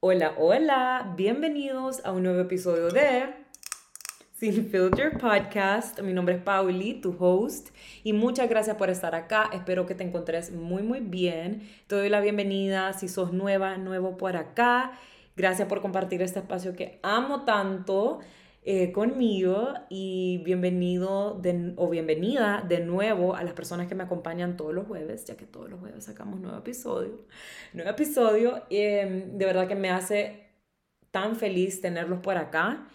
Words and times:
Hola, 0.00 0.32
hola, 0.38 1.12
bienvenidos 1.18 2.02
a 2.06 2.12
un 2.12 2.22
nuevo 2.22 2.40
episodio 2.40 2.88
de 2.88 3.34
Sin 4.36 4.70
Filter 4.70 5.18
Podcast. 5.18 6.00
Mi 6.00 6.14
nombre 6.14 6.36
es 6.36 6.42
Pauli, 6.42 6.94
tu 7.02 7.14
host, 7.18 7.68
y 8.02 8.14
muchas 8.14 8.48
gracias 8.48 8.76
por 8.76 8.88
estar 8.88 9.14
acá. 9.14 9.50
Espero 9.52 9.84
que 9.84 9.94
te 9.94 10.04
encontres 10.04 10.50
muy, 10.50 10.82
muy 10.82 11.00
bien. 11.00 11.68
Te 11.88 11.96
doy 11.96 12.08
la 12.08 12.20
bienvenida 12.20 12.94
si 12.94 13.06
sos 13.06 13.34
nueva, 13.34 13.76
nuevo 13.76 14.16
por 14.16 14.38
acá. 14.38 14.92
Gracias 15.36 15.68
por 15.68 15.82
compartir 15.82 16.22
este 16.22 16.38
espacio 16.38 16.74
que 16.74 17.00
amo 17.02 17.44
tanto. 17.44 18.20
Eh, 18.62 18.92
conmigo 18.92 19.72
y 19.88 20.42
bienvenido 20.44 21.40
o 21.76 21.88
bienvenida 21.88 22.62
de 22.68 22.80
nuevo 22.80 23.34
a 23.34 23.42
las 23.42 23.54
personas 23.54 23.88
que 23.88 23.94
me 23.94 24.02
acompañan 24.02 24.58
todos 24.58 24.74
los 24.74 24.86
jueves, 24.86 25.24
ya 25.24 25.34
que 25.34 25.46
todos 25.46 25.70
los 25.70 25.80
jueves 25.80 26.04
sacamos 26.04 26.40
nuevo 26.40 26.58
episodio. 26.58 27.24
Nuevo 27.72 27.90
episodio, 27.90 28.62
em, 28.68 29.38
de 29.38 29.46
verdad 29.46 29.66
que 29.66 29.76
me 29.76 29.88
hace 29.88 30.50
tan 31.10 31.36
feliz 31.36 31.80
tenerlos 31.80 32.20
por 32.20 32.36
acá 32.36 32.86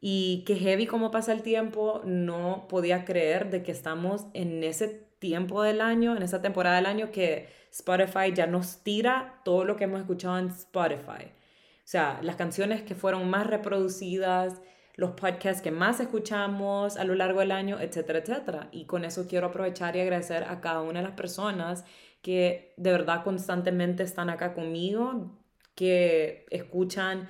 y 0.00 0.44
que 0.46 0.56
heavy 0.56 0.86
como 0.86 1.10
pasa 1.10 1.32
el 1.32 1.42
tiempo, 1.42 2.00
no 2.04 2.68
podía 2.68 3.04
creer 3.04 3.50
de 3.50 3.62
que 3.64 3.72
estamos 3.72 4.26
en 4.34 4.62
ese 4.62 4.88
tiempo 5.18 5.62
del 5.62 5.80
año, 5.80 6.16
en 6.16 6.22
esa 6.22 6.42
temporada 6.42 6.76
del 6.76 6.86
año 6.86 7.10
que 7.10 7.48
Spotify 7.72 8.32
ya 8.34 8.46
nos 8.46 8.84
tira 8.84 9.40
todo 9.44 9.64
lo 9.64 9.76
que 9.76 9.84
hemos 9.84 10.00
escuchado 10.00 10.38
en 10.38 10.48
Spotify. 10.48 11.24
O 11.26 11.90
sea, 11.90 12.20
las 12.22 12.36
canciones 12.36 12.82
que 12.82 12.94
fueron 12.94 13.28
más 13.30 13.46
reproducidas, 13.46 14.60
los 14.98 15.12
podcasts 15.12 15.62
que 15.62 15.70
más 15.70 16.00
escuchamos 16.00 16.96
a 16.96 17.04
lo 17.04 17.14
largo 17.14 17.38
del 17.38 17.52
año, 17.52 17.78
etcétera, 17.80 18.18
etcétera. 18.18 18.68
Y 18.72 18.86
con 18.86 19.04
eso 19.04 19.28
quiero 19.28 19.46
aprovechar 19.46 19.94
y 19.94 20.00
agradecer 20.00 20.42
a 20.42 20.60
cada 20.60 20.80
una 20.80 20.98
de 20.98 21.06
las 21.06 21.14
personas 21.16 21.84
que 22.20 22.74
de 22.76 22.90
verdad 22.90 23.22
constantemente 23.22 24.02
están 24.02 24.28
acá 24.28 24.54
conmigo, 24.54 25.38
que 25.76 26.46
escuchan 26.50 27.28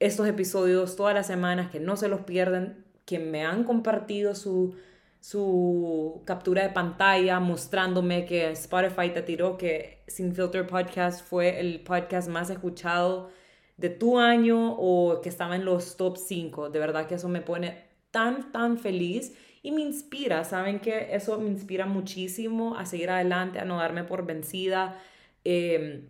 estos 0.00 0.26
episodios 0.26 0.96
todas 0.96 1.14
las 1.14 1.28
semanas, 1.28 1.70
que 1.70 1.78
no 1.78 1.96
se 1.96 2.08
los 2.08 2.22
pierden, 2.22 2.84
que 3.04 3.20
me 3.20 3.46
han 3.46 3.62
compartido 3.62 4.34
su, 4.34 4.74
su 5.20 6.24
captura 6.26 6.64
de 6.64 6.70
pantalla 6.70 7.38
mostrándome 7.38 8.24
que 8.24 8.50
Spotify 8.50 9.10
te 9.10 9.22
tiró 9.22 9.56
que 9.56 10.02
Sin 10.08 10.34
Filter 10.34 10.66
Podcast 10.66 11.24
fue 11.24 11.60
el 11.60 11.80
podcast 11.84 12.28
más 12.28 12.50
escuchado 12.50 13.30
de 13.78 13.88
tu 13.88 14.18
año 14.18 14.74
o 14.78 15.20
que 15.22 15.30
estaba 15.30 15.56
en 15.56 15.64
los 15.64 15.96
top 15.96 16.18
5. 16.18 16.68
De 16.68 16.78
verdad 16.78 17.06
que 17.06 17.14
eso 17.14 17.28
me 17.28 17.40
pone 17.40 17.84
tan, 18.10 18.52
tan 18.52 18.76
feliz 18.78 19.32
y 19.62 19.70
me 19.72 19.80
inspira. 19.82 20.44
Saben 20.44 20.80
que 20.80 21.14
eso 21.14 21.40
me 21.40 21.48
inspira 21.48 21.86
muchísimo 21.86 22.76
a 22.76 22.84
seguir 22.86 23.10
adelante, 23.10 23.58
a 23.60 23.64
no 23.64 23.78
darme 23.78 24.04
por 24.04 24.26
vencida 24.26 25.00
em, 25.44 26.08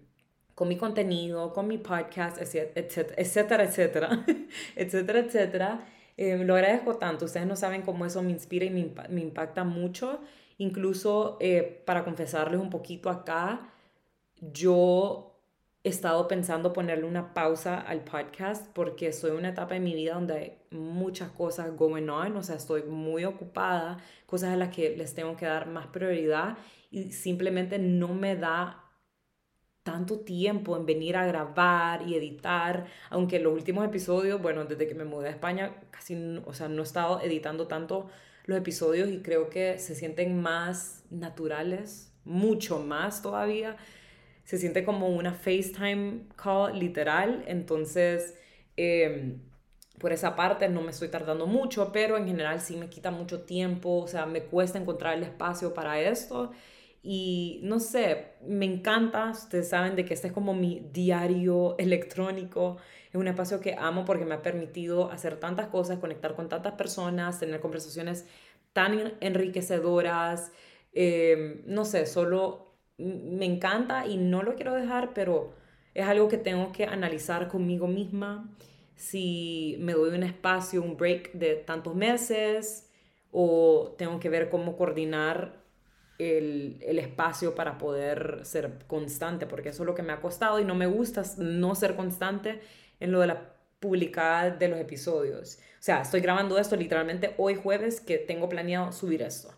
con 0.54 0.68
mi 0.68 0.76
contenido, 0.76 1.52
con 1.52 1.68
mi 1.68 1.78
podcast, 1.78 2.38
etcétera, 2.38 3.14
etcétera, 3.16 3.64
etcétera, 3.64 4.24
etcétera, 4.76 5.18
etcétera. 5.20 5.86
Em, 6.16 6.42
lo 6.46 6.54
agradezco 6.54 6.96
tanto. 6.96 7.26
Ustedes 7.26 7.46
no 7.46 7.54
saben 7.56 7.82
cómo 7.82 8.06
eso 8.06 8.22
me 8.22 8.30
inspira 8.32 8.64
y 8.64 8.70
me, 8.70 8.90
me 9.10 9.20
impacta 9.20 9.64
mucho. 9.64 10.20
Incluso 10.56 11.36
eh, 11.40 11.82
para 11.84 12.02
confesarles 12.04 12.60
un 12.60 12.70
poquito 12.70 13.10
acá, 13.10 13.70
yo 14.40 15.27
he 15.84 15.88
estado 15.88 16.26
pensando 16.26 16.72
ponerle 16.72 17.04
una 17.04 17.34
pausa 17.34 17.80
al 17.80 18.02
podcast 18.02 18.66
porque 18.72 19.10
en 19.10 19.32
una 19.32 19.50
etapa 19.50 19.74
de 19.74 19.80
mi 19.80 19.94
vida 19.94 20.14
donde 20.14 20.34
hay 20.34 20.58
muchas 20.70 21.30
cosas 21.30 21.74
going 21.76 22.08
on, 22.08 22.36
o 22.36 22.42
sea, 22.42 22.56
estoy 22.56 22.82
muy 22.82 23.24
ocupada, 23.24 23.98
cosas 24.26 24.50
a 24.54 24.56
las 24.56 24.74
que 24.74 24.96
les 24.96 25.14
tengo 25.14 25.36
que 25.36 25.46
dar 25.46 25.68
más 25.68 25.86
prioridad 25.86 26.58
y 26.90 27.12
simplemente 27.12 27.78
no 27.78 28.08
me 28.08 28.36
da 28.36 28.84
tanto 29.84 30.20
tiempo 30.20 30.76
en 30.76 30.84
venir 30.84 31.16
a 31.16 31.26
grabar 31.26 32.06
y 32.06 32.14
editar, 32.14 32.86
aunque 33.08 33.38
los 33.38 33.54
últimos 33.54 33.86
episodios, 33.86 34.42
bueno, 34.42 34.64
desde 34.66 34.86
que 34.86 34.94
me 34.94 35.04
mudé 35.04 35.28
a 35.28 35.30
España, 35.30 35.80
casi, 35.90 36.14
o 36.44 36.52
sea, 36.52 36.68
no 36.68 36.82
he 36.82 36.84
estado 36.84 37.20
editando 37.22 37.66
tanto 37.68 38.08
los 38.44 38.58
episodios 38.58 39.08
y 39.08 39.22
creo 39.22 39.48
que 39.48 39.78
se 39.78 39.94
sienten 39.94 40.42
más 40.42 41.04
naturales, 41.10 42.12
mucho 42.24 42.80
más 42.80 43.22
todavía 43.22 43.76
se 44.48 44.56
siente 44.56 44.82
como 44.82 45.08
una 45.08 45.34
FaceTime 45.34 46.22
call 46.34 46.78
literal, 46.78 47.44
entonces 47.48 48.34
em, 48.78 49.42
por 49.98 50.10
esa 50.10 50.36
parte 50.36 50.70
no 50.70 50.80
me 50.80 50.90
estoy 50.90 51.08
tardando 51.08 51.46
mucho, 51.46 51.92
pero 51.92 52.16
en 52.16 52.26
general 52.26 52.58
sí 52.58 52.74
me 52.76 52.88
quita 52.88 53.10
mucho 53.10 53.42
tiempo, 53.42 53.98
o 53.98 54.08
sea, 54.08 54.24
me 54.24 54.44
cuesta 54.44 54.78
encontrar 54.78 55.18
el 55.18 55.24
espacio 55.24 55.74
para 55.74 56.00
esto. 56.00 56.50
Y 57.02 57.60
no 57.62 57.78
sé, 57.78 58.36
me 58.46 58.64
encanta, 58.64 59.32
ustedes 59.32 59.68
saben 59.68 59.96
de 59.96 60.06
que 60.06 60.14
este 60.14 60.28
es 60.28 60.32
como 60.32 60.54
mi 60.54 60.88
diario 60.94 61.76
electrónico, 61.76 62.78
es 63.10 63.16
un 63.16 63.28
espacio 63.28 63.60
que 63.60 63.74
amo 63.78 64.06
porque 64.06 64.24
me 64.24 64.34
ha 64.34 64.40
permitido 64.40 65.10
hacer 65.10 65.38
tantas 65.38 65.66
cosas, 65.66 65.98
conectar 65.98 66.34
con 66.34 66.48
tantas 66.48 66.72
personas, 66.72 67.38
tener 67.38 67.60
conversaciones 67.60 68.26
tan 68.72 69.12
enriquecedoras, 69.20 70.52
em, 70.94 71.60
no 71.66 71.84
sé, 71.84 72.06
solo 72.06 72.67
me 72.98 73.46
encanta 73.46 74.06
y 74.06 74.16
no 74.16 74.42
lo 74.42 74.54
quiero 74.54 74.74
dejar, 74.74 75.14
pero 75.14 75.54
es 75.94 76.06
algo 76.06 76.28
que 76.28 76.38
tengo 76.38 76.72
que 76.72 76.84
analizar 76.84 77.48
conmigo 77.48 77.86
misma. 77.86 78.48
Si 78.96 79.76
me 79.80 79.92
doy 79.92 80.10
un 80.10 80.24
espacio, 80.24 80.82
un 80.82 80.96
break 80.96 81.32
de 81.32 81.56
tantos 81.56 81.94
meses, 81.94 82.90
o 83.30 83.94
tengo 83.98 84.18
que 84.18 84.28
ver 84.28 84.50
cómo 84.50 84.76
coordinar 84.76 85.62
el, 86.18 86.78
el, 86.80 86.98
espacio 86.98 87.54
para 87.54 87.78
poder 87.78 88.40
ser 88.42 88.84
constante, 88.86 89.46
porque 89.46 89.68
eso 89.68 89.84
es 89.84 89.86
lo 89.86 89.94
que 89.94 90.02
me 90.02 90.12
ha 90.12 90.20
costado 90.20 90.58
y 90.60 90.64
no 90.64 90.74
me 90.74 90.86
gusta 90.86 91.22
no 91.38 91.74
ser 91.74 91.94
constante 91.94 92.60
en 92.98 93.12
lo 93.12 93.20
de 93.20 93.28
la 93.28 93.54
publicada 93.80 94.50
de 94.50 94.68
los 94.68 94.80
episodios. 94.80 95.58
O 95.78 95.82
sea, 95.82 96.02
estoy 96.02 96.20
grabando 96.20 96.58
esto 96.58 96.74
literalmente 96.74 97.34
hoy 97.38 97.54
jueves 97.54 98.00
que 98.00 98.18
tengo 98.18 98.48
planeado 98.48 98.90
subir 98.92 99.22
esto. 99.22 99.54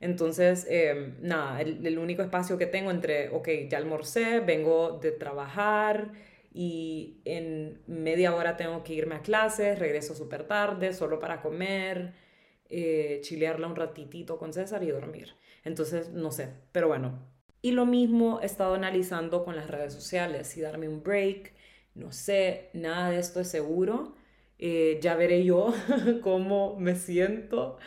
Entonces, 0.00 0.66
em, 0.70 1.16
nada, 1.20 1.60
el, 1.60 1.98
único 1.98 2.22
espacio 2.22 2.56
que 2.56 2.66
tengo 2.66 2.90
entre, 2.90 3.30
ok, 3.30 3.48
ya 3.68 3.78
almorcé, 3.78 4.40
vengo 4.40 4.98
de 5.02 5.10
trabajar 5.12 6.12
y 6.52 7.20
en 7.24 7.82
media 7.86 8.34
hora 8.34 8.56
tengo 8.56 8.84
que 8.84 8.94
irme 8.94 9.16
a 9.16 9.22
clases, 9.22 9.78
regreso 9.78 10.14
súper 10.14 10.44
tarde, 10.46 10.92
solo 10.92 11.18
para 11.18 11.42
comer, 11.42 12.14
eh, 12.68 13.20
chilearla 13.22 13.66
un 13.66 13.76
ratitito 13.76 14.38
con 14.38 14.52
César 14.52 14.82
y 14.84 14.90
dormir. 14.90 15.34
Entonces, 15.64 16.10
no 16.10 16.30
sé, 16.30 16.50
pero 16.72 16.88
bueno. 16.88 17.18
Y 17.60 17.72
lo 17.72 17.86
mismo 17.86 18.40
he 18.40 18.46
estado 18.46 18.74
analizando 18.74 19.44
con 19.44 19.56
las 19.56 19.68
redes 19.68 19.92
sociales, 19.92 20.56
y 20.56 20.60
darme 20.60 20.88
un 20.88 21.02
break, 21.02 21.54
no 21.94 22.12
sé, 22.12 22.70
nada 22.72 23.10
de 23.10 23.18
esto 23.18 23.40
es 23.40 23.48
seguro. 23.48 24.14
Eh, 24.60 24.98
ya 25.02 25.14
veré 25.16 25.44
yo 25.44 25.72
cómo 26.22 26.76
me 26.78 26.96
siento 26.96 27.78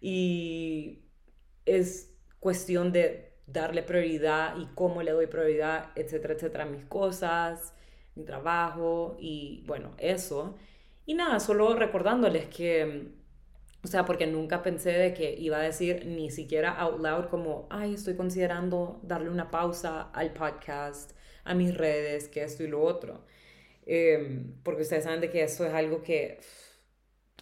y 0.00 1.07
es 1.76 2.14
cuestión 2.40 2.92
de 2.92 3.28
darle 3.46 3.82
prioridad 3.82 4.56
y 4.58 4.66
cómo 4.74 5.02
le 5.02 5.12
doy 5.12 5.26
prioridad, 5.26 5.90
etcétera, 5.96 6.34
etcétera, 6.34 6.66
mis 6.66 6.84
cosas, 6.84 7.72
mi 8.14 8.24
trabajo 8.24 9.16
y 9.18 9.64
bueno, 9.66 9.94
eso. 9.98 10.56
Y 11.06 11.14
nada, 11.14 11.40
solo 11.40 11.74
recordándoles 11.74 12.46
que, 12.48 13.08
o 13.82 13.86
sea, 13.88 14.04
porque 14.04 14.26
nunca 14.26 14.62
pensé 14.62 14.92
de 14.92 15.14
que 15.14 15.34
iba 15.38 15.56
a 15.58 15.62
decir 15.62 16.04
ni 16.06 16.30
siquiera 16.30 16.72
out 16.72 17.00
loud 17.00 17.26
como, 17.30 17.66
ay, 17.70 17.94
estoy 17.94 18.16
considerando 18.16 19.00
darle 19.02 19.30
una 19.30 19.50
pausa 19.50 20.10
al 20.12 20.32
podcast, 20.34 21.12
a 21.44 21.54
mis 21.54 21.74
redes, 21.74 22.28
que 22.28 22.42
esto 22.44 22.62
y 22.62 22.68
lo 22.68 22.82
otro. 22.82 23.24
Em, 23.86 24.52
porque 24.62 24.82
ustedes 24.82 25.04
saben 25.04 25.20
de 25.22 25.30
que 25.30 25.42
eso 25.42 25.64
es 25.64 25.72
algo 25.72 26.02
que, 26.02 26.40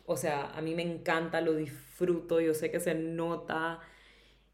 o 0.04 0.16
sea, 0.16 0.46
a 0.52 0.60
mí 0.62 0.74
me 0.76 0.82
encanta, 0.82 1.40
lo 1.40 1.54
disfruto, 1.54 2.40
yo 2.40 2.54
sé 2.54 2.70
que 2.70 2.78
se 2.78 2.94
nota 2.94 3.80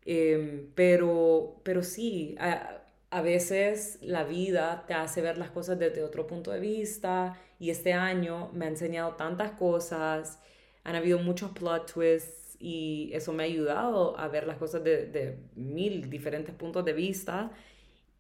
Em, 0.05 0.71
pero, 0.75 1.61
pero 1.63 1.83
sí, 1.83 2.35
a, 2.39 2.83
a, 3.11 3.23
veces 3.23 3.99
la 4.03 4.25
vida 4.25 4.85
te 4.87 4.95
hace 4.95 5.23
ver 5.23 5.39
las 5.39 5.51
cosas 5.51 5.79
desde 5.79 6.03
otro 6.03 6.27
punto 6.27 6.51
de 6.51 6.61
vista 6.61 7.39
y 7.61 7.71
este 7.71 7.93
año 7.93 8.51
me 8.53 8.65
ha 8.65 8.69
enseñado 8.69 9.15
tantas 9.15 9.53
cosas, 9.53 10.41
han 10.85 10.97
habido 10.97 11.19
muchos 11.21 11.53
plot 11.53 11.93
twists 11.93 12.57
y 12.59 13.11
eso 13.13 13.33
me 13.33 13.45
ha 13.45 13.47
ayudado 13.47 14.19
a 14.19 14.29
ver 14.29 14.47
las 14.47 14.57
cosas 14.59 14.83
de, 14.85 15.07
de 15.07 15.39
mil 15.55 16.11
diferentes 16.11 16.55
puntos 16.55 16.85
de 16.85 16.93
vista 16.93 17.53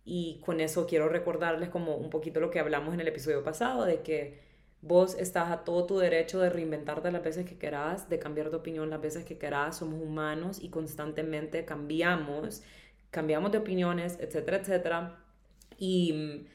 y 0.04 0.40
con 0.44 0.60
eso 0.60 0.86
quiero 0.86 1.08
recordarles 1.08 1.68
como 1.68 1.96
un 1.96 2.10
poquito 2.10 2.40
lo 2.40 2.50
que 2.50 2.58
hablamos 2.60 2.94
en 2.94 3.00
el 3.00 3.08
episodio 3.08 3.42
pasado 3.44 3.84
de 3.84 4.02
que 4.02 4.51
Vos 4.82 5.14
estás 5.14 5.52
a 5.52 5.62
todo 5.62 5.86
tu 5.86 5.98
derecho 5.98 6.40
de 6.40 6.50
reinventarte 6.50 7.12
las 7.12 7.22
veces 7.22 7.46
que 7.46 7.56
querás, 7.56 8.08
de 8.08 8.18
cambiar 8.18 8.50
de 8.50 8.56
opinión 8.56 8.90
las 8.90 9.00
veces 9.00 9.24
que 9.24 9.38
querás. 9.38 9.76
Somos 9.76 10.02
humanos 10.02 10.58
y 10.60 10.70
constantemente 10.70 11.64
cambiamos, 11.64 12.62
cambiamos 13.10 13.52
de 13.52 13.58
opiniones, 13.58 14.18
etcétera, 14.20 14.56
etcétera. 14.56 15.24
Y 15.78 16.46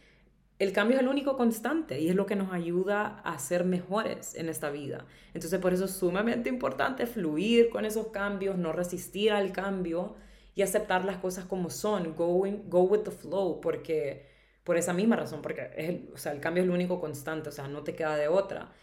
el 0.60 0.74
cambio 0.74 0.98
es 0.98 1.04
el 1.04 1.08
único 1.08 1.38
constante 1.38 2.02
y 2.02 2.10
es 2.10 2.16
lo 2.16 2.26
que 2.26 2.36
nos 2.36 2.52
ayuda 2.52 3.22
a 3.24 3.40
ser 3.40 3.64
mejores 3.64 4.36
en 4.36 4.50
esta 4.50 4.72
vida. 4.72 5.06
Entonces 5.34 5.60
por 5.62 5.74
eso 5.74 5.86
es 5.86 5.92
sumamente 5.92 6.50
importante 6.50 7.06
fluir 7.06 7.70
con 7.70 7.86
esos 7.86 8.08
cambios, 8.08 8.58
no 8.58 8.74
resistir 8.74 9.32
al 9.32 9.54
cambio 9.54 10.16
y 10.54 10.64
aceptar 10.64 11.06
las 11.06 11.18
cosas 11.18 11.46
como 11.46 11.70
son, 11.70 12.14
going, 12.14 12.68
go 12.68 12.82
with 12.82 13.04
the 13.04 13.12
flow, 13.12 13.62
porque 13.62 14.26
por 14.68 14.76
esa 14.76 14.92
misma 14.92 15.16
razón, 15.16 15.42
porque 15.42 15.70
es 15.78 15.88
el, 15.88 16.10
o 16.14 16.18
sea, 16.18 16.34
el 16.34 16.42
cambio 16.42 16.62
es 16.62 16.68
el 16.68 16.76
único 16.76 17.00
constante, 17.00 17.48
o 17.48 17.52
sea, 17.54 17.70
no 17.70 17.84
te 17.84 17.96
queda 17.96 18.18
de 18.18 18.28
otra. 18.28 18.74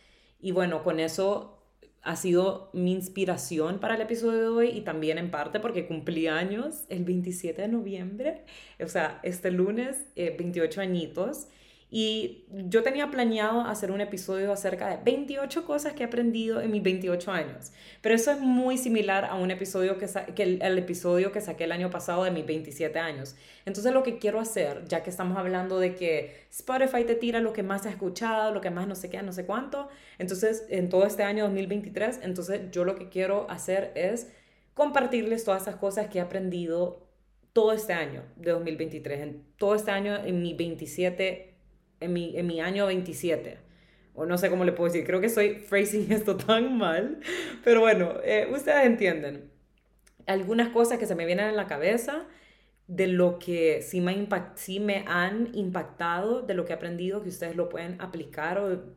Y 0.41 0.51
bueno, 0.51 0.83
con 0.83 0.99
eso 0.99 1.63
ha 2.01 2.17
sido 2.17 2.71
mi 2.73 2.93
inspiración 2.93 3.81
para 3.81 3.97
el 3.97 4.01
episodio 4.01 4.41
de 4.41 4.49
hoy 4.49 4.69
y 4.71 4.81
también 4.81 5.19
en 5.19 5.31
parte 5.31 5.61
porque 5.61 5.87
cumplí 5.87 6.27
años 6.27 6.85
el 6.89 7.05
27 7.05 7.61
de 7.61 7.69
noviembre, 7.69 8.47
o 8.83 8.89
sea, 8.89 9.21
este 9.23 9.51
lunes, 9.51 10.07
28 10.17 10.81
eh, 10.81 10.85
añitos. 10.85 11.49
Y 11.97 12.45
yo 12.51 12.83
tenía 12.83 13.09
planeado 13.13 13.61
hacer 13.61 13.93
un 13.93 14.01
episodio 14.01 14.51
acerca 14.51 14.89
de 14.89 14.99
28 15.05 15.65
cosas 15.65 15.93
que 15.93 16.03
he 16.03 16.07
aprendido 16.07 16.61
en 16.61 16.73
mis 16.73 16.83
28 16.83 17.31
años. 17.31 17.71
Pero 18.01 18.17
eso 18.17 18.33
es 18.33 18.41
muy 18.41 18.79
similar 18.79 19.27
a 19.27 19.37
un 19.37 19.53
episodio 19.53 19.97
que, 19.97 20.09
el, 20.43 20.79
episodio 20.79 21.31
que 21.31 21.41
saqué 21.41 21.63
el 21.63 21.71
año 21.71 21.91
pasado 21.91 22.25
de 22.25 22.33
mis 22.33 22.45
27 22.45 22.99
años. 22.99 23.37
Entonces 23.65 23.93
lo 23.93 24.03
que 24.03 24.19
quiero 24.19 24.41
hacer, 24.41 24.83
ya 24.89 25.05
que 25.05 25.11
estamos 25.11 25.39
hablando 25.39 25.79
de 25.79 25.95
que 25.95 26.35
Spotify 26.51 27.05
te 27.05 27.15
tira 27.15 27.39
lo 27.39 27.53
que 27.53 27.63
más 27.63 27.87
has 27.87 27.93
escuchado, 27.93 28.53
lo 28.53 28.61
que 28.61 28.71
más 28.71 28.89
no 28.89 28.97
sé 28.97 29.09
qué, 29.09 29.23
no 29.23 29.33
sé 29.33 29.47
cuánto, 29.47 29.89
entonces 30.19 30.67
en 30.71 30.89
todo 30.89 31.07
este 31.07 31.23
año 31.23 31.45
2023, 31.45 32.23
entonces 32.25 32.73
yo 32.73 32.85
lo 32.85 32.97
que 32.97 33.09
quiero 33.09 33.49
hacer 33.49 33.93
es 33.95 34.33
compartirles 34.75 35.45
todas 35.45 35.63
esas 35.63 35.77
cosas 35.77 36.09
que 36.09 36.19
he 36.19 36.23
aprendido 36.23 37.07
todo 37.53 37.71
este 37.71 37.93
año 37.93 38.25
de 38.35 38.51
2023, 38.51 39.21
en 39.21 39.45
todo 39.59 39.77
este 39.77 39.93
año 39.93 40.17
en 40.17 40.43
mis 40.43 40.57
27 40.57 41.54
en 42.05 42.13
mi, 42.13 42.37
en 42.37 42.47
mi 42.47 42.61
año 42.61 42.87
27. 42.87 43.59
O 44.15 44.27
no 44.27 44.39
sé 44.39 44.49
cómo 44.49 44.65
le 44.65 44.73
puedo 44.73 44.93
decir, 44.93 45.07
creo 45.07 45.21
que 45.21 45.27
estoy 45.27 45.57
phrasing 45.57 46.07
esto 46.13 46.37
tan 46.37 46.79
mal. 46.79 47.21
Pero 47.65 47.81
bueno, 47.81 48.15
eh, 48.23 48.49
ustedes 48.53 48.87
entienden. 48.87 49.51
Algunas 50.27 50.69
cosas 50.69 50.99
que 50.99 51.07
se 51.07 51.15
me 51.15 51.27
vienen 51.27 51.49
en 51.49 51.57
la 51.57 51.67
cabeza 51.67 52.27
de 52.87 53.07
lo 53.07 53.39
que 53.39 53.83
sí 53.83 54.01
me, 54.01 54.13
impact, 54.13 54.59
sí 54.59 54.79
me 54.79 55.05
han 55.07 55.51
impactado, 55.55 56.43
de 56.43 56.55
lo 56.55 56.65
que 56.65 56.73
he 56.73 56.77
aprendido, 56.77 57.23
que 57.23 57.31
ustedes 57.31 57.57
lo 57.57 57.69
pueden 57.69 58.01
aplicar 58.01 58.59
o 58.59 58.95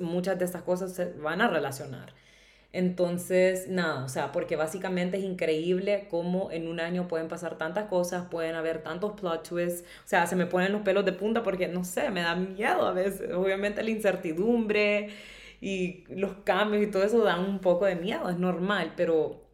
muchas 0.00 0.38
de 0.38 0.44
estas 0.44 0.62
cosas 0.62 0.94
se 0.94 1.12
van 1.12 1.40
a 1.40 1.48
relacionar. 1.48 2.14
Entonces, 2.72 3.68
nada, 3.68 4.04
o 4.04 4.08
sea, 4.08 4.30
porque 4.30 4.54
básicamente 4.56 5.16
es 5.16 5.24
increíble 5.24 6.06
cómo 6.10 6.50
en 6.52 6.68
un 6.68 6.80
año 6.80 7.08
pueden 7.08 7.26
pasar 7.28 7.56
tantas 7.56 7.86
cosas, 7.86 8.26
pueden 8.30 8.54
haber 8.56 8.82
tantos 8.82 9.18
plot 9.18 9.48
twists, 9.48 9.84
o 10.04 10.08
sea, 10.08 10.26
se 10.26 10.36
me 10.36 10.44
ponen 10.46 10.72
los 10.72 10.82
pelos 10.82 11.04
de 11.06 11.12
punta 11.12 11.42
porque, 11.42 11.66
no 11.68 11.82
sé, 11.84 12.10
me 12.10 12.20
da 12.20 12.34
miedo 12.36 12.86
a 12.86 12.92
veces, 12.92 13.32
obviamente 13.32 13.82
la 13.82 13.90
incertidumbre 13.90 15.08
y 15.62 16.04
los 16.08 16.32
cambios 16.44 16.82
y 16.82 16.90
todo 16.90 17.04
eso 17.04 17.24
dan 17.24 17.40
un 17.40 17.60
poco 17.60 17.86
de 17.86 17.96
miedo, 17.96 18.28
es 18.28 18.38
normal, 18.38 18.92
pero 18.96 19.48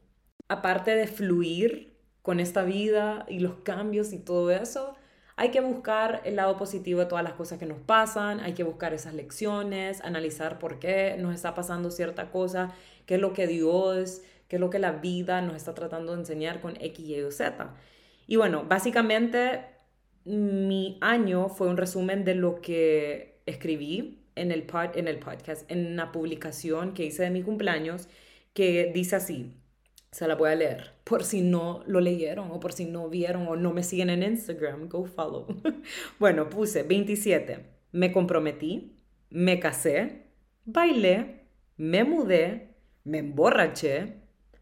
aparte 0.49 0.97
de 0.97 1.07
fluir 1.07 1.97
con 2.23 2.41
esta 2.41 2.65
vida 2.65 3.27
y 3.29 3.39
los 3.39 3.57
cambios 3.63 4.13
y 4.13 4.19
todo 4.19 4.51
eso, 4.51 4.97
hay 5.37 5.51
que 5.51 5.61
buscar 5.61 6.21
el 6.25 6.37
lado 6.37 6.57
positivo 6.57 7.01
de 7.01 7.07
todas 7.07 7.25
las 7.25 7.35
cosas 7.35 7.59
que 7.59 7.67
nos 7.67 7.81
pasan, 7.81 8.41
hay 8.41 8.55
que 8.55 8.63
buscar 8.63 8.95
esas 8.95 9.15
lecciones, 9.15 10.01
analizar 10.03 10.59
por 10.59 10.79
qué 10.79 11.17
nos 11.19 11.35
está 11.35 11.55
pasando 11.55 11.91
cierta 11.91 12.31
cosa, 12.31 12.73
qué 13.07 13.17
es 13.17 13.21
lo 13.21 13.33
que 13.33 13.47
Dios, 13.47 14.23
qué 14.49 14.57
es 14.57 14.61
lo 14.61 14.71
que 14.71 14.79
la 14.79 14.93
vida 14.93 15.41
nos 15.41 15.57
está 15.57 15.75
tratando 15.75 16.13
de 16.13 16.21
enseñar 16.21 16.61
con 16.61 16.77
X, 16.81 16.99
Y 17.07 17.21
o 17.23 17.31
Z. 17.31 17.75
Y 18.27 18.37
bueno, 18.37 18.65
básicamente 18.69 19.61
mi 20.25 20.99
año 21.01 21.49
fue 21.49 21.69
un 21.69 21.77
resumen 21.77 22.25
de 22.25 22.35
lo 22.35 22.61
que 22.61 23.43
escribí 23.47 24.25
en 24.37 24.53
el, 24.53 24.67
en 24.95 25.09
el 25.09 25.19
podcast, 25.19 25.71
en 25.71 25.87
una 25.93 26.13
publicación 26.13 26.95
que 26.95 27.05
hice 27.05 27.25
de 27.25 27.31
mi 27.31 27.43
cumpleaños, 27.43 28.09
que 28.53 28.91
dice 28.95 29.17
así, 29.17 29.55
se 30.11 30.29
la 30.29 30.37
voy 30.37 30.51
a 30.51 30.55
leer. 30.55 30.93
Por 31.05 31.25
si 31.25 31.43
no 31.43 31.83
lo 31.87 32.01
leyeron 32.01 32.51
o 32.51 32.61
por 32.61 32.73
si 32.73 32.85
no 32.85 33.09
vieron 33.09 33.49
o 33.49 33.57
no 33.57 33.73
me 33.73 33.83
siguen 33.83 34.11
en 34.11 34.23
Instagram, 34.23 34.89
go 34.89 35.05
follow. 35.05 35.47
bueno, 36.19 36.49
puse 36.49 36.85
27. 36.85 37.67
Me 37.93 38.13
comprometí, 38.13 38.97
me 39.31 39.59
casé, 39.61 40.27
bailé, 40.65 41.47
me 41.77 42.05
mudé, 42.05 42.74
me 43.05 43.19
emborraché, 43.19 44.15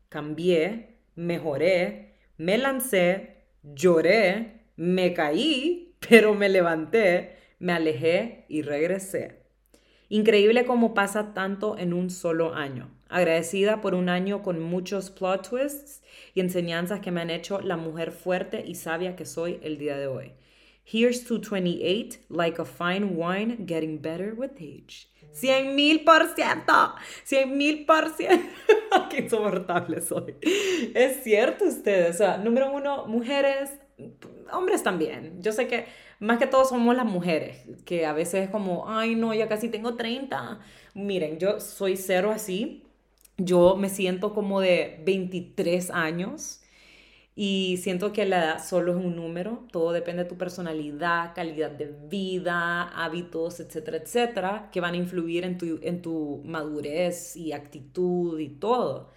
cambié, 0.09 0.99
mejoré, 1.15 2.17
me 2.37 2.59
lancé, 2.59 3.45
lloré, 3.63 4.67
me 4.77 5.15
caí, 5.15 5.97
pero 6.09 6.35
me 6.35 6.49
levanté, 6.49 7.37
me 7.59 7.73
alejé 7.73 8.45
y 8.49 8.63
regresé. 8.63 9.43
Increíble 10.09 10.67
cómo 10.67 10.93
pasa 10.93 11.33
tanto 11.33 11.79
en 11.79 11.93
un 11.95 12.11
solo 12.11 12.55
año 12.55 12.91
agradecida 13.13 13.83
por 13.83 13.95
un 13.95 14.09
año 14.09 14.43
con 14.43 14.59
muchos 14.61 15.11
plot 15.11 15.49
twists 15.49 16.03
y 16.35 16.41
enseñanzas 16.41 17.01
que 17.01 17.11
me 17.11 17.21
han 17.21 17.31
hecho 17.31 17.61
la 17.61 17.77
mujer 17.77 18.11
fuerte 18.11 18.65
y 18.67 18.75
sabia 18.75 19.15
que 19.17 19.27
soy 19.27 19.61
el 19.63 19.77
día 19.77 19.99
de 19.99 20.07
hoy. 20.07 20.33
Here's 20.85 21.25
to 21.25 21.39
28, 21.39 22.19
like 22.29 22.59
a 22.59 22.65
fine 22.65 23.17
wine, 23.17 23.65
getting 23.67 23.99
better 23.99 24.35
with 24.35 24.53
age. 24.61 25.09
100 25.33 25.75
mil 25.75 26.05
por 26.05 26.35
ciento, 26.35 26.95
100 27.25 27.57
mil 27.57 27.87
por 27.87 28.11
ciento. 28.11 28.49
Qué 29.11 29.21
insoportable 29.21 30.01
soy. 30.01 30.35
Es 30.95 31.23
cierto 31.23 31.65
ustedes, 31.65 32.17
o 32.17 32.19
sea, 32.19 32.37
número 32.39 32.71
uno, 32.73 33.07
mujeres, 33.07 33.71
hombres 34.53 34.83
también. 34.83 35.41
Yo 35.41 35.53
sé 35.53 35.69
que 35.69 35.87
más 36.21 36.39
que 36.39 36.47
todo 36.47 36.65
somos 36.65 36.95
las 36.95 37.07
mujeres, 37.07 37.65
que 37.87 38.05
a 38.05 38.13
veces 38.13 38.45
es 38.45 38.51
como, 38.51 38.91
ay 38.91 39.15
no, 39.15 39.33
ya 39.33 39.49
casi 39.49 39.69
tengo 39.69 39.95
30. 39.95 40.61
Miren, 40.95 41.39
yo 41.39 41.61
soy 41.61 41.97
cero 41.97 42.31
así 42.31 42.83
yo 43.39 43.77
me 43.77 43.89
siento 43.89 44.35
como 44.35 44.61
de 44.61 45.01
23 45.05 45.91
años 45.91 46.61
y 47.35 47.79
siento 47.83 48.13
que 48.13 48.27
la 48.27 48.45
edad 48.45 48.65
solo 48.65 48.93
es 48.93 49.05
un 49.05 49.17
número, 49.17 49.67
todo 49.73 49.93
depende 49.93 50.25
de 50.25 50.29
tu 50.29 50.37
personalidad, 50.37 51.35
calidad 51.35 51.71
de 51.71 51.87
vida, 52.09 52.83
hábitos, 52.89 53.61
etcétera, 53.61 53.99
etcétera, 53.99 54.71
que 54.71 54.81
van 54.81 54.95
a 54.95 54.97
influir 54.99 55.45
en 55.45 55.57
tu, 55.57 55.79
en 55.83 56.03
tu 56.03 56.43
madurez 56.45 57.37
y 57.37 57.53
actitud 57.53 58.39
y 58.39 58.49
todo. 58.51 59.11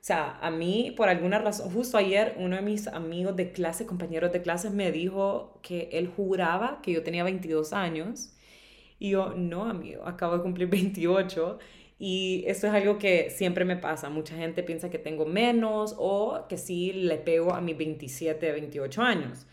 O 0.00 0.06
sea, 0.06 0.38
a 0.40 0.50
mí, 0.52 0.94
por 0.96 1.08
alguna 1.08 1.40
razón, 1.40 1.70
justo 1.72 1.98
ayer 1.98 2.36
uno 2.38 2.54
de 2.54 2.62
mis 2.62 2.86
amigos 2.86 3.34
de 3.34 3.50
clase, 3.50 3.86
compañeros 3.86 4.32
de 4.32 4.40
clase, 4.42 4.70
me 4.70 4.92
dijo 4.92 5.58
que 5.62 5.88
él 5.92 6.06
juraba 6.08 6.80
que 6.82 6.92
yo 6.92 7.02
tenía 7.02 7.24
22 7.24 7.72
años. 7.72 8.32
Y 9.00 9.10
yo, 9.10 9.34
no, 9.34 9.64
amigo, 9.64 10.04
acabo 10.06 10.36
de 10.36 10.42
cumplir 10.42 10.68
28. 10.68 11.58
Y 11.98 12.44
eso 12.46 12.66
es 12.66 12.74
algo 12.74 12.98
que 12.98 13.30
siempre 13.30 13.64
me 13.64 13.76
pasa. 13.76 14.10
Mucha 14.10 14.36
gente 14.36 14.62
piensa 14.62 14.90
que 14.90 14.98
tengo 14.98 15.24
menos 15.26 15.94
o 15.98 16.46
que 16.48 16.58
sí 16.58 16.92
le 16.92 17.16
pego 17.18 17.54
a 17.54 17.60
mis 17.60 17.76
27, 17.76 18.52
28 18.52 19.02
años. 19.02 19.46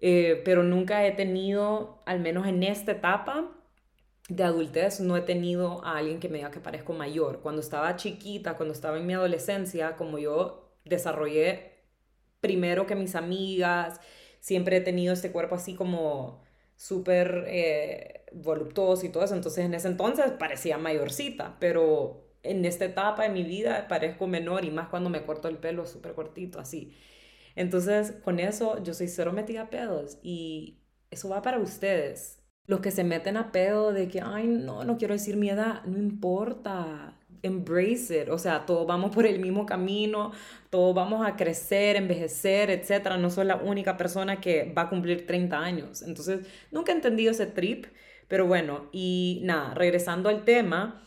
Eh, 0.00 0.42
pero 0.44 0.62
nunca 0.62 1.06
he 1.06 1.12
tenido, 1.12 2.00
al 2.06 2.20
menos 2.20 2.46
en 2.46 2.62
esta 2.62 2.92
etapa 2.92 3.50
de 4.28 4.44
adultez, 4.44 5.00
no 5.00 5.16
he 5.16 5.22
tenido 5.22 5.84
a 5.84 5.98
alguien 5.98 6.20
que 6.20 6.28
me 6.28 6.38
diga 6.38 6.50
que 6.50 6.60
parezco 6.60 6.92
mayor. 6.92 7.40
Cuando 7.40 7.60
estaba 7.60 7.96
chiquita, 7.96 8.56
cuando 8.56 8.74
estaba 8.74 8.98
en 8.98 9.06
mi 9.06 9.14
adolescencia, 9.14 9.96
como 9.96 10.18
yo 10.18 10.72
desarrollé 10.84 11.70
primero 12.40 12.86
que 12.86 12.94
mis 12.96 13.14
amigas, 13.14 14.00
siempre 14.40 14.78
he 14.78 14.80
tenido 14.80 15.12
este 15.12 15.30
cuerpo 15.32 15.56
así 15.56 15.74
como 15.74 16.42
súper 16.80 17.44
eh, 17.46 18.24
voluptuoso 18.32 19.04
y 19.04 19.10
todo 19.10 19.22
eso. 19.22 19.34
Entonces 19.34 19.66
en 19.66 19.74
ese 19.74 19.88
entonces 19.88 20.32
parecía 20.38 20.78
mayorcita, 20.78 21.58
pero 21.60 22.32
en 22.42 22.64
esta 22.64 22.86
etapa 22.86 23.24
de 23.24 23.28
mi 23.28 23.42
vida 23.42 23.86
parezco 23.86 24.26
menor 24.26 24.64
y 24.64 24.70
más 24.70 24.88
cuando 24.88 25.10
me 25.10 25.22
corto 25.26 25.48
el 25.48 25.58
pelo 25.58 25.86
súper 25.86 26.14
cortito, 26.14 26.58
así. 26.58 26.96
Entonces 27.54 28.12
con 28.24 28.40
eso 28.40 28.82
yo 28.82 28.94
soy 28.94 29.08
cero 29.08 29.32
metida 29.32 29.62
a 29.62 29.70
pedos 29.70 30.18
y 30.22 30.80
eso 31.10 31.28
va 31.28 31.42
para 31.42 31.58
ustedes. 31.58 32.42
Los 32.66 32.80
que 32.80 32.90
se 32.92 33.04
meten 33.04 33.36
a 33.36 33.52
pedo 33.52 33.92
de 33.92 34.08
que, 34.08 34.22
ay, 34.22 34.46
no, 34.46 34.84
no 34.84 34.96
quiero 34.96 35.12
decir 35.14 35.36
mi 35.36 35.50
edad, 35.50 35.84
no 35.84 35.98
importa 35.98 37.19
embrace 37.42 38.22
it, 38.22 38.28
o 38.28 38.38
sea, 38.38 38.66
todos 38.66 38.86
vamos 38.86 39.14
por 39.14 39.26
el 39.26 39.38
mismo 39.40 39.66
camino, 39.66 40.32
todos 40.70 40.94
vamos 40.94 41.26
a 41.26 41.36
crecer, 41.36 41.96
envejecer, 41.96 42.70
etcétera. 42.70 43.16
No 43.16 43.30
soy 43.30 43.46
la 43.46 43.56
única 43.56 43.96
persona 43.96 44.40
que 44.40 44.72
va 44.76 44.82
a 44.82 44.88
cumplir 44.88 45.26
30 45.26 45.58
años. 45.58 46.02
Entonces, 46.02 46.46
nunca 46.70 46.92
he 46.92 46.94
entendido 46.94 47.30
ese 47.30 47.46
trip, 47.46 47.86
pero 48.28 48.46
bueno, 48.46 48.88
y 48.92 49.40
nada, 49.44 49.74
regresando 49.74 50.28
al 50.28 50.44
tema, 50.44 51.02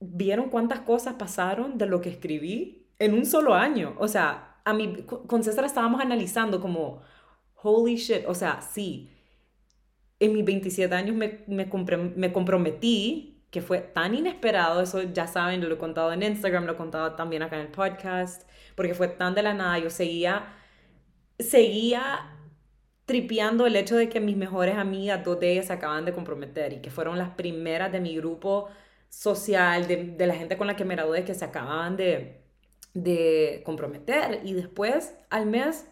¿vieron 0.00 0.50
cuántas 0.50 0.80
cosas 0.80 1.14
pasaron 1.14 1.78
de 1.78 1.86
lo 1.86 2.00
que 2.00 2.10
escribí 2.10 2.88
en 2.98 3.14
un 3.14 3.26
solo 3.26 3.54
año? 3.54 3.94
O 3.98 4.08
sea, 4.08 4.60
a 4.64 4.74
mí, 4.74 5.04
con 5.04 5.42
César 5.44 5.64
estábamos 5.64 6.00
analizando 6.00 6.60
como, 6.60 7.02
holy 7.62 7.96
shit, 7.96 8.24
o 8.26 8.34
sea, 8.34 8.60
sí, 8.62 9.10
en 10.20 10.32
mis 10.32 10.44
27 10.44 10.94
años 10.94 11.16
me, 11.16 11.44
me, 11.46 11.66
me 12.16 12.32
comprometí 12.32 13.33
que 13.54 13.62
fue 13.62 13.78
tan 13.78 14.16
inesperado, 14.16 14.80
eso 14.80 15.00
ya 15.02 15.28
saben, 15.28 15.60
lo 15.60 15.72
he 15.72 15.78
contado 15.78 16.12
en 16.12 16.24
Instagram, 16.24 16.64
lo 16.64 16.72
he 16.72 16.76
contado 16.76 17.14
también 17.14 17.40
acá 17.44 17.54
en 17.54 17.62
el 17.62 17.68
podcast, 17.68 18.50
porque 18.74 18.94
fue 18.94 19.06
tan 19.06 19.36
de 19.36 19.44
la 19.44 19.54
nada, 19.54 19.78
yo 19.78 19.90
seguía, 19.90 20.52
seguía 21.38 22.36
tripeando 23.06 23.64
el 23.64 23.76
hecho 23.76 23.94
de 23.94 24.08
que 24.08 24.18
mis 24.18 24.36
mejores 24.36 24.76
amigas, 24.76 25.24
dos 25.24 25.38
de 25.38 25.52
ellas 25.52 25.66
se 25.66 25.72
acaban 25.72 26.04
de 26.04 26.12
comprometer 26.12 26.72
y 26.72 26.80
que 26.80 26.90
fueron 26.90 27.16
las 27.16 27.30
primeras 27.30 27.92
de 27.92 28.00
mi 28.00 28.16
grupo 28.16 28.70
social, 29.08 29.86
de, 29.86 30.26
la 30.26 30.34
gente 30.34 30.56
con 30.56 30.66
la 30.66 30.74
que 30.74 30.84
me 30.84 30.96
gradué, 30.96 31.24
que 31.24 31.34
se 31.34 31.44
acababan 31.44 31.96
de, 31.96 32.42
de 32.92 33.62
comprometer. 33.64 34.40
Y 34.42 34.54
después, 34.54 35.14
al 35.30 35.46
mes, 35.46 35.88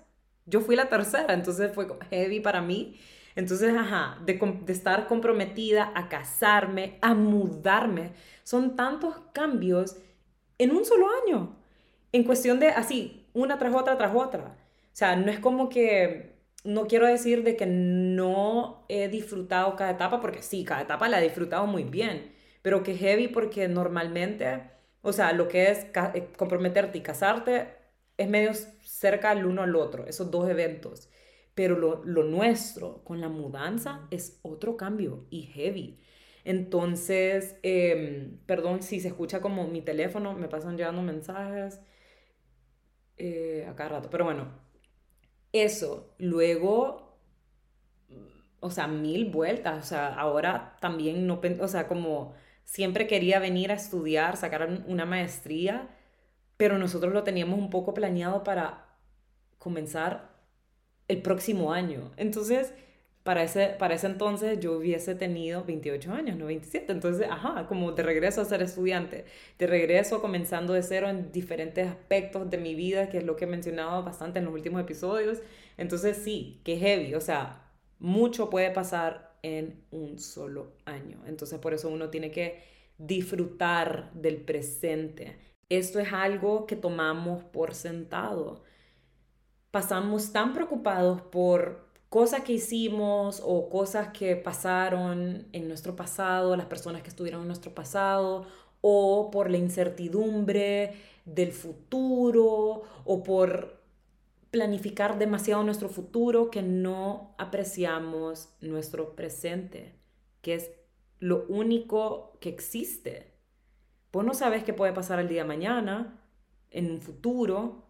yo 0.47 0.63
fui 0.63 0.75
la 0.75 0.89
tercera, 0.89 1.33
entonces 1.33 1.73
fue 1.73 1.87
heavy 2.11 2.41
para 2.41 2.61
mí. 2.61 2.99
Entonces, 3.35 3.75
ajá, 3.77 4.19
de, 4.25 4.39
estar 4.69 5.07
comprometida 5.07 5.93
a 5.95 6.09
casarme, 6.09 6.99
a 7.01 7.15
mudarme, 7.15 8.13
son 8.45 8.77
tantos 8.77 9.17
cambios 9.33 9.97
en 10.59 10.73
un 10.73 10.85
solo 10.85 11.07
año, 11.25 11.57
en 12.13 12.25
cuestión 12.25 12.61
de 12.61 12.69
así, 12.69 13.27
una 13.33 13.59
tras 13.59 13.75
otra, 13.75 13.97
tras 13.97 14.15
otra. 14.15 14.57
O 14.93 14.97
sea, 14.97 15.17
no 15.17 15.31
es 15.31 15.39
como 15.41 15.69
que, 15.69 16.37
no 16.65 16.87
quiero 16.87 17.07
decir 17.07 17.43
de 17.43 17.57
que 17.57 17.67
no 17.67 18.85
he 18.89 19.09
disfrutado 19.09 19.75
cada 19.77 19.93
etapa, 19.93 20.21
porque 20.21 20.43
sí, 20.43 20.65
cada 20.65 20.83
etapa 20.83 21.09
la 21.09 21.21
he 21.21 21.25
disfrutado 21.25 21.67
muy 21.67 21.85
bien, 21.85 22.33
pero 22.63 22.83
que 22.83 22.97
heavy 22.97 23.29
porque 23.29 23.69
normalmente, 23.69 24.63
o 25.03 25.13
sea, 25.13 25.33
lo 25.33 25.49
que 25.49 25.71
es 25.71 25.87
eh, 26.15 26.29
comprometerte 26.37 26.99
y 26.99 27.01
casarte 27.03 27.69
es 28.17 28.29
medio 28.29 28.53
cerca 28.85 29.33
el 29.33 29.47
uno 29.47 29.63
al 29.63 29.75
otro, 29.77 30.07
esos 30.07 30.31
dos 30.31 30.49
eventos. 30.49 31.09
Pero 31.55 31.79
lo, 31.79 32.05
lo 32.05 32.25
nuestro 32.25 33.05
con 33.05 33.21
la 33.21 33.29
mudanza 33.29 34.07
es 34.11 34.39
otro 34.43 34.77
cambio 34.77 35.27
y 35.31 35.43
heavy. 35.43 36.01
Entonces, 36.45 37.57
em, 37.63 38.39
perdón 38.47 38.83
si 38.83 39.01
se 39.01 39.09
escucha 39.09 39.41
como 39.41 39.69
mi 39.69 39.83
teléfono, 39.83 40.35
me 40.35 40.49
pasan 40.49 40.77
llegando 40.77 41.03
mensajes 41.03 41.81
eh, 43.17 43.67
a 43.69 43.89
rato, 43.89 44.09
pero 44.11 44.25
bueno, 44.25 44.49
eso. 45.53 46.15
Luego, 46.19 47.19
o 48.61 48.71
sea, 48.71 48.87
mil 48.87 49.31
vueltas, 49.31 49.85
o 49.87 49.89
sea, 49.89 50.15
ahora 50.15 50.77
también 50.81 51.27
no, 51.27 51.41
o 51.61 51.69
sea, 51.69 51.89
como 51.89 52.35
siempre 52.65 53.07
quería 53.07 53.39
venir 53.41 53.73
a 53.73 53.75
estudiar, 53.75 54.37
sacar 54.37 54.85
una 54.87 55.05
maestría, 55.05 55.89
pero 56.57 56.79
nosotros 56.79 57.13
lo 57.15 57.25
teníamos 57.25 57.59
un 57.59 57.71
poco 57.71 57.95
planeado 57.95 58.45
para 58.45 58.99
comenzar 59.59 60.32
el 61.13 61.23
próximo 61.23 61.73
año. 61.73 62.11
Entonces, 62.17 62.73
para 63.23 63.45
ese, 63.45 63.69
para 63.79 63.95
ese 63.95 64.07
entonces 64.09 64.59
yo 64.61 64.79
hubiese 64.79 65.15
tenido 65.15 65.65
28 65.65 66.13
años, 66.13 66.37
no 66.37 66.47
27. 66.47 66.93
Entonces, 66.93 67.29
ajá, 67.31 67.67
como 67.69 67.93
de 67.93 68.03
regreso 68.03 68.41
a 68.41 68.45
ser 68.45 68.63
estudiante, 68.63 69.25
de 69.59 69.67
regreso 69.67 70.21
comenzando 70.21 70.73
de 70.73 70.83
cero 70.83 71.09
en 71.09 71.31
diferentes 71.33 71.87
aspectos 71.89 72.51
de 72.51 72.59
mi 72.59 72.75
vida, 72.75 73.09
que 73.11 73.19
es 73.19 73.25
lo 73.25 73.37
que 73.37 73.45
he 73.45 73.49
mencionado 73.49 74.03
bastante 74.03 74.39
en 74.41 74.47
los 74.47 74.55
últimos 74.55 74.81
episodios. 74.81 75.39
Entonces, 75.77 76.17
sí, 76.17 76.61
que 76.65 76.77
heavy, 76.79 77.15
o 77.15 77.21
sea, 77.21 77.71
mucho 77.99 78.51
puede 78.51 78.71
pasar 78.71 79.37
en 79.43 79.85
un 79.91 80.19
solo 80.19 80.73
año. 80.85 81.23
Entonces, 81.27 81.59
por 81.59 81.75
eso 81.75 81.89
uno 81.91 82.11
tiene 82.11 82.31
que 82.31 82.63
disfrutar 82.99 84.13
del 84.15 84.37
presente. 84.39 85.37
Esto 85.69 86.01
es 86.01 86.13
algo 86.13 86.67
que 86.67 86.77
tomamos 86.77 87.45
por 87.45 87.75
sentado. 87.75 88.63
Pasamos 89.73 90.33
tan 90.33 90.53
preocupados 90.53 91.23
por 91.23 91.89
cosas 92.11 92.43
que 92.43 92.53
hicimos 92.53 93.43
o 93.43 93.71
cosas 93.71 94.09
que 94.09 94.37
pasaron 94.37 95.49
en 95.53 95.67
nuestro 95.67 95.97
pasado, 95.97 96.55
las 96.57 96.67
personas 96.67 97.01
que 97.01 97.09
estuvieron 97.09 97.41
en 97.41 97.47
nuestro 97.47 97.75
pasado, 97.75 98.47
o 98.83 99.31
por 99.31 99.51
la 99.51 99.57
incertidumbre 99.57 100.93
del 101.25 101.53
futuro, 101.53 102.83
o 103.07 103.23
por 103.23 103.81
planificar 104.51 105.19
demasiado 105.19 105.65
nuestro 105.65 105.89
futuro 105.89 106.51
que 106.51 106.61
no 106.61 107.35
apreciamos 107.39 108.51
nuestro 108.61 109.17
presente, 109.17 109.95
que 110.43 110.57
es 110.57 110.71
lo 111.19 111.47
único 111.49 112.37
que 112.41 112.51
existe. 112.51 113.33
Vos 114.13 114.23
no 114.23 114.35
sabes 114.35 114.65
qué 114.65 114.75
puede 114.75 114.93
pasar 114.93 115.19
el 115.19 115.29
día 115.29 115.45
de 115.45 115.49
mañana, 115.49 116.21
en 116.69 116.91
un 116.91 117.01
futuro, 117.01 117.87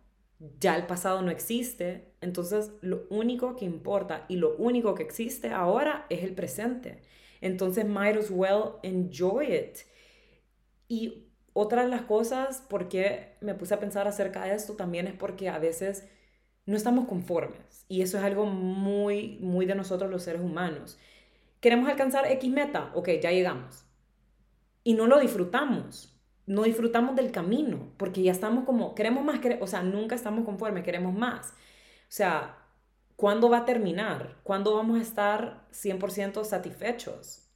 ya 0.60 0.76
el 0.76 0.86
pasado 0.86 1.22
no 1.22 1.30
existe, 1.30 2.14
entonces 2.20 2.72
lo 2.80 3.06
único 3.10 3.56
que 3.56 3.64
importa 3.64 4.24
y 4.28 4.36
lo 4.36 4.56
único 4.56 4.94
que 4.94 5.02
existe 5.02 5.50
ahora 5.50 6.06
es 6.10 6.22
el 6.24 6.34
presente. 6.34 7.02
Entonces, 7.40 7.84
might 7.86 8.16
as 8.16 8.30
well 8.30 8.76
enjoy 8.82 9.54
it. 9.54 9.78
Y 10.88 11.28
otra 11.52 11.82
de 11.82 11.88
las 11.88 12.02
cosas 12.02 12.62
por 12.68 12.88
qué 12.88 13.36
me 13.40 13.54
puse 13.54 13.74
a 13.74 13.80
pensar 13.80 14.08
acerca 14.08 14.44
de 14.44 14.54
esto 14.54 14.74
también 14.74 15.06
es 15.06 15.14
porque 15.14 15.48
a 15.48 15.58
veces 15.58 16.08
no 16.66 16.76
estamos 16.76 17.06
conformes 17.08 17.84
y 17.88 18.02
eso 18.02 18.18
es 18.18 18.24
algo 18.24 18.46
muy, 18.46 19.38
muy 19.40 19.66
de 19.66 19.74
nosotros 19.74 20.10
los 20.10 20.22
seres 20.22 20.42
humanos. 20.42 20.98
Queremos 21.60 21.88
alcanzar 21.88 22.26
X 22.30 22.50
meta, 22.50 22.90
ok, 22.94 23.08
ya 23.22 23.30
llegamos. 23.30 23.84
Y 24.84 24.94
no 24.94 25.06
lo 25.06 25.20
disfrutamos 25.20 26.11
no 26.46 26.62
disfrutamos 26.64 27.14
del 27.16 27.30
camino, 27.30 27.92
porque 27.96 28.22
ya 28.22 28.32
estamos 28.32 28.64
como, 28.64 28.94
queremos 28.94 29.24
más, 29.24 29.40
o 29.60 29.66
sea, 29.66 29.82
nunca 29.82 30.14
estamos 30.14 30.44
conformes, 30.44 30.82
queremos 30.82 31.14
más. 31.14 31.50
O 31.50 32.14
sea, 32.14 32.58
¿cuándo 33.16 33.48
va 33.48 33.58
a 33.58 33.64
terminar? 33.64 34.36
¿Cuándo 34.42 34.74
vamos 34.74 34.98
a 34.98 35.02
estar 35.02 35.66
100% 35.72 36.44
satisfechos? 36.44 37.48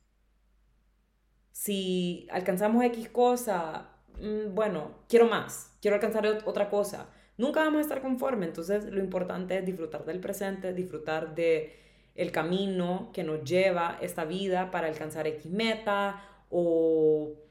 Si 1.53 2.29
alcanzamos 2.31 2.85
X 2.85 3.09
cosa, 3.09 3.91
mm, 4.21 4.55
bueno, 4.55 4.91
quiero 5.09 5.27
más, 5.27 5.77
quiero 5.81 5.97
alcanzar 5.97 6.27
otra 6.45 6.71
cosa. 6.71 7.09
Nunca 7.39 7.61
vamos 7.61 7.79
a 7.79 7.83
estar 7.83 8.01
conformes, 8.01 8.49
entonces 8.49 8.85
lo 8.87 9.01
importante 9.01 9.59
es 9.59 9.67
disfrutar 9.67 10.05
del 10.05 10.21
presente, 10.21 10.73
disfrutar 10.73 11.35
de 11.35 11.77
el 12.15 12.33
camino 12.33 13.11
que 13.13 13.25
nos 13.25 13.45
lleva 13.45 13.99
esta 14.01 14.25
vida 14.25 14.71
para 14.71 14.87
alcanzar 14.89 15.27
X 15.27 15.51
meta 15.51 16.23
o 16.49 17.46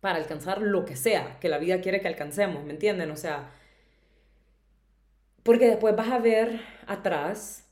para 0.00 0.18
alcanzar 0.18 0.62
lo 0.62 0.84
que 0.84 0.96
sea 0.96 1.38
que 1.40 1.48
la 1.48 1.58
vida 1.58 1.80
quiere 1.80 2.00
que 2.00 2.08
alcancemos, 2.08 2.64
¿me 2.64 2.72
entienden? 2.72 3.10
O 3.10 3.16
sea, 3.16 3.50
porque 5.42 5.66
después 5.66 5.96
vas 5.96 6.10
a 6.10 6.18
ver 6.18 6.60
atrás 6.86 7.68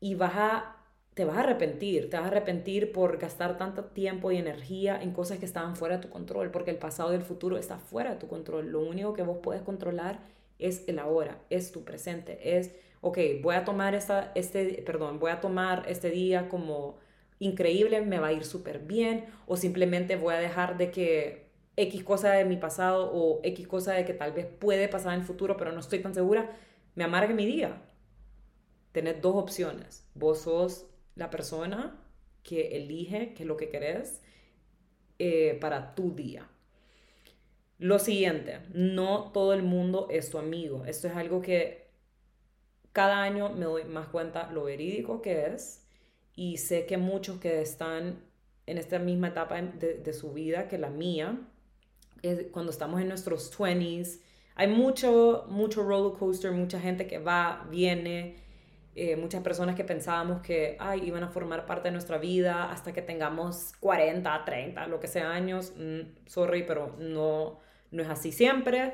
y 0.00 0.14
vas 0.14 0.32
a, 0.34 0.76
te 1.14 1.24
vas 1.24 1.36
a 1.36 1.40
arrepentir, 1.40 2.10
te 2.10 2.16
vas 2.16 2.26
a 2.26 2.28
arrepentir 2.28 2.92
por 2.92 3.18
gastar 3.18 3.58
tanto 3.58 3.84
tiempo 3.84 4.32
y 4.32 4.36
energía 4.38 5.00
en 5.00 5.12
cosas 5.12 5.38
que 5.38 5.44
estaban 5.46 5.76
fuera 5.76 5.96
de 5.96 6.02
tu 6.02 6.10
control, 6.10 6.50
porque 6.50 6.70
el 6.70 6.78
pasado 6.78 7.12
y 7.12 7.16
el 7.16 7.22
futuro 7.22 7.56
está 7.58 7.78
fuera 7.78 8.10
de 8.10 8.16
tu 8.16 8.28
control. 8.28 8.70
Lo 8.70 8.80
único 8.80 9.14
que 9.14 9.22
vos 9.22 9.38
puedes 9.42 9.62
controlar 9.62 10.20
es 10.58 10.84
el 10.88 10.98
ahora, 10.98 11.38
es 11.50 11.72
tu 11.72 11.84
presente, 11.84 12.58
es, 12.58 12.72
ok, 13.00 13.18
voy 13.42 13.56
a 13.56 13.64
tomar 13.64 13.94
este, 13.94 14.82
perdón, 14.86 15.18
voy 15.18 15.30
a 15.32 15.40
tomar 15.40 15.84
este 15.88 16.10
día 16.10 16.48
como 16.48 16.98
increíble, 17.38 18.00
me 18.02 18.20
va 18.20 18.28
a 18.28 18.32
ir 18.32 18.44
súper 18.44 18.78
bien, 18.80 19.26
o 19.46 19.56
simplemente 19.56 20.16
voy 20.16 20.34
a 20.34 20.38
dejar 20.38 20.78
de 20.78 20.90
que 20.92 21.41
X 21.76 22.04
cosa 22.04 22.32
de 22.32 22.44
mi 22.44 22.56
pasado 22.56 23.10
o 23.12 23.40
X 23.42 23.66
cosa 23.66 23.92
de 23.94 24.04
que 24.04 24.14
tal 24.14 24.32
vez 24.32 24.46
puede 24.46 24.88
pasar 24.88 25.14
en 25.14 25.20
el 25.20 25.26
futuro, 25.26 25.56
pero 25.56 25.72
no 25.72 25.80
estoy 25.80 26.00
tan 26.00 26.14
segura, 26.14 26.50
me 26.94 27.04
amargue 27.04 27.34
mi 27.34 27.46
día. 27.46 27.82
Tenés 28.92 29.22
dos 29.22 29.36
opciones. 29.36 30.06
Vos 30.14 30.42
sos 30.42 30.86
la 31.14 31.30
persona 31.30 31.98
que 32.42 32.76
elige 32.76 33.34
qué 33.34 33.44
es 33.44 33.46
lo 33.46 33.56
que 33.56 33.70
querés 33.70 34.20
eh, 35.18 35.56
para 35.60 35.94
tu 35.94 36.14
día. 36.14 36.48
Lo 37.78 37.98
siguiente, 37.98 38.60
no 38.72 39.32
todo 39.32 39.54
el 39.54 39.62
mundo 39.62 40.08
es 40.10 40.30
tu 40.30 40.38
amigo. 40.38 40.84
Esto 40.84 41.08
es 41.08 41.16
algo 41.16 41.40
que 41.40 41.90
cada 42.92 43.22
año 43.22 43.50
me 43.50 43.64
doy 43.64 43.84
más 43.84 44.08
cuenta 44.08 44.50
lo 44.52 44.64
verídico 44.64 45.22
que 45.22 45.46
es 45.46 45.86
y 46.36 46.58
sé 46.58 46.86
que 46.86 46.98
muchos 46.98 47.38
que 47.38 47.60
están 47.60 48.20
en 48.66 48.78
esta 48.78 48.98
misma 48.98 49.28
etapa 49.28 49.60
de, 49.60 49.94
de 49.98 50.12
su 50.12 50.32
vida 50.32 50.68
que 50.68 50.78
la 50.78 50.90
mía, 50.90 51.40
cuando 52.50 52.70
estamos 52.70 53.00
en 53.00 53.08
nuestros 53.08 53.56
20s. 53.56 54.20
Hay 54.54 54.68
mucho, 54.68 55.46
mucho 55.48 55.82
roller 55.82 56.18
coaster, 56.18 56.52
mucha 56.52 56.78
gente 56.78 57.06
que 57.06 57.18
va, 57.18 57.66
viene, 57.70 58.36
eh, 58.94 59.16
muchas 59.16 59.42
personas 59.42 59.74
que 59.74 59.84
pensábamos 59.84 60.42
que 60.42 60.76
ay, 60.78 61.02
iban 61.06 61.24
a 61.24 61.28
formar 61.28 61.64
parte 61.64 61.88
de 61.88 61.92
nuestra 61.92 62.18
vida 62.18 62.70
hasta 62.70 62.92
que 62.92 63.00
tengamos 63.00 63.72
40, 63.80 64.44
30, 64.44 64.86
lo 64.86 65.00
que 65.00 65.08
sea 65.08 65.30
años. 65.30 65.72
Mm, 65.76 66.00
sorry, 66.26 66.64
pero 66.64 66.94
no, 66.98 67.60
no 67.90 68.02
es 68.02 68.08
así 68.08 68.32
siempre. 68.32 68.92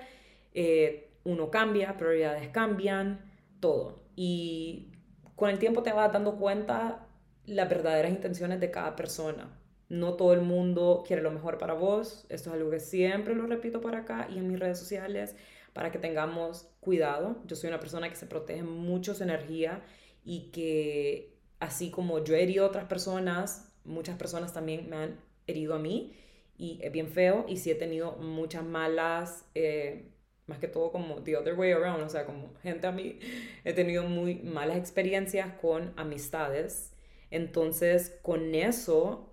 Eh, 0.55 1.11
uno 1.25 1.51
cambia, 1.51 1.97
prioridades 1.97 2.49
cambian, 2.49 3.21
todo. 3.61 4.05
Y 4.15 4.93
con 5.37 5.51
el 5.51 5.59
tiempo 5.59 5.83
te 5.83 5.93
vas 5.93 6.13
dando 6.13 6.37
cuenta 6.37 7.07
las 7.47 7.69
verdaderas 7.69 8.13
intenciones 8.13 8.61
de 8.61 8.71
cada 8.71 8.95
persona 8.97 9.58
no 9.89 10.15
todo 10.15 10.33
el 10.33 10.43
mundo 10.43 11.03
quiere 11.07 11.23
lo 11.23 11.31
mejor 11.31 11.59
para 11.59 11.75
vos. 11.75 12.27
Esto 12.29 12.51
es 12.51 12.57
algo 12.57 12.71
que 12.71 12.81
siempre 12.81 13.35
lo 13.35 13.47
repito 13.47 13.81
por 13.81 13.95
acá 13.95 14.29
y 14.31 14.39
en 14.39 14.49
mis 14.49 14.59
redes 14.59 14.79
sociales 14.79 15.35
para 15.73 15.91
que 15.91 15.99
tengamos 15.99 16.69
cuidado. 16.81 17.37
Yo 17.47 17.57
soy 17.57 17.69
una 17.69 17.81
persona 17.81 18.09
que 18.09 18.17
se 18.17 18.27
protege 18.27 18.63
mucho 18.63 19.15
su 19.15 19.23
energía 19.23 19.83
y 20.25 20.51
que 20.51 21.39
así 21.61 21.91
como 21.91 22.23
yo 22.25 22.35
he 22.35 22.43
herido 22.43 22.65
a 22.65 22.69
otras 22.69 22.85
personas, 22.85 23.73
muchas 23.85 24.17
personas 24.17 24.53
también 24.53 24.89
me 24.91 24.97
han 24.97 25.21
herido 25.47 25.75
a 25.75 25.79
mí 25.79 26.15
y 26.59 26.79
es 26.83 26.93
bien 26.93 27.09
feo 27.09 27.45
y 27.49 27.57
sí 27.57 27.71
he 27.71 27.75
tenido 27.75 28.13
muchas 28.17 28.65
malas, 28.65 29.47
eh, 29.55 30.11
más 30.47 30.59
que 30.59 30.69
todo 30.69 30.91
como 30.91 31.23
the 31.23 31.37
other 31.37 31.55
way 31.55 31.73
around, 31.73 32.03
o 32.03 32.09
sea, 32.09 32.25
como 32.27 32.53
gente 32.63 32.87
a 32.87 32.93
mí, 32.93 33.19
he 33.65 33.73
tenido 33.73 34.03
muy 34.05 34.37
malas 34.37 34.77
experiencias 34.77 35.55
con 35.61 35.93
amistades. 35.97 36.93
Entonces, 37.31 38.19
con 38.23 38.55
eso, 38.55 39.33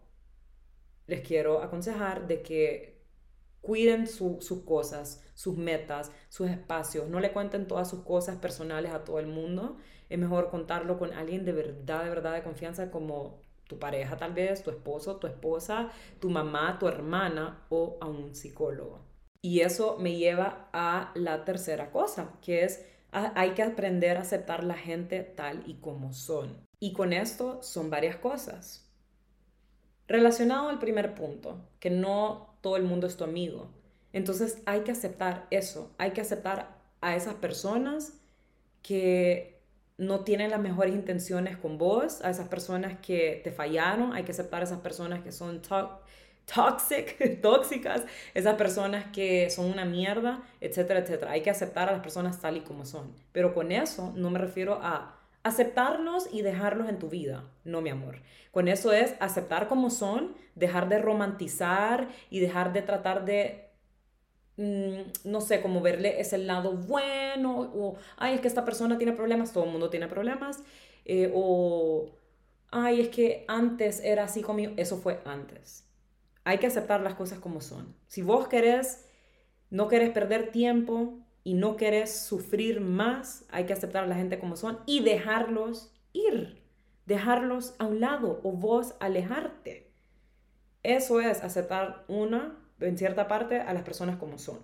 les 1.07 1.21
quiero 1.21 1.61
aconsejar 1.61 2.27
de 2.27 2.41
que 2.41 2.95
cuiden 3.61 4.07
sus 4.07 4.63
cosas, 4.65 5.23
sus 5.33 5.57
metas, 5.57 6.11
sus 6.29 6.49
espacios. 6.49 7.09
No 7.09 7.19
le 7.19 7.31
cuenten 7.31 7.67
todas 7.67 7.89
sus 7.89 8.03
cosas 8.03 8.37
personales 8.37 8.91
a 8.91 9.03
todo 9.03 9.19
el 9.19 9.27
mundo. 9.27 9.77
Es 10.09 10.19
mejor 10.19 10.49
contarlo 10.49 10.99
con 10.99 11.13
alguien 11.13 11.45
de 11.45 11.51
verdad, 11.51 12.03
de 12.03 12.09
verdad 12.09 12.33
de 12.33 12.43
confianza 12.43 12.91
como 12.91 13.39
tu 13.67 13.79
pareja 13.79 14.17
tal 14.17 14.33
vez, 14.33 14.61
tu 14.61 14.69
esposo, 14.69 15.17
tu 15.17 15.25
esposa, 15.25 15.89
tu 16.19 16.29
mamá, 16.29 16.77
tu 16.79 16.87
hermana 16.87 17.65
o 17.69 17.97
a 17.99 18.05
un 18.05 18.35
psicólogo. 18.35 19.01
Y 19.41 19.61
eso 19.61 19.97
me 19.99 20.15
lleva 20.15 20.69
a 20.71 21.11
la 21.15 21.45
tercera 21.45 21.91
cosa, 21.91 22.33
que 22.41 22.63
es 22.63 22.85
hay 23.11 23.51
que 23.51 23.63
aprender 23.63 24.17
a 24.17 24.21
aceptar 24.21 24.63
la 24.63 24.73
gente 24.75 25.21
tal 25.21 25.63
y 25.65 25.75
como 25.75 26.13
son. 26.13 26.57
Y 26.79 26.93
con 26.93 27.13
esto 27.13 27.63
son 27.63 27.89
varias 27.89 28.17
cosas. 28.17 28.84
Relacionado 30.07 30.69
al 30.69 30.79
primer 30.79 31.15
punto, 31.15 31.57
que 31.79 31.89
no 31.89 32.55
todo 32.61 32.77
el 32.77 32.83
mundo 32.83 33.07
es 33.07 33.17
tu 33.17 33.23
amigo. 33.23 33.69
Entonces 34.13 34.61
hay 34.65 34.81
que 34.81 34.91
aceptar 34.91 35.47
eso, 35.51 35.91
hay 35.97 36.11
que 36.11 36.21
aceptar 36.21 36.77
a 37.01 37.15
esas 37.15 37.35
personas 37.35 38.13
que 38.81 39.59
no 39.97 40.21
tienen 40.21 40.51
las 40.51 40.59
mejores 40.59 40.93
intenciones 40.93 41.57
con 41.57 41.77
vos, 41.77 42.21
a 42.21 42.29
esas 42.29 42.47
personas 42.47 42.99
que 42.99 43.41
te 43.43 43.51
fallaron, 43.51 44.13
hay 44.13 44.23
que 44.23 44.31
aceptar 44.31 44.61
a 44.61 44.65
esas 44.65 44.79
personas 44.79 45.23
que 45.23 45.31
son 45.31 45.61
toxic, 46.45 47.39
tóxicas, 47.41 48.03
esas 48.33 48.55
personas 48.55 49.05
que 49.11 49.49
son 49.49 49.65
una 49.65 49.85
mierda, 49.85 50.43
etcétera, 50.61 50.99
etcétera. 50.99 51.31
Hay 51.31 51.41
que 51.41 51.49
aceptar 51.49 51.89
a 51.89 51.93
las 51.93 52.01
personas 52.01 52.39
tal 52.39 52.57
y 52.57 52.61
como 52.61 52.85
son. 52.85 53.11
Pero 53.31 53.53
con 53.53 53.71
eso 53.71 54.13
no 54.15 54.29
me 54.29 54.39
refiero 54.39 54.79
a 54.81 55.15
aceptarlos 55.45 56.27
y 56.31 56.41
dejarlos 56.41 56.89
en 56.89 56.99
tu 56.99 57.09
vida. 57.09 57.45
No, 57.63 57.81
mi 57.81 57.89
amor. 57.89 58.21
Con 58.51 58.67
eso 58.67 58.91
es 58.91 59.15
aceptar 59.19 59.67
como 59.67 59.89
son, 59.89 60.35
dejar 60.55 60.89
de 60.89 60.99
romantizar 60.99 62.09
y 62.29 62.39
dejar 62.39 62.73
de 62.73 62.81
tratar 62.81 63.25
de 63.25 63.65
Mm, 64.57 65.11
no 65.25 65.41
sé, 65.41 65.61
como 65.61 65.81
verle 65.81 66.19
ese 66.21 66.37
lado 66.37 66.73
bueno, 66.73 67.59
o, 67.59 67.97
ay, 68.17 68.35
es 68.35 68.41
que 68.41 68.47
esta 68.47 68.63
persona 68.63 68.97
tiene 68.97 69.11
problemas, 69.13 69.51
todo 69.51 69.65
el 69.65 69.71
mundo 69.71 69.89
tiene 69.89 70.07
problemas, 70.07 70.63
eh, 71.03 71.31
o, 71.35 72.15
ay, 72.71 73.01
es 73.01 73.09
que 73.09 73.43
antes 73.49 73.99
era 73.99 74.23
así 74.23 74.41
conmigo, 74.41 74.73
eso 74.77 74.97
fue 74.97 75.21
antes. 75.25 75.85
Hay 76.45 76.59
que 76.59 76.67
aceptar 76.67 77.01
las 77.01 77.15
cosas 77.15 77.39
como 77.39 77.59
son. 77.59 77.95
Si 78.07 78.21
vos 78.21 78.47
querés, 78.47 79.05
no 79.69 79.87
querés 79.89 80.11
perder 80.11 80.51
tiempo 80.51 81.19
y 81.45 81.53
no 81.53 81.77
querés 81.77 82.25
sufrir 82.25 82.81
más, 82.81 83.45
hay 83.51 83.65
que 83.65 83.73
aceptar 83.73 84.03
a 84.03 84.07
la 84.07 84.15
gente 84.15 84.39
como 84.39 84.55
son 84.55 84.79
y 84.87 85.03
dejarlos 85.03 85.93
ir, 86.11 86.63
dejarlos 87.05 87.75
a 87.77 87.85
un 87.85 87.99
lado 87.99 88.41
o 88.43 88.51
vos 88.51 88.95
alejarte. 88.99 89.93
Eso 90.81 91.21
es 91.21 91.43
aceptar 91.43 92.03
una 92.07 92.57
en 92.79 92.97
cierta 92.97 93.27
parte 93.27 93.59
a 93.59 93.73
las 93.75 93.83
personas 93.83 94.17
como 94.17 94.39
son. 94.39 94.57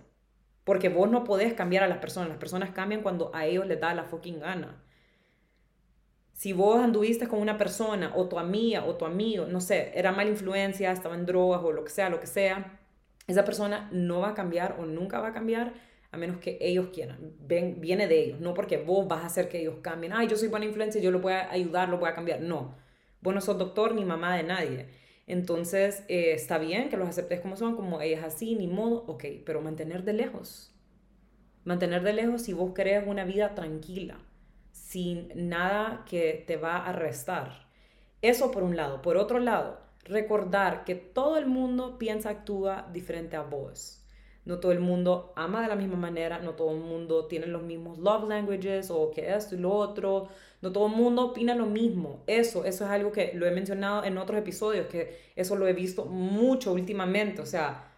Porque 0.64 0.88
vos 0.88 1.08
no 1.08 1.22
podés 1.22 1.54
cambiar 1.54 1.84
a 1.84 1.88
las 1.88 1.98
personas, 1.98 2.28
las 2.28 2.38
personas 2.38 2.72
cambian 2.72 3.02
cuando 3.02 3.30
a 3.32 3.46
ellos 3.46 3.64
les 3.68 3.80
da 3.80 3.94
la 3.94 4.04
fucking 4.04 4.40
gana. 4.40 4.82
Si 6.32 6.52
vos 6.52 6.80
anduviste 6.80 7.28
con 7.28 7.38
una 7.38 7.58
persona 7.58 8.12
o 8.16 8.28
tu 8.28 8.40
amiga 8.40 8.84
o 8.86 8.96
tu 8.96 9.04
amigo, 9.04 9.46
no 9.46 9.60
sé, 9.60 9.92
era 9.94 10.10
mala 10.10 10.30
influencia, 10.30 10.90
estaba 10.90 11.14
en 11.14 11.26
drogas 11.26 11.62
o 11.62 11.70
lo 11.70 11.84
que 11.84 11.90
sea, 11.90 12.10
lo 12.10 12.18
que 12.18 12.26
sea, 12.26 12.80
esa 13.28 13.44
persona 13.44 13.88
no 13.92 14.18
va 14.18 14.30
a 14.30 14.34
cambiar 14.34 14.78
o 14.80 14.84
nunca 14.84 15.20
va 15.20 15.28
a 15.28 15.32
cambiar 15.32 15.91
a 16.12 16.18
menos 16.18 16.36
que 16.36 16.58
ellos 16.60 16.90
quieran. 16.92 17.32
Ven, 17.40 17.80
viene 17.80 18.06
de 18.06 18.22
ellos, 18.22 18.40
no 18.40 18.52
porque 18.52 18.76
vos 18.76 19.08
vas 19.08 19.22
a 19.24 19.26
hacer 19.26 19.48
que 19.48 19.60
ellos 19.60 19.76
cambien. 19.82 20.12
Ay, 20.12 20.28
yo 20.28 20.36
soy 20.36 20.48
buena 20.48 20.66
influencia, 20.66 21.00
yo 21.00 21.10
lo 21.10 21.20
voy 21.20 21.32
a 21.32 21.50
ayudar, 21.50 21.88
lo 21.88 21.98
voy 21.98 22.10
a 22.10 22.14
cambiar. 22.14 22.42
No, 22.42 22.76
vos 23.22 23.34
no 23.34 23.40
sos 23.40 23.58
doctor 23.58 23.94
ni 23.94 24.04
mamá 24.04 24.36
de 24.36 24.42
nadie. 24.42 24.86
Entonces, 25.26 26.04
eh, 26.08 26.32
está 26.34 26.58
bien 26.58 26.90
que 26.90 26.98
los 26.98 27.08
aceptes 27.08 27.40
como 27.40 27.56
son, 27.56 27.76
como 27.76 28.02
ellas 28.02 28.24
así, 28.24 28.54
ni 28.54 28.66
modo, 28.66 29.04
ok, 29.06 29.24
pero 29.46 29.62
mantener 29.62 30.04
de 30.04 30.12
lejos. 30.12 30.74
Mantener 31.64 32.02
de 32.02 32.12
lejos 32.12 32.42
si 32.42 32.52
vos 32.52 32.74
querés 32.74 33.04
una 33.06 33.24
vida 33.24 33.54
tranquila, 33.54 34.18
sin 34.72 35.32
nada 35.34 36.04
que 36.06 36.44
te 36.46 36.56
va 36.56 36.84
a 36.84 36.92
restar. 36.92 37.68
Eso 38.20 38.50
por 38.50 38.64
un 38.64 38.76
lado. 38.76 39.00
Por 39.00 39.16
otro 39.16 39.38
lado, 39.38 39.80
recordar 40.04 40.84
que 40.84 40.94
todo 40.94 41.38
el 41.38 41.46
mundo 41.46 41.98
piensa, 41.98 42.28
actúa 42.28 42.88
diferente 42.92 43.36
a 43.36 43.42
vos. 43.42 44.01
No 44.44 44.58
todo 44.58 44.72
el 44.72 44.80
mundo 44.80 45.32
ama 45.36 45.62
de 45.62 45.68
la 45.68 45.76
misma 45.76 45.96
manera, 45.96 46.40
no 46.40 46.52
todo 46.52 46.72
el 46.72 46.80
mundo 46.80 47.26
tiene 47.26 47.46
los 47.46 47.62
mismos 47.62 47.98
love 47.98 48.28
languages 48.28 48.90
o 48.90 49.10
que 49.12 49.32
esto 49.34 49.54
y 49.54 49.58
lo 49.58 49.70
otro, 49.72 50.28
no 50.62 50.72
todo 50.72 50.86
el 50.86 50.92
mundo 50.94 51.26
opina 51.26 51.54
lo 51.54 51.66
mismo. 51.66 52.22
Eso, 52.26 52.64
eso 52.64 52.84
es 52.84 52.90
algo 52.90 53.12
que 53.12 53.32
lo 53.34 53.46
he 53.46 53.50
mencionado 53.52 54.04
en 54.04 54.18
otros 54.18 54.38
episodios, 54.38 54.86
que 54.86 55.16
eso 55.36 55.56
lo 55.56 55.66
he 55.66 55.72
visto 55.72 56.06
mucho 56.06 56.72
últimamente. 56.72 57.40
O 57.42 57.46
sea, 57.46 57.92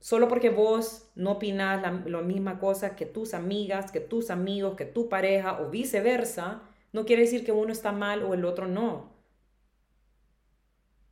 solo 0.00 0.28
porque 0.28 0.50
vos 0.50 1.08
no 1.14 1.32
opinas 1.32 1.82
la, 1.82 1.92
la 2.06 2.22
misma 2.22 2.58
cosa 2.58 2.96
que 2.96 3.06
tus 3.06 3.34
amigas, 3.34 3.92
que 3.92 4.00
tus 4.00 4.30
amigos, 4.30 4.76
que 4.76 4.84
tu 4.84 5.08
pareja 5.08 5.60
o 5.60 5.70
viceversa, 5.70 6.62
no 6.92 7.04
quiere 7.06 7.22
decir 7.22 7.44
que 7.44 7.52
uno 7.52 7.72
está 7.72 7.92
mal 7.92 8.22
o 8.22 8.34
el 8.34 8.44
otro 8.44 8.68
no. 8.68 9.11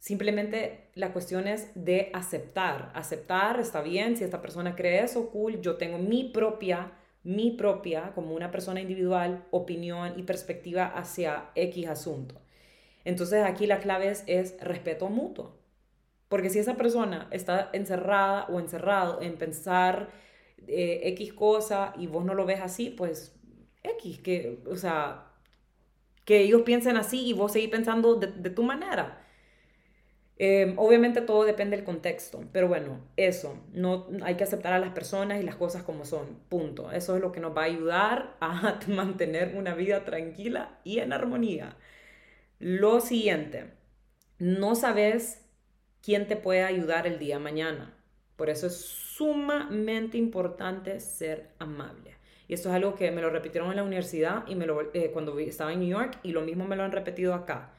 Simplemente 0.01 0.89
la 0.95 1.13
cuestión 1.13 1.47
es 1.47 1.73
de 1.75 2.11
aceptar. 2.15 2.91
Aceptar, 2.95 3.61
está 3.61 3.83
bien, 3.83 4.17
si 4.17 4.25
esta 4.25 4.41
persona 4.41 4.75
cree 4.75 5.05
eso, 5.05 5.29
cool, 5.29 5.61
yo 5.61 5.77
tengo 5.77 5.99
mi 5.99 6.25
propia, 6.25 6.93
mi 7.23 7.51
propia, 7.51 8.13
como 8.15 8.35
una 8.35 8.51
persona 8.51 8.81
individual, 8.81 9.45
opinión 9.51 10.19
y 10.19 10.23
perspectiva 10.23 10.87
hacia 10.87 11.51
X 11.55 11.87
asunto. 11.87 12.41
Entonces 13.05 13.45
aquí 13.45 13.67
la 13.67 13.81
clave 13.81 14.11
es, 14.27 14.57
respeto 14.63 15.11
mutuo. 15.11 15.61
Porque 16.29 16.49
si 16.49 16.61
esa 16.61 16.79
persona 16.79 17.29
está 17.31 17.69
encerrada 17.75 18.47
o 18.47 18.59
encerrado 18.59 19.21
en 19.21 19.37
pensar 19.37 20.09
eh, 20.67 21.01
X 21.13 21.35
cosa 21.35 21.93
y 21.99 22.07
vos 22.07 22.25
no 22.25 22.33
lo 22.33 22.47
ves 22.47 22.61
así, 22.63 22.89
pues 22.89 23.39
X, 23.83 24.21
que, 24.21 24.63
o 24.67 24.77
sea, 24.77 25.27
que 26.25 26.41
ellos 26.41 26.63
piensen 26.63 26.97
así 26.97 27.27
y 27.27 27.35
vos 27.35 27.53
seguís 27.53 27.69
pensando 27.69 28.15
de 28.15 28.49
tu 28.49 28.63
manera. 28.63 29.27
Em, 30.43 30.73
obviamente 30.79 31.21
todo 31.21 31.45
depende 31.45 31.77
del 31.77 31.85
contexto, 31.85 32.43
pero 32.51 32.67
bueno, 32.67 32.99
eso, 33.19 33.63
no 33.75 34.07
hay 34.23 34.37
que 34.37 34.45
aceptar 34.45 34.73
a 34.73 34.79
las 34.79 34.93
personas 34.93 35.39
y 35.39 35.45
las 35.45 35.57
cosas 35.57 35.83
como 35.83 36.07
son, 36.07 36.39
punto. 36.49 36.91
Eso 36.93 37.15
es 37.15 37.21
lo 37.21 37.31
que 37.31 37.41
nos 37.41 37.55
va 37.55 37.65
a 37.65 37.67
ayudar 37.67 38.39
a 38.41 38.81
mantener 38.89 39.55
una 39.55 39.75
vida 39.75 40.03
tranquila 40.07 40.79
y 40.83 41.01
en 41.01 41.13
armonía. 41.13 41.77
Lo 42.59 43.01
siguiente, 43.01 43.73
no 44.39 44.77
sabes 44.77 45.45
quién 46.03 46.27
te 46.27 46.37
puede 46.37 46.63
ayudar 46.63 47.07
el 47.07 47.19
día 47.19 47.37
de 47.37 47.45
mañana. 47.45 47.95
Por 48.37 48.49
eso 48.49 48.67
es 48.67 48.77
sumamente 48.79 50.17
importante 50.17 51.01
ser 51.01 51.51
amable. 51.59 52.17
Y 52.49 52.55
esto 52.55 52.71
es 52.71 52.77
algo 52.77 52.95
que 52.95 53.11
me 53.11 53.21
lo 53.21 53.29
repitieron 53.29 53.69
en 53.69 53.77
la 53.77 53.83
universidad 53.83 54.47
y 54.47 54.55
me 54.55 54.65
lo, 54.65 54.91
eh, 54.95 55.11
cuando 55.13 55.39
estaba 55.39 55.75
en 55.75 55.81
New 55.81 55.91
York 55.91 56.19
y 56.23 56.33
lo 56.33 56.41
mismo 56.41 56.65
me 56.67 56.77
lo 56.77 56.85
han 56.85 56.93
repetido 56.93 57.35
acá 57.35 57.75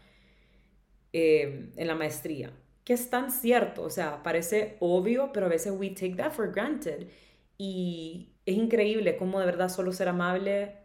eh, 1.13 1.71
en 1.75 1.87
la 1.87 1.95
maestría, 1.95 2.51
que 2.83 2.93
es 2.93 3.09
tan 3.09 3.31
cierto, 3.31 3.83
o 3.83 3.89
sea, 3.89 4.23
parece 4.23 4.77
obvio, 4.79 5.31
pero 5.33 5.45
a 5.45 5.49
veces 5.49 5.73
we 5.77 5.89
take 5.89 6.15
that 6.15 6.31
for 6.31 6.51
granted. 6.51 7.07
Y 7.57 8.33
es 8.45 8.55
increíble 8.55 9.17
cómo 9.17 9.39
de 9.39 9.45
verdad 9.45 9.69
solo 9.69 9.91
ser 9.91 10.07
amable, 10.07 10.77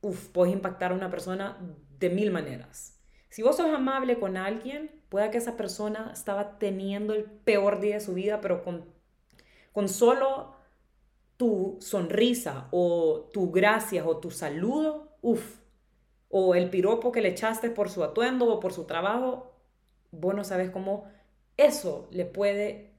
uff, 0.00 0.28
puedes 0.28 0.52
impactar 0.52 0.92
a 0.92 0.94
una 0.94 1.10
persona 1.10 1.58
de 1.98 2.10
mil 2.10 2.30
maneras. 2.30 2.98
Si 3.28 3.42
vos 3.42 3.56
sos 3.56 3.66
amable 3.66 4.18
con 4.18 4.36
alguien, 4.36 4.90
pueda 5.08 5.30
que 5.30 5.38
esa 5.38 5.56
persona 5.56 6.10
estaba 6.12 6.58
teniendo 6.58 7.14
el 7.14 7.24
peor 7.24 7.80
día 7.80 7.96
de 7.96 8.00
su 8.00 8.14
vida, 8.14 8.40
pero 8.40 8.64
con, 8.64 8.86
con 9.72 9.88
solo 9.88 10.56
tu 11.36 11.78
sonrisa 11.80 12.68
o 12.72 13.30
tu 13.32 13.50
gracias 13.52 14.04
o 14.06 14.18
tu 14.18 14.30
saludo, 14.30 15.16
uff, 15.22 15.57
o 16.28 16.54
el 16.54 16.70
piropo 16.70 17.12
que 17.12 17.22
le 17.22 17.28
echaste 17.28 17.70
por 17.70 17.90
su 17.90 18.04
atuendo 18.04 18.46
o 18.46 18.60
por 18.60 18.72
su 18.72 18.84
trabajo, 18.84 19.52
vos 20.10 20.34
no 20.34 20.44
sabes 20.44 20.70
cómo 20.70 21.04
eso 21.56 22.08
le 22.12 22.24
puede 22.24 22.92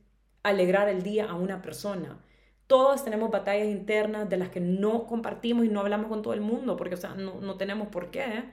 alegrar 0.44 0.90
el 0.90 1.04
día 1.04 1.26
a 1.30 1.36
una 1.36 1.62
persona. 1.62 2.20
Todos 2.68 3.04
tenemos 3.04 3.32
batallas 3.32 3.68
internas 3.68 4.30
de 4.30 4.38
las 4.38 4.50
que 4.50 4.60
no 4.60 5.08
compartimos 5.08 5.66
y 5.66 5.70
no 5.70 5.80
hablamos 5.80 6.08
con 6.08 6.22
todo 6.22 6.34
el 6.34 6.42
mundo, 6.42 6.76
porque, 6.78 6.96
o 6.96 6.98
sea, 6.98 7.16
no, 7.16 7.56
tenemos 7.58 7.88
por 7.88 8.12
qué 8.12 8.22
¿eh? 8.22 8.44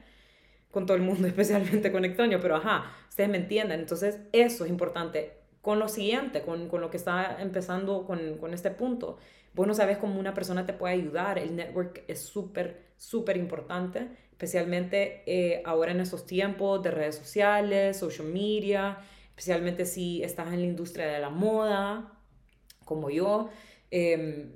con 0.71 0.87
todo 0.87 0.97
el 0.97 1.03
mundo, 1.03 1.27
especialmente 1.29 1.93
con 1.93 2.05
Extraño, 2.05 2.39
pero 2.41 2.57
ajá, 2.57 2.93
ustedes 3.09 3.29
me 3.29 3.39
entienden. 3.39 3.81
Entonces, 3.81 4.21
eso 4.33 4.65
es 4.65 4.71
importante. 4.71 5.33
Con 5.61 5.79
lo 5.79 5.89
siguiente, 5.89 6.43
con, 6.43 6.69
con 6.69 6.81
lo 6.81 6.91
que 6.91 6.97
está 6.97 7.43
empezando 7.43 8.07
con, 8.07 8.39
con 8.39 8.55
este 8.55 8.71
punto, 8.71 9.19
vos 9.53 9.67
no 9.67 9.75
sabes 9.75 9.99
cómo 9.99 10.21
una 10.21 10.33
persona 10.33 10.65
te 10.65 10.73
puede 10.73 10.95
ayudar. 10.95 11.39
El 11.39 11.57
network 11.57 12.05
es 12.07 12.23
súper, 12.23 12.87
súper 12.97 13.37
importante 13.37 14.09
especialmente 14.37 15.23
eh, 15.25 15.63
ahora 15.65 15.93
en 15.93 16.01
estos 16.01 16.27
tiempos 16.27 16.83
de 16.83 16.91
redes 16.91 17.17
sociales, 17.17 17.97
social 17.99 18.29
media, 18.29 18.99
especialmente 19.31 19.87
si 19.87 20.23
estás 20.23 20.49
en 20.49 20.61
la 20.61 20.67
industria 20.67 21.07
de 21.07 21.21
la 21.21 21.31
moda, 21.31 22.13
como 22.85 23.09
yo. 23.09 23.49
Em, 23.91 24.53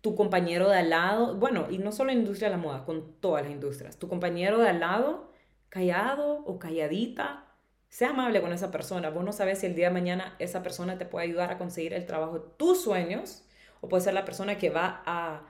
tu 0.00 0.14
compañero 0.14 0.68
de 0.68 0.78
al 0.78 0.90
lado, 0.90 1.34
bueno, 1.34 1.66
y 1.70 1.78
no 1.78 1.90
solo 1.90 2.10
en 2.10 2.18
la 2.18 2.22
industria 2.22 2.50
de 2.50 2.56
la 2.56 2.62
moda, 2.62 2.84
con 2.84 3.20
todas 3.20 3.42
las 3.42 3.50
industrias, 3.50 3.98
tu 3.98 4.06
compañero 4.06 4.58
de 4.58 4.68
al 4.68 4.78
lado, 4.78 5.32
callado 5.70 6.44
o 6.44 6.60
calladita, 6.60 7.48
sea 7.88 8.10
amable 8.10 8.40
con 8.40 8.52
esa 8.52 8.70
persona. 8.70 9.10
Vos 9.10 9.24
no 9.24 9.32
sabes 9.32 9.58
si 9.58 9.66
el 9.66 9.74
día 9.74 9.88
de 9.88 9.94
mañana 9.94 10.36
esa 10.38 10.62
persona 10.62 10.98
te 10.98 11.06
puede 11.06 11.26
ayudar 11.26 11.50
a 11.50 11.58
conseguir 11.58 11.94
el 11.94 12.06
trabajo 12.06 12.38
de 12.38 12.48
tus 12.56 12.80
sueños 12.80 13.44
o 13.80 13.88
puede 13.88 14.04
ser 14.04 14.14
la 14.14 14.24
persona 14.24 14.56
que 14.56 14.70
va 14.70 15.02
a, 15.04 15.48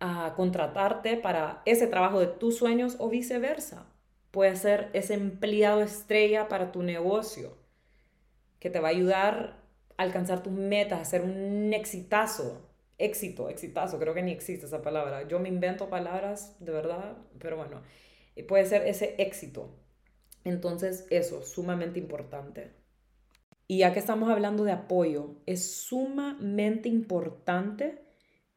a 0.00 0.34
contratarte 0.34 1.16
para 1.16 1.62
ese 1.66 1.86
trabajo 1.86 2.18
de 2.18 2.26
tus 2.26 2.56
sueños 2.56 2.96
o 2.98 3.08
viceversa. 3.08 3.86
Puede 4.30 4.56
ser 4.56 4.90
ese 4.92 5.14
empleado 5.14 5.82
estrella 5.82 6.48
para 6.48 6.72
tu 6.72 6.82
negocio 6.82 7.58
que 8.58 8.70
te 8.70 8.80
va 8.80 8.88
a 8.88 8.92
ayudar 8.92 9.60
a 9.96 10.02
alcanzar 10.02 10.42
tus 10.42 10.52
metas, 10.52 11.00
a 11.00 11.04
ser 11.04 11.22
un 11.22 11.72
exitazo 11.74 12.66
éxito, 13.00 13.48
exitazo, 13.48 13.98
creo 13.98 14.14
que 14.14 14.22
ni 14.22 14.30
existe 14.30 14.66
esa 14.66 14.82
palabra. 14.82 15.26
Yo 15.26 15.40
me 15.40 15.48
invento 15.48 15.88
palabras, 15.88 16.54
de 16.60 16.70
verdad, 16.70 17.16
pero 17.38 17.56
bueno, 17.56 17.80
puede 18.46 18.66
ser 18.66 18.86
ese 18.86 19.14
éxito. 19.18 19.70
Entonces, 20.44 21.06
eso, 21.10 21.42
sumamente 21.42 21.98
importante. 21.98 22.72
Y 23.66 23.78
ya 23.78 23.92
que 23.92 23.98
estamos 23.98 24.30
hablando 24.30 24.64
de 24.64 24.72
apoyo, 24.72 25.36
es 25.46 25.72
sumamente 25.72 26.88
importante 26.88 28.04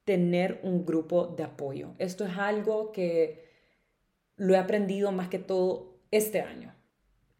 tener 0.06 0.60
un 0.64 0.86
grupo 0.86 1.28
de 1.28 1.44
apoyo. 1.44 1.94
Esto 1.98 2.26
es 2.26 2.38
algo 2.38 2.92
que 2.92 3.46
lo 4.36 4.54
he 4.54 4.58
aprendido 4.58 5.12
más 5.12 5.30
que 5.30 5.40
todo 5.40 5.98
este 6.12 6.42
año. 6.42 6.74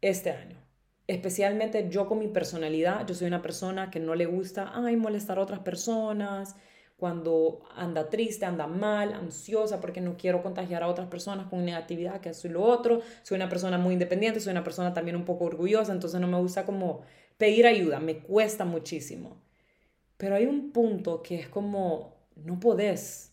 Este 0.00 0.30
año. 0.30 0.58
Especialmente 1.06 1.88
yo 1.90 2.06
con 2.06 2.18
mi 2.18 2.28
personalidad, 2.28 3.06
yo 3.06 3.14
soy 3.14 3.26
una 3.26 3.42
persona 3.42 3.90
que 3.90 4.00
no 4.00 4.14
le 4.14 4.26
gusta, 4.26 4.72
ay, 4.74 4.96
molestar 4.96 5.38
a 5.38 5.42
otras 5.42 5.60
personas, 5.60 6.56
cuando 6.96 7.62
anda 7.74 8.08
triste, 8.08 8.46
anda 8.46 8.66
mal, 8.66 9.12
ansiosa, 9.12 9.80
porque 9.80 10.00
no 10.00 10.16
quiero 10.16 10.42
contagiar 10.42 10.82
a 10.82 10.88
otras 10.88 11.08
personas 11.08 11.48
con 11.48 11.64
negatividad, 11.64 12.20
que 12.20 12.30
eso 12.30 12.48
y 12.48 12.50
lo 12.52 12.62
otro. 12.62 13.02
Soy 13.22 13.36
una 13.36 13.48
persona 13.48 13.78
muy 13.78 13.94
independiente, 13.94 14.40
soy 14.40 14.52
una 14.52 14.64
persona 14.64 14.94
también 14.94 15.16
un 15.16 15.24
poco 15.24 15.44
orgullosa, 15.44 15.92
entonces 15.92 16.20
no 16.20 16.28
me 16.28 16.38
gusta 16.38 16.64
como 16.64 17.02
pedir 17.36 17.66
ayuda, 17.66 18.00
me 18.00 18.18
cuesta 18.20 18.64
muchísimo. 18.64 19.42
Pero 20.16 20.36
hay 20.36 20.46
un 20.46 20.70
punto 20.72 21.22
que 21.22 21.34
es 21.34 21.48
como, 21.48 22.13
no 22.36 22.60
podés. 22.60 23.32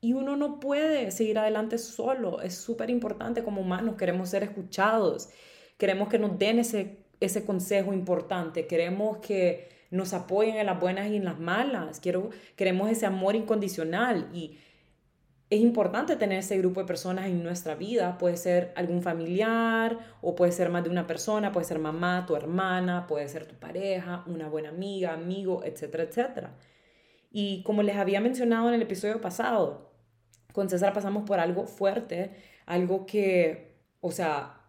Y 0.00 0.12
uno 0.12 0.36
no 0.36 0.60
puede 0.60 1.10
seguir 1.10 1.38
adelante 1.38 1.78
solo. 1.78 2.40
Es 2.40 2.54
súper 2.54 2.90
importante 2.90 3.42
como 3.42 3.60
humanos, 3.60 3.96
queremos 3.96 4.28
ser 4.30 4.42
escuchados, 4.42 5.28
queremos 5.76 6.08
que 6.08 6.18
nos 6.18 6.38
den 6.38 6.58
ese, 6.60 7.04
ese 7.20 7.44
consejo 7.44 7.92
importante, 7.92 8.66
queremos 8.66 9.18
que 9.18 9.68
nos 9.90 10.12
apoyen 10.12 10.56
en 10.56 10.66
las 10.66 10.78
buenas 10.78 11.08
y 11.08 11.16
en 11.16 11.24
las 11.24 11.38
malas. 11.38 12.00
Quiero, 12.00 12.30
queremos 12.56 12.90
ese 12.90 13.06
amor 13.06 13.34
incondicional 13.34 14.28
y 14.32 14.58
es 15.50 15.60
importante 15.60 16.16
tener 16.16 16.40
ese 16.40 16.58
grupo 16.58 16.80
de 16.80 16.86
personas 16.86 17.26
en 17.26 17.42
nuestra 17.42 17.74
vida. 17.74 18.18
Puede 18.18 18.36
ser 18.36 18.72
algún 18.76 19.02
familiar 19.02 19.98
o 20.20 20.34
puede 20.34 20.52
ser 20.52 20.68
más 20.68 20.84
de 20.84 20.90
una 20.90 21.06
persona, 21.06 21.52
puede 21.52 21.66
ser 21.66 21.78
mamá, 21.78 22.24
tu 22.26 22.36
hermana, 22.36 23.06
puede 23.06 23.28
ser 23.28 23.46
tu 23.46 23.54
pareja, 23.54 24.24
una 24.26 24.48
buena 24.48 24.68
amiga, 24.68 25.14
amigo, 25.14 25.64
etcétera, 25.64 26.04
etcétera. 26.04 26.54
Y 27.40 27.62
como 27.62 27.84
les 27.84 27.94
había 27.94 28.20
mencionado 28.20 28.66
en 28.66 28.74
el 28.74 28.82
episodio 28.82 29.20
pasado, 29.20 29.92
con 30.52 30.68
César 30.68 30.92
pasamos 30.92 31.22
por 31.22 31.38
algo 31.38 31.68
fuerte, 31.68 32.32
algo 32.66 33.06
que, 33.06 33.76
o 34.00 34.10
sea, 34.10 34.60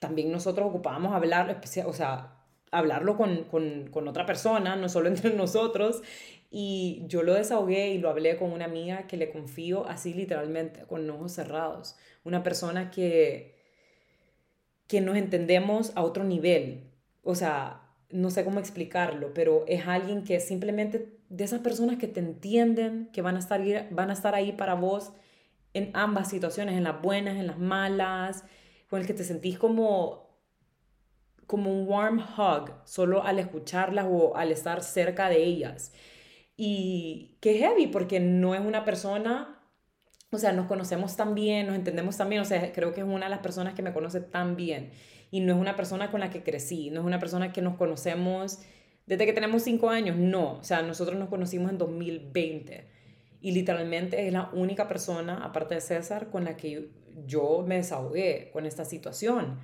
también 0.00 0.30
nosotros 0.30 0.68
ocupábamos 0.68 1.14
hablar, 1.14 1.62
o 1.86 1.92
sea, 1.94 2.44
hablarlo 2.70 3.16
con, 3.16 3.44
con, 3.44 3.88
con, 3.90 4.06
otra 4.06 4.26
persona, 4.26 4.76
no 4.76 4.90
solo 4.90 5.08
entre 5.14 5.32
nosotros. 5.32 6.02
Y 6.50 7.04
yo 7.06 7.22
lo 7.22 7.32
desahogué 7.32 7.88
y 7.88 7.96
lo 7.96 8.10
hablé 8.10 8.36
con 8.36 8.52
una 8.52 8.66
amiga 8.66 9.06
que 9.06 9.16
le 9.16 9.30
confío 9.30 9.88
así 9.88 10.12
literalmente, 10.12 10.82
con 10.82 11.08
ojos 11.08 11.32
cerrados. 11.32 11.96
Una 12.22 12.42
persona 12.42 12.90
que, 12.90 13.54
que 14.86 15.00
nos 15.00 15.16
entendemos 15.16 15.92
a 15.94 16.02
otro 16.02 16.22
nivel. 16.24 16.90
O 17.22 17.34
sea, 17.34 17.80
no 18.10 18.30
sé 18.30 18.44
cómo 18.44 18.60
explicarlo, 18.60 19.32
pero 19.32 19.64
es 19.66 19.86
alguien 19.86 20.22
que 20.22 20.38
simplemente 20.38 21.19
de 21.30 21.44
esas 21.44 21.60
personas 21.60 21.96
que 21.96 22.08
te 22.08 22.20
entienden, 22.20 23.08
que 23.12 23.22
van 23.22 23.36
a 23.36 23.38
estar, 23.38 23.62
van 23.90 24.10
a 24.10 24.12
estar 24.12 24.34
ahí 24.34 24.52
para 24.52 24.74
vos 24.74 25.12
en 25.72 25.90
ambas 25.94 26.28
situaciones, 26.28 26.76
en 26.76 26.84
las 26.84 27.00
buenas, 27.00 27.36
en 27.36 27.46
las 27.46 27.58
malas, 27.58 28.44
con 28.88 29.00
el 29.00 29.06
que 29.06 29.14
te 29.14 29.24
sentís 29.24 29.58
como 29.58 30.28
como 31.46 31.72
un 31.72 31.88
warm 31.88 32.20
hug 32.20 32.70
solo 32.84 33.24
al 33.24 33.40
escucharlas 33.40 34.06
o 34.08 34.36
al 34.36 34.52
estar 34.52 34.84
cerca 34.84 35.28
de 35.28 35.42
ellas. 35.42 35.92
Y 36.56 37.38
qué 37.40 37.58
heavy, 37.58 37.88
porque 37.88 38.20
no 38.20 38.54
es 38.54 38.60
una 38.60 38.84
persona, 38.84 39.60
o 40.30 40.38
sea, 40.38 40.52
nos 40.52 40.66
conocemos 40.66 41.16
tan 41.16 41.34
bien, 41.34 41.66
nos 41.66 41.74
entendemos 41.74 42.16
tan 42.16 42.28
bien, 42.28 42.42
o 42.42 42.44
sea, 42.44 42.72
creo 42.72 42.94
que 42.94 43.00
es 43.00 43.06
una 43.06 43.26
de 43.26 43.30
las 43.30 43.40
personas 43.40 43.74
que 43.74 43.82
me 43.82 43.92
conoce 43.92 44.20
tan 44.20 44.54
bien. 44.54 44.92
Y 45.32 45.40
no 45.40 45.52
es 45.54 45.58
una 45.58 45.74
persona 45.74 46.12
con 46.12 46.20
la 46.20 46.30
que 46.30 46.44
crecí, 46.44 46.90
no 46.90 47.00
es 47.00 47.06
una 47.06 47.18
persona 47.18 47.52
que 47.52 47.62
nos 47.62 47.74
conocemos 47.76 48.60
desde 49.06 49.26
que 49.26 49.32
tenemos 49.32 49.62
cinco 49.62 49.90
años, 49.90 50.16
no, 50.16 50.58
o 50.58 50.64
sea, 50.64 50.82
nosotros 50.82 51.18
nos 51.18 51.28
conocimos 51.28 51.70
en 51.70 51.78
2020. 51.78 52.88
Y 53.42 53.52
literalmente 53.52 54.26
es 54.26 54.32
la 54.32 54.50
única 54.52 54.86
persona, 54.86 55.44
aparte 55.44 55.74
de 55.74 55.80
César, 55.80 56.30
con 56.30 56.44
la 56.44 56.56
que 56.56 56.90
yo 57.26 57.64
me 57.66 57.76
desahogué 57.76 58.50
con 58.52 58.66
esta 58.66 58.84
situación. 58.84 59.58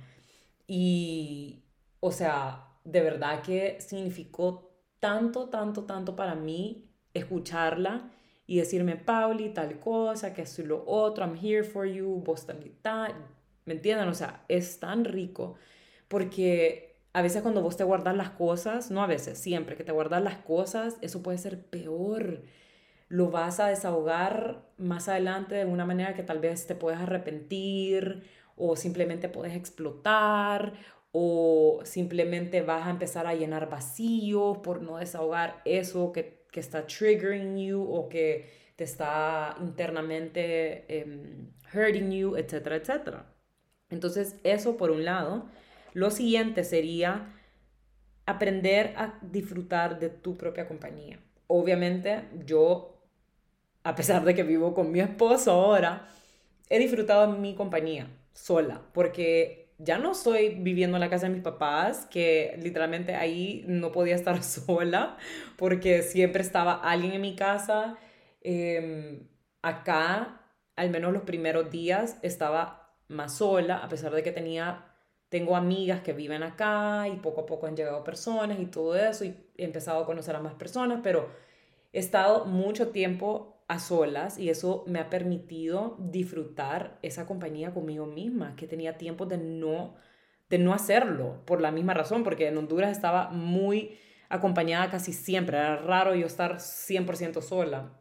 Y, 0.65 1.63
o 1.99 2.11
sea, 2.11 2.67
de 2.83 3.01
verdad 3.01 3.41
que 3.41 3.79
significó 3.79 4.71
tanto, 4.99 5.49
tanto, 5.49 5.83
tanto 5.85 6.15
para 6.15 6.35
mí 6.35 6.89
escucharla 7.13 8.11
y 8.47 8.57
decirme, 8.57 8.95
Pauli, 8.95 9.49
tal 9.49 9.79
cosa, 9.79 10.33
que 10.33 10.43
es 10.43 10.59
lo 10.59 10.83
otro, 10.87 11.25
I'm 11.25 11.37
here 11.41 11.63
for 11.63 11.85
you, 11.85 12.21
vos 12.25 12.45
también 12.45 12.75
tal. 12.81 13.13
¿Me 13.65 13.73
entienden? 13.73 14.07
O 14.07 14.13
sea, 14.13 14.45
es 14.47 14.79
tan 14.79 15.03
rico 15.03 15.55
porque 16.07 16.86
a 17.17 17.23
veces 17.23 17.41
cuando 17.41 17.63
vos 17.63 17.75
te 17.75 17.83
guardas 17.83 18.15
las 18.15 18.29
cosas, 18.29 18.91
no 18.91 19.01
a 19.01 19.07
veces, 19.07 19.39
siempre 19.39 19.75
que 19.75 19.83
te 19.83 19.91
guardas 19.91 20.21
las 20.21 20.37
cosas, 20.37 20.97
eso 21.01 21.23
puede 21.23 21.39
ser 21.39 21.65
peor. 21.65 22.43
Lo 23.07 23.31
vas 23.31 23.59
a 23.59 23.69
desahogar 23.69 24.69
más 24.77 25.09
adelante 25.09 25.55
de 25.55 25.65
una 25.65 25.83
manera 25.83 26.13
que 26.13 26.21
tal 26.21 26.37
vez 26.37 26.67
te 26.67 26.75
puedes 26.75 26.99
arrepentir 26.99 28.21
o 28.55 28.75
simplemente 28.75 29.29
puedes 29.29 29.55
explotar 29.55 30.73
o 31.11 31.79
simplemente 31.85 32.61
vas 32.61 32.85
a 32.85 32.91
empezar 32.91 33.25
a 33.25 33.33
llenar 33.33 33.67
vacíos 33.67 34.59
por 34.59 34.83
no 34.83 34.97
desahogar 34.97 35.63
eso 35.65 36.11
que, 36.11 36.45
que 36.51 36.59
está 36.59 36.85
triggering 36.85 37.57
you 37.57 37.81
o 37.81 38.09
que 38.09 38.47
te 38.75 38.83
está 38.83 39.55
internamente 39.59 40.85
em, 40.87 41.49
hurting 41.73 42.11
you, 42.11 42.35
etcétera, 42.35 42.75
etcétera. 42.75 43.25
Entonces, 43.89 44.35
eso 44.43 44.77
por 44.77 44.91
un 44.91 45.03
lado. 45.03 45.49
Lo 45.97 46.11
siguiente 46.11 46.63
sería 46.63 47.33
aprender 48.27 48.93
a 48.97 49.17
disfrutar 49.23 49.97
de 49.97 50.09
tu 50.09 50.37
propia 50.37 50.67
compañía. 50.67 51.17
Obviamente, 51.47 52.21
yo, 52.45 53.01
a 53.81 53.95
pesar 53.95 54.23
de 54.23 54.35
que 54.35 54.43
vivo 54.43 54.75
con 54.75 54.91
mi 54.91 54.99
esposo 54.99 55.53
ahora, 55.53 56.07
he 56.69 56.77
disfrutado 56.77 57.33
de 57.33 57.39
mi 57.39 57.55
compañía 57.55 58.15
sola, 58.31 58.83
porque 58.93 59.73
ya 59.79 59.97
no 59.97 60.11
estoy 60.11 60.49
viviendo 60.59 60.97
en 60.97 61.01
la 61.01 61.09
casa 61.09 61.25
de 61.29 61.33
mis 61.33 61.41
papás, 61.41 62.05
que 62.11 62.59
literalmente 62.61 63.15
ahí 63.15 63.65
no 63.67 63.91
podía 63.91 64.13
estar 64.13 64.43
sola, 64.43 65.17
porque 65.55 66.03
siempre 66.03 66.43
estaba 66.43 66.73
alguien 66.75 67.13
en 67.13 67.21
mi 67.21 67.35
casa. 67.35 67.97
Em, 68.41 69.27
acá, 69.63 70.43
al 70.75 70.91
menos 70.91 71.11
los 71.11 71.23
primeros 71.23 71.71
días, 71.71 72.19
estaba 72.21 72.93
más 73.07 73.37
sola, 73.37 73.77
a 73.77 73.89
pesar 73.89 74.11
de 74.13 74.21
que 74.21 74.31
tenía, 74.31 74.86
tengo 75.29 75.55
amigas 75.55 76.01
que 76.01 76.13
viven 76.13 76.43
acá 76.43 77.07
y 77.07 77.17
poco 77.17 77.41
a 77.41 77.45
poco 77.45 77.67
han 77.67 77.75
llegado 77.75 78.03
personas 78.03 78.59
y 78.59 78.65
todo 78.65 78.95
eso, 78.95 79.25
y 79.25 79.35
he 79.57 79.65
empezado 79.65 80.01
a 80.01 80.05
conocer 80.05 80.35
a 80.35 80.41
más 80.41 80.53
personas, 80.55 80.99
pero 81.03 81.29
he 81.93 81.99
estado 81.99 82.45
mucho 82.45 82.89
tiempo 82.89 83.63
a 83.67 83.79
solas 83.79 84.37
y 84.37 84.49
eso 84.49 84.83
me 84.87 84.99
ha 84.99 85.09
permitido 85.09 85.97
disfrutar 85.99 86.99
esa 87.01 87.25
compañía 87.25 87.73
conmigo 87.73 88.05
misma, 88.05 88.55
que 88.55 88.67
tenía 88.67 88.97
tiempo 88.97 89.25
de 89.25 89.37
no, 89.37 89.95
de 90.49 90.57
no 90.57 90.73
hacerlo 90.73 91.43
por 91.45 91.59
la 91.59 91.71
misma 91.71 91.93
razón, 91.93 92.23
porque 92.23 92.47
en 92.47 92.57
Honduras 92.57 92.91
estaba 92.91 93.29
muy 93.29 93.97
acompañada 94.29 94.89
casi 94.89 95.13
siempre, 95.13 95.57
era 95.57 95.77
raro 95.77 96.15
yo 96.15 96.25
estar 96.25 96.59
100% 96.59 97.41
sola. 97.41 97.99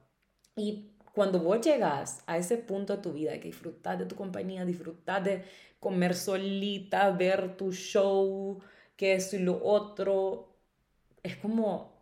Y 0.55 0.96
cuando 1.17 1.41
vos 1.41 1.63
llegas 1.63 2.23
a 2.27 2.37
ese 2.37 2.59
punto 2.59 2.97
de 2.97 3.03
tu 3.03 3.13
vida, 3.15 3.33
que 3.41 3.49
disfrutas 3.49 3.99
de 3.99 4.05
tu 4.05 4.17
compañía, 4.17 4.67
disfrutas 4.67 5.25
de 5.25 5.45
comer 5.81 6.15
solita, 6.15 7.11
ver 7.11 7.57
tu 7.57 7.73
show, 7.73 8.61
que 8.97 9.15
eso 9.15 9.37
y 9.37 9.39
lo 9.41 9.65
otro, 9.65 10.55
es 11.23 11.37
como 11.37 11.97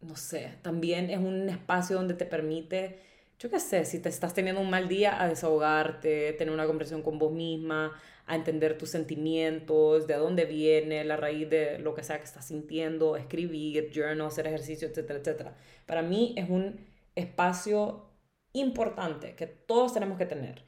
no 0.00 0.16
sé, 0.16 0.54
también 0.62 1.10
es 1.10 1.18
un 1.18 1.48
espacio 1.48 1.96
donde 1.96 2.14
te 2.14 2.26
permite, 2.26 3.00
yo 3.40 3.50
qué 3.50 3.58
sé, 3.60 3.84
si 3.84 3.98
te 4.00 4.08
estás 4.08 4.34
teniendo 4.34 4.60
un 4.60 4.70
mal 4.70 4.88
día, 4.88 5.20
a 5.20 5.28
desahogarte, 5.28 6.32
tener 6.34 6.54
una 6.54 6.66
conversación 6.66 7.02
con 7.02 7.18
vos 7.18 7.32
misma, 7.32 8.00
a 8.26 8.36
entender 8.36 8.78
tus 8.78 8.90
sentimientos, 8.90 10.06
de 10.06 10.14
dónde 10.14 10.44
viene, 10.44 11.04
la 11.04 11.16
raíz 11.16 11.50
de 11.50 11.78
lo 11.80 11.94
que 11.94 12.04
sea 12.04 12.18
que 12.18 12.24
estás 12.24 12.46
sintiendo, 12.46 13.16
escribir, 13.16 13.90
journal, 13.92 14.28
hacer 14.28 14.46
ejercicio, 14.46 14.86
etcétera, 14.88 15.18
etcétera. 15.18 15.56
Para 15.86 16.02
mí 16.02 16.34
es 16.36 16.48
un 16.48 16.86
espacio 17.16 18.07
importante 18.52 19.34
que 19.34 19.46
todos 19.46 19.94
tenemos 19.94 20.18
que 20.18 20.26
tener. 20.26 20.64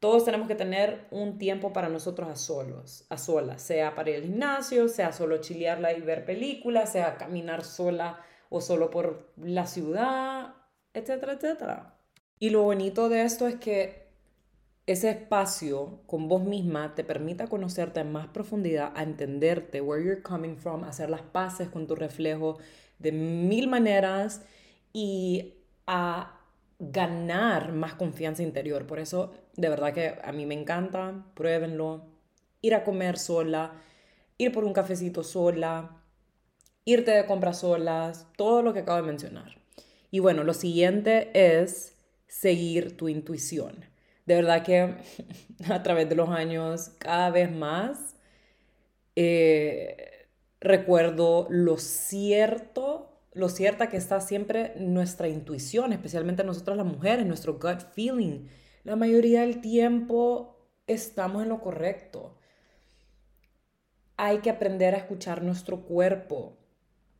Todos 0.00 0.24
tenemos 0.24 0.46
que 0.46 0.54
tener 0.54 1.06
un 1.10 1.38
tiempo 1.38 1.72
para 1.72 1.88
nosotros 1.88 2.28
a 2.28 2.36
solos, 2.36 3.04
a 3.08 3.18
solas, 3.18 3.60
sea 3.60 3.96
para 3.96 4.10
ir 4.10 4.16
al 4.16 4.22
gimnasio, 4.22 4.88
sea 4.88 5.12
solo 5.12 5.38
chilearla 5.38 5.92
y 5.92 6.00
ver 6.00 6.24
películas, 6.24 6.92
sea 6.92 7.16
caminar 7.16 7.64
sola 7.64 8.20
o 8.48 8.60
solo 8.60 8.90
por 8.90 9.32
la 9.36 9.66
ciudad, 9.66 10.54
etcétera, 10.94 11.32
etcétera. 11.32 11.98
Y 12.38 12.50
lo 12.50 12.62
bonito 12.62 13.08
de 13.08 13.22
esto 13.22 13.48
es 13.48 13.56
que 13.56 14.08
ese 14.86 15.10
espacio 15.10 16.00
con 16.06 16.28
vos 16.28 16.44
misma 16.44 16.94
te 16.94 17.04
permita 17.04 17.48
conocerte 17.48 18.00
en 18.00 18.12
más 18.12 18.28
profundidad, 18.28 18.92
a 18.94 19.02
entenderte, 19.02 19.80
where 19.80 20.02
you're 20.02 20.22
coming 20.22 20.56
from, 20.56 20.84
hacer 20.84 21.10
las 21.10 21.20
paces 21.20 21.68
con 21.68 21.86
tu 21.86 21.94
reflejo 21.94 22.58
de 22.98 23.12
mil 23.12 23.68
maneras 23.68 24.42
y 24.92 25.56
a 25.86 26.37
ganar 26.78 27.72
más 27.72 27.94
confianza 27.94 28.42
interior. 28.42 28.86
Por 28.86 28.98
eso, 28.98 29.32
de 29.56 29.68
verdad 29.68 29.92
que 29.92 30.18
a 30.22 30.32
mí 30.32 30.46
me 30.46 30.54
encanta, 30.54 31.24
pruébenlo. 31.34 32.06
Ir 32.60 32.74
a 32.74 32.84
comer 32.84 33.18
sola, 33.18 33.72
ir 34.36 34.52
por 34.52 34.64
un 34.64 34.72
cafecito 34.72 35.22
sola, 35.22 36.02
irte 36.84 37.10
de 37.12 37.26
compras 37.26 37.60
solas, 37.60 38.26
todo 38.36 38.62
lo 38.62 38.72
que 38.72 38.80
acabo 38.80 39.00
de 39.00 39.06
mencionar. 39.06 39.58
Y 40.10 40.20
bueno, 40.20 40.42
lo 40.42 40.54
siguiente 40.54 41.30
es 41.34 41.94
seguir 42.26 42.96
tu 42.96 43.08
intuición. 43.08 43.84
De 44.26 44.34
verdad 44.34 44.64
que 44.64 44.94
a 45.70 45.82
través 45.82 46.08
de 46.08 46.14
los 46.14 46.28
años, 46.30 46.90
cada 46.98 47.30
vez 47.30 47.50
más, 47.50 48.16
eh, 49.16 50.28
recuerdo 50.60 51.46
lo 51.50 51.76
cierto 51.76 53.07
lo 53.32 53.48
cierta 53.48 53.88
que 53.88 53.96
está 53.96 54.20
siempre 54.20 54.74
nuestra 54.78 55.28
intuición, 55.28 55.92
especialmente 55.92 56.44
nosotras 56.44 56.76
las 56.76 56.86
mujeres, 56.86 57.26
nuestro 57.26 57.54
gut 57.54 57.80
feeling. 57.94 58.46
La 58.84 58.96
mayoría 58.96 59.42
del 59.42 59.60
tiempo 59.60 60.58
estamos 60.86 61.42
en 61.42 61.50
lo 61.50 61.60
correcto. 61.60 62.36
Hay 64.16 64.38
que 64.38 64.50
aprender 64.50 64.94
a 64.94 64.98
escuchar 64.98 65.42
nuestro 65.42 65.82
cuerpo. 65.82 66.56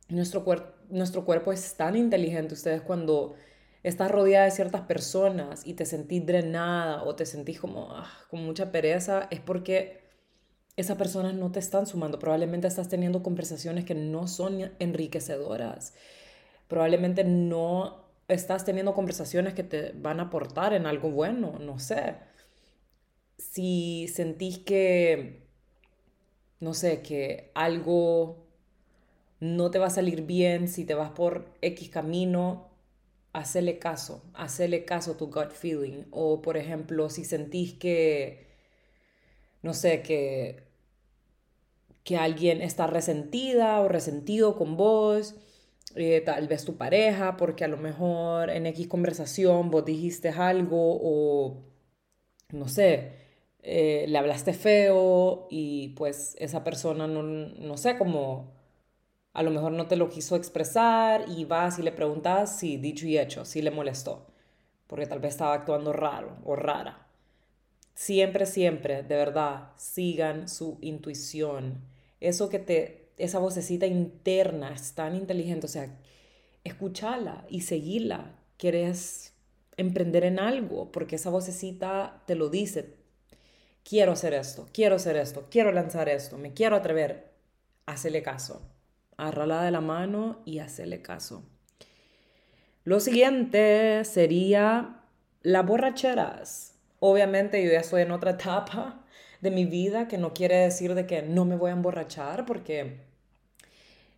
Nuestro, 0.09 0.43
nuestro 0.89 1.23
cuerpo 1.23 1.53
es 1.53 1.75
tan 1.75 1.95
inteligente. 1.95 2.55
Ustedes 2.55 2.81
cuando 2.81 3.35
estás 3.83 4.11
rodeada 4.11 4.45
de 4.45 4.51
ciertas 4.51 4.81
personas 4.81 5.65
y 5.65 5.75
te 5.75 5.85
sentís 5.85 6.25
drenada 6.25 7.03
o 7.03 7.15
te 7.15 7.25
sentís 7.25 7.59
como 7.59 7.91
ah, 7.91 8.09
con 8.29 8.43
mucha 8.43 8.71
pereza, 8.71 9.27
es 9.31 9.39
porque 9.39 9.98
esas 10.75 10.97
personas 10.97 11.33
no 11.33 11.51
te 11.51 11.59
están 11.59 11.87
sumando. 11.87 12.19
Probablemente 12.19 12.67
estás 12.67 12.89
teniendo 12.89 13.21
conversaciones 13.23 13.85
que 13.85 13.95
no 13.95 14.27
son 14.27 14.71
enriquecedoras. 14.79 15.93
Probablemente 16.67 17.23
no 17.23 18.05
estás 18.27 18.63
teniendo 18.63 18.93
conversaciones 18.93 19.53
que 19.53 19.63
te 19.63 19.91
van 19.93 20.19
a 20.19 20.23
aportar 20.23 20.73
en 20.73 20.85
algo 20.85 21.09
bueno, 21.11 21.57
no 21.59 21.79
sé. 21.79 22.15
Si 23.37 24.07
sentís 24.07 24.59
que, 24.59 25.47
no 26.59 26.73
sé, 26.73 27.01
que 27.01 27.51
algo 27.55 28.45
no 29.39 29.71
te 29.71 29.79
va 29.79 29.87
a 29.87 29.89
salir 29.89 30.23
bien, 30.23 30.67
si 30.67 30.85
te 30.85 30.93
vas 30.93 31.11
por 31.11 31.45
X 31.61 31.89
camino, 31.89 32.69
hacele 33.33 33.79
caso, 33.79 34.23
hacele 34.33 34.85
caso 34.85 35.13
a 35.13 35.17
tu 35.17 35.27
gut 35.27 35.51
feeling. 35.51 36.03
O, 36.11 36.41
por 36.41 36.57
ejemplo, 36.57 37.09
si 37.09 37.25
sentís 37.25 37.73
que, 37.73 38.48
no 39.63 39.73
sé, 39.73 40.01
que 40.01 40.69
que 42.03 42.17
alguien 42.17 42.61
está 42.61 42.87
resentida 42.87 43.79
o 43.81 43.87
resentido 43.87 44.55
con 44.55 44.77
vos, 44.77 45.35
eh, 45.95 46.21
tal 46.21 46.47
vez 46.47 46.65
tu 46.65 46.77
pareja, 46.77 47.37
porque 47.37 47.65
a 47.65 47.67
lo 47.67 47.77
mejor 47.77 48.49
en 48.49 48.65
X 48.67 48.87
conversación 48.87 49.69
vos 49.71 49.85
dijiste 49.85 50.29
algo 50.29 50.99
o, 51.01 51.63
no 52.51 52.67
sé, 52.67 53.13
eh, 53.63 54.05
le 54.07 54.17
hablaste 54.17 54.53
feo 54.53 55.47
y 55.51 55.89
pues 55.89 56.35
esa 56.39 56.63
persona 56.63 57.07
no, 57.07 57.23
no 57.23 57.77
sé, 57.77 57.97
como 57.97 58.53
a 59.33 59.43
lo 59.43 59.51
mejor 59.51 59.73
no 59.73 59.87
te 59.87 59.97
lo 59.97 60.09
quiso 60.09 60.37
expresar 60.37 61.25
y 61.29 61.45
vas 61.45 61.79
y 61.79 61.83
le 61.83 61.93
preguntas 61.93 62.59
si 62.59 62.77
dicho 62.77 63.07
y 63.07 63.19
hecho, 63.19 63.45
si 63.45 63.61
le 63.63 63.71
molestó, 63.71 64.27
porque 64.87 65.07
tal 65.07 65.19
vez 65.21 65.33
estaba 65.35 65.55
actuando 65.55 65.93
raro 65.93 66.37
o 66.45 66.55
rara. 66.57 67.08
Siempre, 67.99 68.45
siempre, 68.45 69.03
de 69.03 69.15
verdad, 69.17 69.73
sigan 69.75 70.47
su 70.47 70.77
intuición. 70.79 71.83
Eso 72.21 72.47
que 72.47 72.57
te, 72.57 73.09
esa 73.17 73.39
vocecita 73.39 73.87
interna 73.87 74.71
es 74.73 74.93
tan 74.93 75.17
inteligente, 75.17 75.65
o 75.65 75.69
sea, 75.69 75.99
escúchala 76.63 77.45
y 77.49 77.59
seguirla. 77.59 78.39
Quieres 78.55 79.33
emprender 79.75 80.23
en 80.23 80.39
algo, 80.39 80.93
porque 80.93 81.17
esa 81.17 81.29
vocecita 81.29 82.23
te 82.25 82.35
lo 82.35 82.47
dice. 82.47 82.95
Quiero 83.83 84.13
hacer 84.13 84.33
esto, 84.33 84.69
quiero 84.71 84.95
hacer 84.95 85.17
esto, 85.17 85.47
quiero 85.51 85.73
lanzar 85.73 86.07
esto, 86.07 86.37
me 86.37 86.53
quiero 86.53 86.77
atrever. 86.77 87.33
Hacele 87.85 88.23
caso. 88.23 88.61
Arrala 89.17 89.61
de 89.61 89.71
la 89.71 89.81
mano 89.81 90.41
y 90.45 90.59
hacele 90.59 91.01
caso. 91.01 91.43
Lo 92.85 93.01
siguiente 93.01 94.05
sería 94.05 95.01
las 95.41 95.65
borracheras. 95.65 96.78
Obviamente 96.99 97.63
yo 97.63 97.71
ya 97.71 97.79
estoy 97.79 98.01
en 98.03 98.11
otra 98.11 98.31
etapa 98.33 99.05
de 99.41 99.51
mi 99.51 99.65
vida, 99.65 100.07
que 100.07 100.17
no 100.17 100.33
quiere 100.33 100.57
decir 100.57 100.95
de 100.95 101.05
que 101.07 101.21
no 101.23 101.45
me 101.45 101.55
voy 101.55 101.69
a 101.71 101.73
emborrachar, 101.73 102.45
porque 102.45 102.97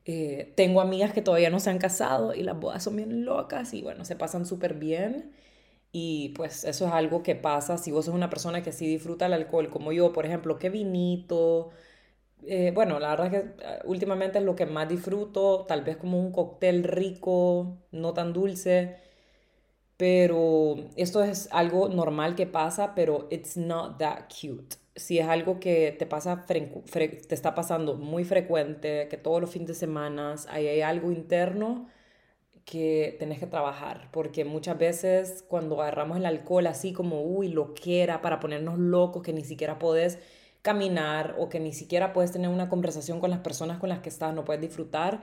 eh, 0.06 0.52
tengo 0.56 0.82
amigas 0.82 1.13
que 1.13 1.22
todavía 1.22 1.50
no 1.50 1.60
se 1.60 1.70
han 1.70 1.78
casado 1.78 2.34
y 2.34 2.44
las 2.44 2.60
bodas 2.60 2.84
son 2.84 2.96
bien 2.96 3.24
locas 3.26 3.74
y 3.74 3.82
bueno, 3.82 4.06
se 4.06 4.15
pasan 4.15 4.46
súper 4.46 4.74
bien. 4.76 5.32
Y 5.94 6.30
pues 6.32 6.65
eso 6.65 6.88
es 6.88 6.94
algo 6.94 7.24
que 7.24 7.36
pasa 7.36 7.78
si 7.78 7.91
vos 7.91 8.06
sos 8.06 8.15
una 8.15 8.30
persona 8.30 8.63
que 8.63 8.72
sí 8.74 8.88
disfruta 8.88 9.28
el 9.28 9.34
alcohol, 9.34 9.70
como 9.70 9.91
yo, 9.94 10.13
por 10.13 10.26
ejemplo, 10.26 10.60
qué 10.60 10.70
vinito. 10.70 11.72
Eh, 12.46 12.72
bueno, 12.76 13.00
la 13.00 13.10
verdad 13.12 13.28
es 13.28 13.44
que 13.44 13.50
eh, 13.65 13.80
últimamente 13.86 14.39
es 14.39 14.46
lo 14.46 14.56
que 14.56 14.65
más 14.67 14.89
disfruto, 14.89 15.65
tal 15.67 15.84
vez 15.84 15.98
como 15.98 16.20
un 16.20 16.32
cóctel 16.32 16.84
rico, 16.84 17.78
no 17.91 18.13
tan 18.13 18.34
dulce 18.34 18.98
pero 20.02 20.78
esto 20.96 21.24
es 21.24 21.48
algo 21.52 21.88
normal 21.88 22.34
que 22.34 22.48
pasa, 22.48 22.96
pero 22.96 23.28
it's 23.30 23.56
not 23.56 24.00
that 24.00 24.24
cute. 24.30 24.78
Si 24.96 25.20
es 25.20 25.28
algo 25.28 25.60
que 25.60 25.92
te 25.92 26.08
pasa 26.08 26.44
te 26.48 27.36
está 27.36 27.54
pasando 27.54 27.94
muy 27.94 28.24
frecuente, 28.24 29.08
que 29.10 29.18
todos 29.18 29.40
los 29.40 29.52
fines 29.52 29.68
de 29.68 29.76
semana 29.76 30.34
hay, 30.50 30.82
algo 30.82 31.12
interno 31.12 31.88
que 32.66 33.16
tenés 33.20 33.38
que 33.38 33.46
trabajar, 33.46 34.10
porque 34.12 34.44
muchas 34.44 34.80
veces 34.80 35.46
cuando 35.48 35.80
agarramos 35.80 36.18
el 36.18 36.26
alcohol 36.26 36.66
así 36.66 36.94
como, 36.94 37.22
uy, 37.22 37.50
lo 37.50 37.76
quiera 37.76 38.24
para 38.24 38.40
ponernos 38.40 38.80
locos, 38.80 39.22
que 39.22 39.34
ni 39.34 39.44
siquiera 39.44 39.78
podés 39.78 40.18
caminar 40.64 41.36
o 41.38 41.48
que 41.48 41.60
ni 41.60 41.74
siquiera 41.74 42.12
puedes 42.12 42.32
tener 42.32 42.50
una 42.50 42.70
conversación 42.70 43.20
con 43.20 43.30
las 43.30 43.42
personas 43.42 43.78
con 43.78 43.90
las 43.90 44.00
que 44.00 44.10
estás, 44.10 44.34
no 44.34 44.46
puedes 44.46 44.64
disfrutar, 44.64 45.22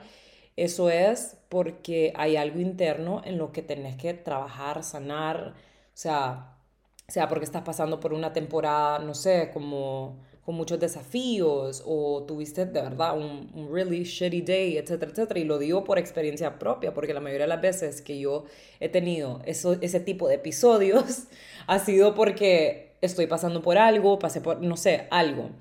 eso 0.55 0.89
es 0.89 1.37
porque 1.49 2.13
hay 2.15 2.35
algo 2.35 2.59
interno 2.59 3.21
en 3.25 3.37
lo 3.37 3.51
que 3.51 3.61
tenés 3.61 3.95
que 3.95 4.13
trabajar, 4.13 4.83
sanar, 4.83 5.53
o 5.55 5.97
sea, 5.97 6.57
sea 7.07 7.27
porque 7.27 7.45
estás 7.45 7.63
pasando 7.63 7.99
por 7.99 8.13
una 8.13 8.33
temporada, 8.33 8.99
no 8.99 9.13
sé, 9.13 9.51
como 9.53 10.19
con 10.49 10.55
muchos 10.55 10.79
desafíos 10.79 11.83
o 11.85 12.23
tuviste 12.27 12.65
de 12.65 12.81
verdad 12.81 13.15
un, 13.15 13.51
un, 13.53 13.71
really 13.71 14.03
shitty 14.03 14.41
day, 14.41 14.77
etcétera, 14.77 15.11
etcétera. 15.11 15.39
Y 15.39 15.43
lo 15.43 15.59
digo 15.59 15.83
por 15.83 15.99
experiencia 15.99 16.57
propia, 16.57 16.91
porque 16.93 17.13
la 17.13 17.19
mayoría 17.19 17.45
de 17.45 17.49
las 17.49 17.61
veces 17.61 18.01
que 18.01 18.19
yo 18.19 18.45
he 18.79 18.89
tenido 18.89 19.41
eso, 19.45 19.77
ese 19.81 19.99
tipo 19.99 20.27
de 20.27 20.35
episodios 20.35 21.27
ha 21.67 21.77
sido 21.79 22.15
porque 22.15 22.95
estoy 23.01 23.27
pasando 23.27 23.61
por 23.61 23.77
algo, 23.77 24.17
pasé 24.17 24.41
por, 24.41 24.61
no 24.61 24.75
sé, 24.75 25.07
algo. 25.11 25.51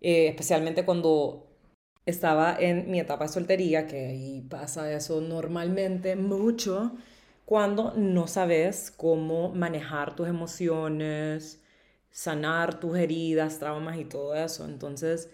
Eh, 0.00 0.28
especialmente 0.28 0.84
cuando 0.84 1.41
estaba 2.06 2.56
en 2.58 2.90
mi 2.90 3.00
etapa 3.00 3.26
de 3.26 3.32
soltería, 3.32 3.86
que 3.86 4.06
ahí 4.06 4.40
pasa 4.48 4.92
eso 4.92 5.20
normalmente 5.20 6.16
mucho, 6.16 6.92
cuando 7.44 7.92
no 7.96 8.26
sabes 8.26 8.90
cómo 8.90 9.50
manejar 9.50 10.16
tus 10.16 10.28
emociones, 10.28 11.62
sanar 12.10 12.80
tus 12.80 12.96
heridas, 12.98 13.58
traumas 13.58 13.98
y 13.98 14.04
todo 14.04 14.34
eso. 14.34 14.64
Entonces, 14.64 15.30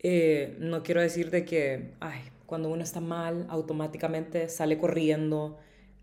eh, 0.00 0.56
no 0.60 0.82
quiero 0.82 1.00
decir 1.00 1.30
de 1.30 1.44
que, 1.44 1.94
ay, 2.00 2.20
cuando 2.46 2.68
uno 2.70 2.82
está 2.82 3.00
mal, 3.00 3.46
automáticamente 3.48 4.48
sale 4.48 4.78
corriendo 4.78 5.58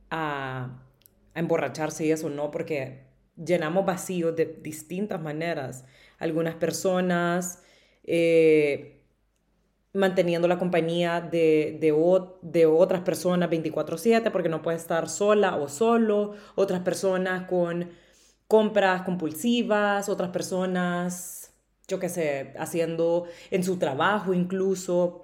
a, 0.10 0.82
emborracharse 1.36 2.06
y 2.06 2.12
eso, 2.12 2.30
no, 2.30 2.49
porque 2.51 3.04
llenamos 3.36 3.86
vacíos 3.86 4.36
de 4.36 4.45
distintas 4.62 5.21
maneras. 5.21 5.86
Algunas 6.19 6.56
personas... 6.56 7.62
Eh, 8.04 8.94
manteniendo 9.95 10.47
la 10.47 10.60
compañía 10.60 11.21
de, 11.21 11.77
de, 11.79 12.65
otras 12.65 13.01
personas 13.01 13.49
24/7 13.49 14.29
porque 14.31 14.49
no 14.49 14.62
puede 14.62 14.77
estar 14.77 15.10
sola 15.10 15.55
o 15.55 15.69
solo, 15.69 16.34
otras 16.55 16.81
personas 16.81 17.47
con 17.47 17.89
compras 18.47 19.03
compulsivas, 19.03 20.10
otras 20.10 20.29
personas, 20.29 21.53
yo 21.88 21.99
qué 21.99 22.10
sé, 22.10 22.53
haciendo 22.60 23.25
en 23.51 23.63
su 23.63 23.77
trabajo 23.77 24.34
incluso, 24.34 25.23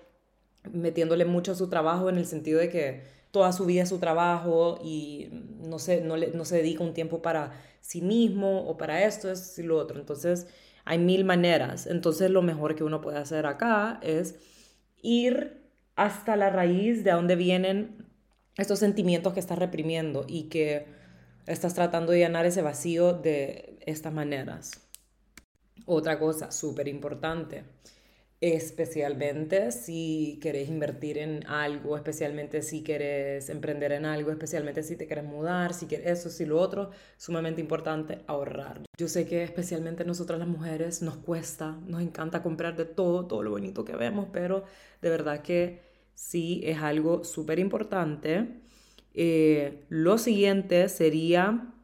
metiéndole 0.72 1.26
mucho 1.26 1.52
a 1.52 1.56
su 1.56 1.70
trabajo 1.70 2.10
en 2.10 2.18
el 2.18 2.26
sentido 2.26 2.60
de 2.60 2.70
que 2.70 3.04
toda 3.32 3.52
su 3.52 3.66
vida 3.66 3.84
a 3.84 3.86
su 3.86 4.00
trabajo 4.00 4.80
y 4.84 5.30
no 5.60 5.80
se, 5.80 6.02
no, 6.02 6.16
no 6.18 6.46
se 6.46 6.58
dedica 6.58 6.84
un 6.84 6.94
tiempo 6.94 7.22
para 7.22 7.54
sí 7.82 8.02
mismo 8.02 8.68
o 8.70 8.78
para 8.78 9.06
esto, 9.06 9.32
es 9.32 9.58
y 9.60 9.64
lo 9.64 9.78
otro. 9.78 10.00
Entonces, 10.00 10.48
hay 10.86 10.98
mil 11.00 11.26
maneras. 11.26 11.88
Entonces, 11.88 12.30
lo 12.30 12.42
mejor 12.42 12.76
que 12.76 12.84
uno 12.84 13.02
puede 13.02 13.18
hacer 13.18 13.46
acá 13.46 14.00
es 14.04 14.36
ir 15.02 15.62
hasta 15.96 16.36
la 16.36 16.50
raíz 16.50 17.04
de 17.04 17.12
dónde 17.12 17.36
vienen 17.36 18.06
estos 18.58 18.80
sentimientos 18.80 19.34
que 19.34 19.40
estás 19.40 19.60
reprimiendo 19.60 20.26
y 20.28 20.44
que 20.44 20.86
estás 21.48 21.74
tratando 21.74 22.12
de 22.12 22.20
llenar 22.20 22.46
ese 22.46 22.62
vacío 22.62 23.14
de 23.14 23.78
estas 23.86 24.14
maneras. 24.14 24.72
Otra 25.86 26.20
cosa 26.20 26.52
súper 26.52 26.88
importante, 26.88 27.64
especialmente 28.42 29.72
si 29.72 30.40
querés 30.42 30.68
invertir 30.68 31.20
en 31.20 31.46
algo, 31.46 31.96
especialmente 31.96 32.64
si 32.64 32.82
quieres 32.82 33.50
emprender 33.50 33.92
en 33.92 34.04
algo, 34.06 34.32
especialmente 34.32 34.82
si 34.82 34.96
te 34.96 35.06
quieres 35.06 35.26
mudar, 35.26 35.76
si 35.76 35.86
quieres 35.86 36.08
eso, 36.08 36.30
si 36.32 36.46
lo 36.46 36.60
otro, 36.60 36.90
sumamente 37.18 37.62
importante 37.62 38.24
ahorrar. 38.26 38.82
Yo 38.98 39.08
sé 39.08 39.28
que 39.28 39.44
especialmente 39.44 40.04
nosotras 40.06 40.40
las 40.40 40.48
mujeres 40.48 41.04
nos 41.04 41.18
cuesta, 41.18 41.78
nos 41.86 42.02
encanta 42.02 42.42
comprar 42.42 42.76
de 42.76 42.86
todo, 42.86 43.28
todo 43.28 43.44
lo 43.44 43.52
bonito 43.52 43.86
que 43.86 43.96
vemos, 43.96 44.28
pero 44.34 44.64
de 45.04 45.10
verdad 45.12 45.44
que 45.44 45.82
sí 46.16 46.62
es 46.64 46.80
algo 46.80 47.24
súper 47.24 47.60
importante. 47.60 48.48
Eh, 49.14 49.86
lo 49.90 50.18
siguiente 50.18 50.90
sería 50.90 51.76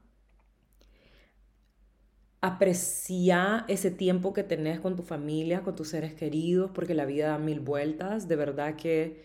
apreciar 2.48 3.66
ese 3.68 3.92
tiempo 3.92 4.34
que 4.34 4.44
tenés 4.44 4.80
con 4.80 4.96
tu 4.96 5.04
familia, 5.04 5.62
con 5.64 5.76
tus 5.76 5.90
seres 5.90 6.14
queridos, 6.14 6.72
porque 6.74 6.94
la 6.94 7.06
vida 7.06 7.28
da 7.30 7.38
mil 7.38 7.60
vueltas. 7.60 8.28
De 8.28 8.36
verdad 8.38 8.76
que 8.76 9.24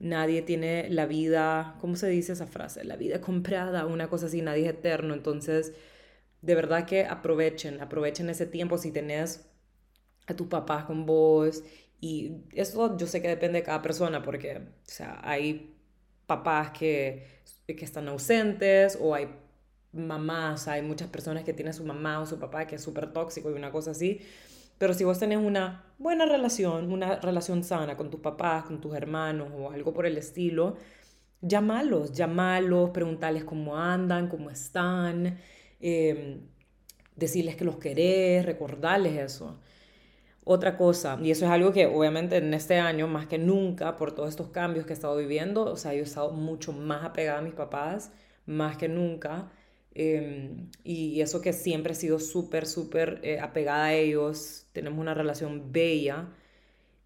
nadie 0.00 0.42
tiene 0.42 0.88
la 0.90 1.06
vida, 1.06 1.76
¿cómo 1.80 1.96
se 1.96 2.08
dice 2.08 2.32
esa 2.32 2.46
frase? 2.46 2.84
La 2.84 2.96
vida 2.96 3.20
comprada, 3.22 3.86
una 3.86 4.08
cosa 4.08 4.26
así, 4.26 4.42
nadie 4.42 4.64
es 4.64 4.70
eterno. 4.70 5.14
Entonces, 5.14 5.72
de 6.42 6.54
verdad 6.54 6.86
que 6.86 7.04
aprovechen, 7.06 7.80
aprovechen 7.80 8.28
ese 8.30 8.46
tiempo 8.46 8.78
si 8.78 8.90
tenés 8.92 9.46
a 10.26 10.34
tus 10.34 10.48
papás 10.48 10.84
con 10.84 11.06
vos. 11.06 11.62
Y 12.00 12.32
eso 12.52 12.96
yo 12.98 13.06
sé 13.06 13.22
que 13.22 13.28
depende 13.28 13.60
de 13.60 13.64
cada 13.64 13.82
persona, 13.82 14.22
porque, 14.22 14.58
o 14.58 14.62
sea, 14.82 15.20
hay 15.22 15.74
papás 16.26 16.70
que, 16.70 17.26
que 17.66 17.84
están 17.84 18.08
ausentes 18.08 18.98
o 19.00 19.14
hay 19.14 19.28
mamás, 19.94 20.68
hay 20.68 20.82
muchas 20.82 21.08
personas 21.08 21.44
que 21.44 21.52
tienen 21.52 21.74
su 21.74 21.84
mamá 21.84 22.20
o 22.20 22.26
su 22.26 22.38
papá 22.38 22.66
que 22.66 22.76
es 22.76 22.82
súper 22.82 23.12
tóxico 23.12 23.50
y 23.50 23.54
una 23.54 23.70
cosa 23.70 23.92
así. 23.92 24.20
Pero 24.78 24.94
si 24.94 25.04
vos 25.04 25.18
tenés 25.18 25.38
una 25.38 25.84
buena 25.98 26.26
relación, 26.26 26.92
una 26.92 27.16
relación 27.20 27.62
sana 27.64 27.96
con 27.96 28.10
tus 28.10 28.20
papás, 28.20 28.64
con 28.64 28.80
tus 28.80 28.94
hermanos 28.94 29.48
o 29.56 29.70
algo 29.70 29.92
por 29.94 30.06
el 30.06 30.18
estilo, 30.18 30.76
llamalos, 31.40 32.12
llamalos, 32.12 32.90
preguntarles 32.90 33.44
cómo 33.44 33.76
andan, 33.76 34.28
cómo 34.28 34.50
están, 34.50 35.38
em, 35.80 36.40
decirles 37.16 37.56
que 37.56 37.64
los 37.64 37.76
querés, 37.78 38.44
recordarles 38.44 39.18
eso. 39.18 39.60
Otra 40.44 40.76
cosa, 40.76 41.18
y 41.22 41.30
eso 41.30 41.46
es 41.46 41.50
algo 41.50 41.72
que 41.72 41.86
obviamente 41.86 42.36
en 42.36 42.52
este 42.52 42.78
año, 42.78 43.08
más 43.08 43.26
que 43.26 43.38
nunca, 43.38 43.96
por 43.96 44.12
todos 44.12 44.28
estos 44.28 44.48
cambios 44.50 44.84
que 44.86 44.92
he 44.92 44.94
estado 44.94 45.16
viviendo, 45.16 45.64
o 45.64 45.76
sea, 45.76 45.94
yo 45.94 46.00
he 46.00 46.02
estado 46.02 46.32
mucho 46.32 46.72
más 46.72 47.04
apegada 47.04 47.38
a 47.38 47.42
mis 47.42 47.54
papás, 47.54 48.12
más 48.46 48.76
que 48.76 48.88
nunca. 48.88 49.50
Em, 49.94 50.70
y 50.82 51.20
eso 51.20 51.40
que 51.40 51.52
siempre 51.52 51.92
he 51.92 51.96
sido 51.96 52.18
súper, 52.18 52.66
súper 52.66 53.20
eh, 53.22 53.38
apegada 53.40 53.86
a 53.86 53.94
ellos, 53.94 54.66
tenemos 54.72 54.98
una 55.00 55.14
relación 55.14 55.72
bella, 55.72 56.28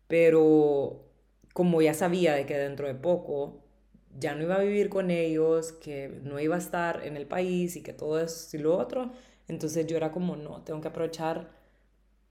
pero 0.08 1.04
como 1.52 1.82
ya 1.82 1.94
sabía 1.94 2.34
de 2.34 2.46
que 2.46 2.56
dentro 2.56 2.86
de 2.88 2.94
poco 2.94 3.62
ya 4.18 4.34
no 4.34 4.42
iba 4.44 4.56
a 4.56 4.60
vivir 4.60 4.88
con 4.88 5.10
ellos, 5.10 5.72
que 5.72 6.08
no 6.24 6.40
iba 6.40 6.56
a 6.56 6.58
estar 6.58 7.04
en 7.04 7.16
el 7.16 7.26
país 7.26 7.76
y 7.76 7.82
que 7.82 7.92
todo 7.92 8.20
eso 8.20 8.56
y 8.56 8.60
lo 8.60 8.76
otro, 8.76 9.12
entonces 9.48 9.86
yo 9.86 9.96
era 9.96 10.12
como, 10.12 10.36
no, 10.36 10.62
tengo 10.62 10.80
que 10.80 10.88
aprovechar 10.88 11.50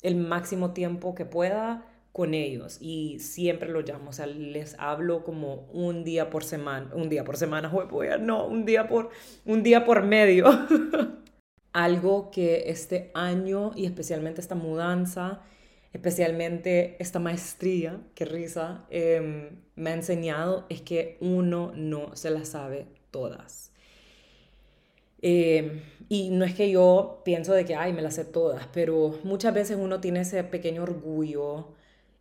el 0.01 0.15
máximo 0.15 0.73
tiempo 0.73 1.15
que 1.15 1.25
pueda 1.25 1.85
con 2.17 2.33
ellos 2.33 2.79
y 2.81 3.19
siempre 3.19 3.69
los 3.69 3.87
llamo, 3.87 4.09
o 4.09 4.13
sea, 4.13 4.25
les 4.25 4.75
hablo 4.79 5.23
como 5.23 5.67
un 5.71 6.03
día 6.03 6.31
por 6.31 6.43
semana, 6.43 6.89
un 6.95 7.09
día 7.09 7.23
por 7.23 7.37
semana, 7.37 7.71
no, 8.19 8.47
un 8.47 8.65
día 8.65 8.87
por, 8.87 9.11
un 9.45 9.61
día 9.61 9.85
por 9.85 10.01
medio. 10.01 10.47
Algo 11.73 12.31
que 12.31 12.71
este 12.71 13.11
año 13.13 13.71
y 13.75 13.85
especialmente 13.85 14.41
esta 14.41 14.55
mudanza, 14.55 15.41
especialmente 15.93 16.95
esta 16.97 17.19
maestría, 17.19 18.01
que 18.15 18.25
risa, 18.25 18.87
em, 18.89 19.51
me 19.75 19.91
ha 19.91 19.93
enseñado 19.93 20.65
es 20.69 20.81
que 20.81 21.19
uno 21.21 21.71
no 21.75 22.15
se 22.15 22.31
las 22.31 22.47
sabe 22.47 22.87
todas. 23.11 23.71
Em, 25.21 25.81
y 26.09 26.31
no 26.31 26.45
es 26.45 26.55
que 26.55 26.71
yo 26.71 27.21
pienso 27.23 27.53
de 27.53 27.63
que, 27.63 27.75
ay, 27.75 27.93
me 27.93 28.01
las 28.01 28.15
sé 28.15 28.25
todas, 28.25 28.67
pero 28.73 29.19
muchas 29.23 29.53
veces 29.53 29.77
uno 29.79 29.99
tiene 29.99 30.21
ese 30.21 30.43
pequeño 30.43 30.81
orgullo 30.81 31.76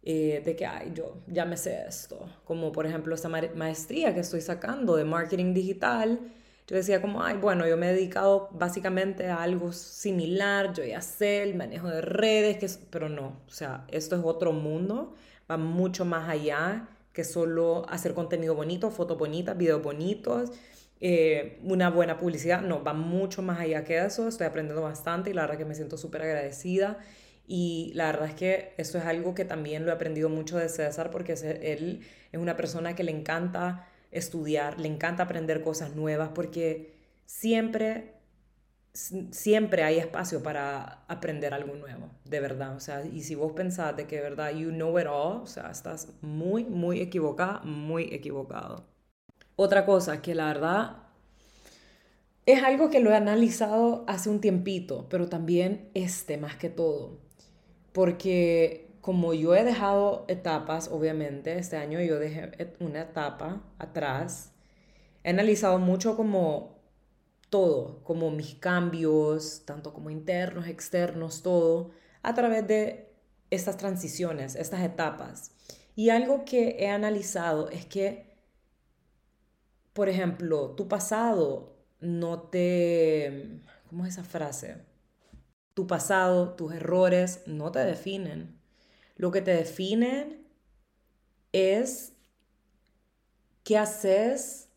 eh, 0.09 0.41
de 0.45 0.55
que, 0.55 0.65
ay, 0.65 0.93
yo 0.95 1.17
ya 1.27 1.45
me 1.45 1.57
sé 1.57 1.85
esto. 1.89 2.29
Como 2.45 2.71
por 2.71 2.87
ejemplo 2.87 3.13
esta 3.13 3.29
maestría 3.29 4.15
que 4.15 4.21
estoy 4.21 4.41
sacando 4.41 4.95
de 4.95 5.05
marketing 5.05 5.53
digital. 5.53 6.21
Yo 6.69 6.77
decía 6.77 7.03
como, 7.03 7.25
ay, 7.25 7.39
bueno, 7.39 7.67
yo 7.67 7.77
me 7.77 7.91
he 7.91 7.93
dedicado 7.93 8.49
básicamente 8.53 9.27
a 9.27 9.43
algo 9.43 9.73
similar, 9.73 10.73
yo 10.73 10.85
ya 10.85 11.01
sé 11.01 11.43
el 11.43 11.57
manejo 11.57 11.89
de 11.89 12.03
redes, 12.03 12.57
que 12.59 12.69
pero 12.91 13.09
no, 13.09 13.41
o 13.49 13.51
sea, 13.51 13.85
esto 13.89 14.17
es 14.17 14.23
otro 14.25 14.53
mundo, 14.53 15.15
va 15.51 15.57
mucho 15.57 16.05
más 16.05 16.29
allá 16.29 16.89
que 17.13 17.25
solo 17.25 17.85
hacer 17.89 18.15
contenido 18.15 18.55
bonito, 18.55 18.91
fotos 18.91 19.19
bonitas, 19.19 19.57
videos 19.57 19.83
bonitos, 19.83 20.53
eh, 21.01 21.61
una 21.65 21.91
buena 21.91 22.19
publicidad, 22.19 22.63
no, 22.63 22.83
va 22.83 22.95
mucho 22.95 23.43
más 23.43 23.61
allá 23.61 23.85
que 23.85 23.99
eso, 24.05 24.29
estoy 24.29 24.47
aprendiendo 24.47 24.83
bastante 24.83 25.31
y 25.31 25.35
la 25.35 25.43
verdad 25.43 25.59
que 25.59 25.65
me 25.65 25.75
siento 25.75 25.97
súper 25.97 26.23
agradecida 26.23 26.99
y 27.47 27.93
la 27.95 28.07
verdad 28.07 28.29
es 28.29 28.35
que 28.35 28.75
eso 28.77 28.99
es 28.99 29.05
algo 29.05 29.35
que 29.35 29.45
también 29.45 29.85
lo 29.85 29.93
he 29.93 29.95
aprendido 29.95 30.29
mucho 30.29 30.59
de 30.59 30.69
César 30.69 31.11
porque 31.11 31.35
él 31.63 32.01
es 32.33 32.41
una 32.41 32.57
persona 32.57 32.97
que 32.97 33.05
le 33.05 33.13
encanta 33.13 33.87
estudiar, 34.11 34.81
le 34.81 34.89
encanta 34.89 35.25
aprender 35.25 35.63
cosas 35.63 35.95
nuevas 35.95 36.31
porque 36.35 36.97
siempre, 37.25 38.15
siempre 38.93 39.85
hay 39.85 39.99
espacio 39.99 40.43
para 40.43 41.05
aprender 41.07 41.55
algo 41.55 41.77
nuevo, 41.77 42.11
de 42.25 42.41
verdad. 42.41 42.75
O 42.75 42.81
sea, 42.81 43.05
y 43.05 43.23
si 43.23 43.37
vos 43.37 43.53
pensás 43.53 43.97
de 43.97 44.07
que 44.09 44.17
de 44.17 44.23
verdad 44.23 44.51
you 44.51 44.71
know 44.71 44.99
it 44.99 45.07
all, 45.07 45.43
o 45.43 45.47
sea, 45.47 45.71
estás 45.71 46.09
muy, 46.23 46.65
muy 46.65 47.01
equivocada, 47.01 47.61
muy 47.63 48.05
equivocado. 48.13 48.89
Otra 49.55 49.87
cosa 49.87 50.21
que 50.21 50.35
la 50.35 50.47
verdad 50.47 50.97
es 52.45 52.63
algo 52.65 52.91
que 52.91 53.01
lo 53.01 53.11
he 53.11 53.17
analizado 53.17 54.05
hace 54.09 54.31
un 54.31 54.41
tiempito, 54.41 55.09
pero 55.09 55.29
también 55.29 55.91
este 55.95 56.39
más 56.39 56.57
que 56.57 56.71
todo 56.71 57.26
porque 57.97 58.95
como 59.01 59.33
yo 59.33 59.55
he 59.55 59.65
dejado 59.65 60.27
etapas, 60.29 60.89
obviamente, 60.89 61.59
este 61.59 61.79
año 61.79 61.99
yo 62.03 62.19
dejé 62.19 62.75
una 62.79 63.01
etapa 63.01 63.63
atrás, 63.79 64.53
he 65.25 65.31
analizado 65.31 65.79
mucho 65.79 66.15
como 66.15 66.83
todo, 67.49 68.05
como 68.05 68.31
mis 68.31 68.57
cambios, 68.57 69.63
tanto 69.65 69.95
como 69.95 70.11
internos, 70.11 70.67
externos, 70.67 71.43
todo, 71.43 71.93
a 72.23 72.35
través 72.35 72.67
de 72.67 73.15
estas 73.49 73.79
transiciones, 73.79 74.57
estas 74.57 74.83
etapas. 74.83 75.53
Y 75.95 76.11
algo 76.11 76.45
que 76.45 76.77
he 76.79 76.91
analizado 76.91 77.71
es 77.71 77.87
que, 77.87 78.37
por 79.95 80.11
ejemplo, 80.11 80.73
tu 80.73 80.87
pasado 80.87 81.79
no 82.01 82.43
te... 82.43 83.63
¿Cómo 83.89 84.05
es 84.05 84.13
esa 84.13 84.25
frase? 84.25 84.96
Tu 85.77 85.87
pasado, 85.87 86.55
tus 86.55 86.73
errores 86.73 87.43
no 87.45 87.71
te 87.71 87.81
definen. 87.81 88.59
Lo 89.17 89.31
que 89.31 89.43
te 89.43 89.51
definen 89.51 90.49
es 91.53 92.15
qué 93.63 93.77
haces 93.77 94.71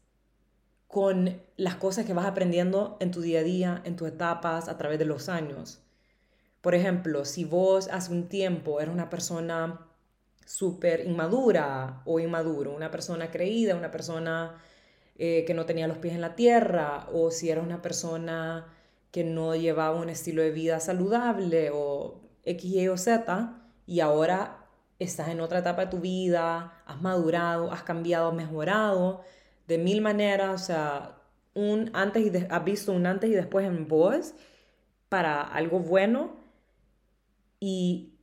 con 0.90 1.42
las 1.56 1.76
cosas 1.76 2.06
que 2.06 2.12
vas 2.12 2.26
aprendiendo 2.26 2.98
en 3.00 3.12
tu 3.12 3.22
día 3.22 3.40
a 3.40 3.44
día, 3.44 3.82
en 3.86 3.96
tus 3.96 4.10
etapas, 4.10 4.68
a 4.68 4.78
través 4.78 5.00
de 5.00 5.06
los 5.06 5.30
años. 5.30 5.82
Por 6.60 6.76
ejemplo, 6.76 7.24
si 7.24 7.46
vos 7.46 7.88
hace 7.88 8.12
un 8.12 8.28
tiempo 8.28 8.82
eras 8.82 8.94
una 8.94 9.10
persona 9.10 9.88
súper 10.46 11.06
inmadura 11.08 12.02
o 12.04 12.20
inmaduro, 12.20 12.76
una 12.76 12.92
persona 12.92 13.32
creída, 13.32 13.78
una 13.78 13.90
persona 13.90 14.62
eh, 15.16 15.46
que 15.48 15.54
no 15.54 15.66
tenía 15.66 15.88
los 15.88 16.00
pies 16.00 16.14
en 16.14 16.20
la 16.20 16.36
tierra, 16.36 17.08
o 17.14 17.32
si 17.32 17.50
eras 17.50 17.64
una 17.64 17.82
persona 17.82 18.68
que 19.12 19.24
no 19.24 19.56
llevaba 19.56 20.00
un 20.00 20.10
estilo 20.10 20.42
de 20.42 20.52
vida 20.52 20.80
saludable 20.80 21.72
o 21.74 22.22
X, 22.44 22.72
Y 22.72 22.88
o 22.88 22.98
Z 22.98 23.56
y 23.86 24.02
ahora 24.02 24.68
estás 25.00 25.30
en 25.30 25.40
otra 25.42 25.60
etapa 25.60 25.86
de 25.86 25.92
tu 25.92 26.00
vida, 26.00 26.82
has 26.86 27.02
madurado, 27.02 27.72
has 27.72 27.84
cambiado, 27.84 28.32
mejorado 28.32 29.22
de 29.68 29.78
mil 29.78 30.02
maneras, 30.02 30.62
o 30.62 30.66
sea, 30.66 31.22
un 31.54 31.90
antes 31.94 32.26
y 32.26 32.46
has 32.50 32.64
visto 32.64 32.92
un 32.92 33.06
antes 33.06 33.30
y 33.30 33.34
después 33.34 33.66
en 33.66 33.88
vos 33.88 34.34
para 35.10 35.42
algo 35.42 35.80
bueno 35.80 36.38
y 37.60 38.14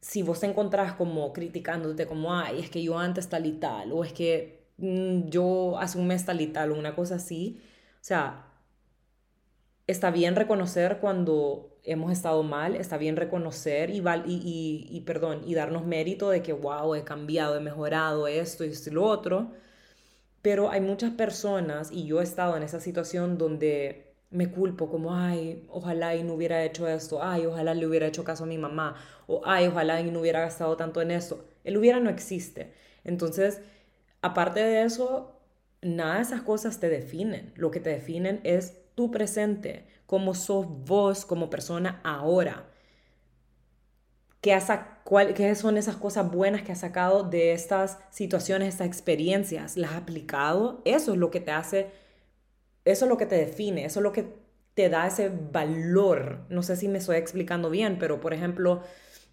si 0.00 0.22
vos 0.22 0.42
encontrás 0.42 0.92
como 0.92 1.32
criticándote 1.32 2.06
como, 2.06 2.34
ay, 2.34 2.60
es 2.60 2.70
que 2.70 2.82
yo 2.82 2.98
antes 2.98 3.28
tal 3.28 3.46
y 3.46 3.52
tal, 3.52 3.92
o 3.92 4.04
es 4.04 4.12
que 4.12 4.68
mm, 4.78 5.28
yo 5.28 5.78
hace 5.78 5.98
un 5.98 6.06
mes 6.06 6.24
tal 6.24 6.40
y 6.40 6.48
tal 6.48 6.72
o 6.72 6.78
una 6.78 6.94
cosa 6.94 7.16
así. 7.16 7.60
O 7.96 8.04
sea, 8.04 8.46
está 9.86 10.10
bien 10.10 10.36
reconocer 10.36 10.98
cuando 11.00 11.78
hemos 11.84 12.12
estado 12.12 12.42
mal, 12.42 12.74
está 12.76 12.98
bien 12.98 13.16
reconocer 13.16 13.90
y, 13.90 14.02
y, 14.26 14.86
y, 14.90 15.00
perdón, 15.02 15.42
y 15.46 15.54
darnos 15.54 15.86
mérito 15.86 16.30
de 16.30 16.42
que, 16.42 16.52
wow, 16.52 16.94
he 16.94 17.04
cambiado, 17.04 17.56
he 17.56 17.60
mejorado 17.60 18.26
esto 18.26 18.64
y 18.64 18.68
esto 18.68 18.90
y 18.90 18.94
lo 18.94 19.04
otro. 19.04 19.52
Pero 20.42 20.70
hay 20.70 20.80
muchas 20.80 21.12
personas, 21.12 21.90
y 21.92 22.06
yo 22.06 22.20
he 22.20 22.24
estado 22.24 22.56
en 22.56 22.62
esa 22.62 22.80
situación 22.80 23.38
donde 23.38 24.14
me 24.30 24.50
culpo 24.50 24.88
como, 24.90 25.14
ay, 25.14 25.66
ojalá 25.70 26.14
y 26.16 26.22
no 26.24 26.34
hubiera 26.34 26.64
hecho 26.64 26.88
esto, 26.88 27.22
ay, 27.22 27.46
ojalá 27.46 27.74
le 27.74 27.86
hubiera 27.86 28.06
hecho 28.06 28.24
caso 28.24 28.44
a 28.44 28.46
mi 28.46 28.58
mamá, 28.58 28.96
o 29.26 29.42
ay, 29.44 29.66
ojalá 29.68 30.00
y 30.00 30.10
no 30.10 30.20
hubiera 30.20 30.40
gastado 30.40 30.76
tanto 30.76 31.00
en 31.02 31.10
esto. 31.10 31.44
El 31.64 31.76
hubiera 31.76 32.00
no 32.00 32.10
existe. 32.10 32.72
Entonces, 33.04 33.60
aparte 34.22 34.60
de 34.60 34.82
eso, 34.82 35.32
nada 35.82 36.16
de 36.16 36.22
esas 36.22 36.42
cosas 36.42 36.80
te 36.80 36.88
definen. 36.88 37.52
Lo 37.56 37.70
que 37.70 37.80
te 37.80 37.90
definen 37.90 38.40
es 38.44 38.76
tu 38.96 39.12
presente, 39.12 39.86
cómo 40.06 40.34
sos 40.34 40.66
vos 40.68 41.24
como 41.24 41.50
persona 41.50 42.00
ahora. 42.04 42.66
¿Qué, 44.40 44.58
cuál, 45.04 45.34
¿Qué 45.34 45.54
son 45.54 45.76
esas 45.76 45.96
cosas 45.96 46.30
buenas 46.30 46.62
que 46.62 46.72
has 46.72 46.80
sacado 46.80 47.24
de 47.24 47.52
estas 47.52 47.98
situaciones, 48.10 48.68
estas 48.68 48.86
experiencias? 48.86 49.76
¿Las 49.76 49.92
has 49.92 49.96
aplicado? 49.98 50.82
Eso 50.84 51.12
es 51.12 51.18
lo 51.18 51.30
que 51.30 51.40
te 51.40 51.50
hace 51.50 51.90
eso 52.84 53.04
es 53.04 53.08
lo 53.08 53.16
que 53.18 53.26
te 53.26 53.36
define, 53.36 53.84
eso 53.84 54.00
es 54.00 54.04
lo 54.04 54.12
que 54.12 54.26
te 54.74 54.88
da 54.88 55.06
ese 55.06 55.30
valor. 55.30 56.46
No 56.48 56.62
sé 56.62 56.76
si 56.76 56.88
me 56.88 56.98
estoy 56.98 57.16
explicando 57.16 57.70
bien, 57.70 57.98
pero 57.98 58.20
por 58.20 58.32
ejemplo, 58.34 58.82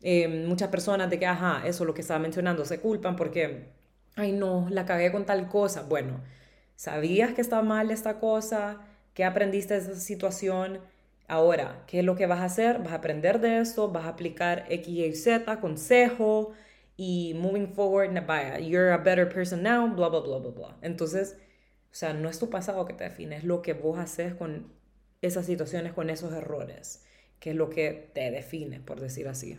eh, 0.02 0.28
muchas 0.48 0.70
personas 0.70 1.10
de 1.10 1.20
que, 1.20 1.28
ajá, 1.28 1.62
eso 1.68 1.84
es 1.84 1.88
lo 1.88 1.94
que 1.94 2.02
estaba 2.02 2.20
mencionando, 2.20 2.66
se 2.66 2.80
culpan 2.80 3.16
porque, 3.16 3.70
ay 4.16 4.32
no, 4.32 4.68
la 4.70 4.86
cagué 4.86 5.12
con 5.12 5.26
tal 5.26 5.48
cosa. 5.50 5.84
Bueno, 5.84 6.22
¿sabías 6.76 7.34
que 7.34 7.42
está 7.42 7.62
mal 7.62 7.92
esta 7.92 8.20
cosa? 8.20 8.80
¿Qué 9.14 9.24
aprendiste 9.24 9.74
de 9.76 9.80
esa 9.80 9.96
situación? 9.96 10.80
Ahora, 11.28 11.84
¿qué 11.88 12.00
es 12.00 12.06
lo 12.06 12.16
que 12.16 12.26
vas 12.26 12.40
a 12.40 12.46
hacer? 12.46 12.80
Vas 12.80 12.94
a 12.94 12.96
aprender 12.96 13.40
de 13.40 13.60
esto, 13.60 13.92
vas 13.92 14.06
a 14.06 14.10
aplicar 14.10 14.66
X, 14.70 14.88
Y, 14.88 15.14
Z, 15.16 15.60
consejo 15.60 16.54
y 16.98 17.34
moving 17.36 17.68
forward, 17.74 18.14
vaya, 18.26 18.60
you're 18.60 18.92
a 18.92 18.98
better 18.98 19.28
person 19.28 19.64
now, 19.64 19.88
bla, 19.88 20.10
bla, 20.10 20.20
bla, 20.20 20.38
bla, 20.38 20.52
bla. 20.52 20.78
Entonces, 20.82 21.38
o 21.92 21.96
sea, 21.96 22.14
no 22.14 22.30
es 22.30 22.40
tu 22.40 22.50
pasado 22.50 22.86
que 22.86 22.94
te 22.94 23.04
define, 23.04 23.38
es 23.38 23.44
lo 23.44 23.62
que 23.62 23.74
vos 23.74 23.98
haces 24.00 24.36
con 24.36 24.72
esas 25.22 25.46
situaciones, 25.46 25.94
con 25.94 26.10
esos 26.10 26.34
errores, 26.34 27.06
que 27.40 27.52
es 27.52 27.56
lo 27.56 27.70
que 27.70 28.12
te 28.14 28.30
define, 28.32 28.80
por 28.80 29.00
decir 29.00 29.28
así. 29.28 29.58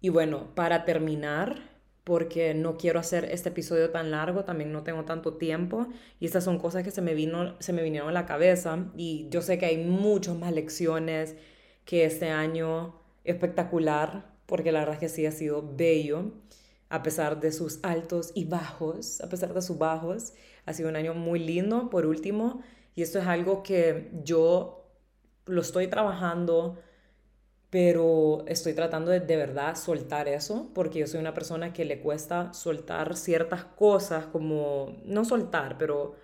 Y 0.00 0.10
bueno, 0.10 0.54
para 0.54 0.84
terminar, 0.84 1.77
porque 2.08 2.54
no 2.54 2.78
quiero 2.78 2.98
hacer 2.98 3.26
este 3.26 3.50
episodio 3.50 3.90
tan 3.90 4.10
largo, 4.10 4.42
también 4.42 4.72
no 4.72 4.82
tengo 4.82 5.04
tanto 5.04 5.34
tiempo 5.34 5.88
y 6.18 6.24
estas 6.24 6.42
son 6.42 6.58
cosas 6.58 6.82
que 6.82 6.90
se 6.90 7.02
me, 7.02 7.12
vino, 7.12 7.54
se 7.60 7.74
me 7.74 7.82
vinieron 7.82 8.08
a 8.08 8.12
la 8.12 8.24
cabeza 8.24 8.86
y 8.96 9.26
yo 9.28 9.42
sé 9.42 9.58
que 9.58 9.66
hay 9.66 9.76
muchas 9.76 10.34
más 10.34 10.54
lecciones 10.54 11.36
que 11.84 12.06
este 12.06 12.30
año 12.30 12.98
espectacular, 13.24 14.24
porque 14.46 14.72
la 14.72 14.78
verdad 14.78 14.94
es 14.94 15.00
que 15.00 15.08
sí 15.10 15.26
ha 15.26 15.32
sido 15.32 15.62
bello, 15.76 16.32
a 16.88 17.02
pesar 17.02 17.40
de 17.40 17.52
sus 17.52 17.78
altos 17.82 18.32
y 18.34 18.46
bajos, 18.46 19.20
a 19.20 19.28
pesar 19.28 19.52
de 19.52 19.60
sus 19.60 19.76
bajos. 19.76 20.32
Ha 20.64 20.72
sido 20.72 20.88
un 20.88 20.96
año 20.96 21.12
muy 21.12 21.38
lindo, 21.38 21.90
por 21.90 22.06
último, 22.06 22.62
y 22.94 23.02
esto 23.02 23.18
es 23.18 23.26
algo 23.26 23.62
que 23.62 24.10
yo 24.24 24.90
lo 25.44 25.60
estoy 25.60 25.88
trabajando, 25.88 26.78
pero 27.70 28.44
estoy 28.46 28.74
tratando 28.74 29.10
de 29.10 29.20
de 29.20 29.36
verdad 29.36 29.76
soltar 29.76 30.28
eso, 30.28 30.70
porque 30.74 31.00
yo 31.00 31.06
soy 31.06 31.20
una 31.20 31.34
persona 31.34 31.72
que 31.72 31.84
le 31.84 32.00
cuesta 32.00 32.52
soltar 32.54 33.16
ciertas 33.16 33.64
cosas, 33.64 34.26
como, 34.26 34.96
no 35.04 35.24
soltar, 35.24 35.76
pero 35.78 36.16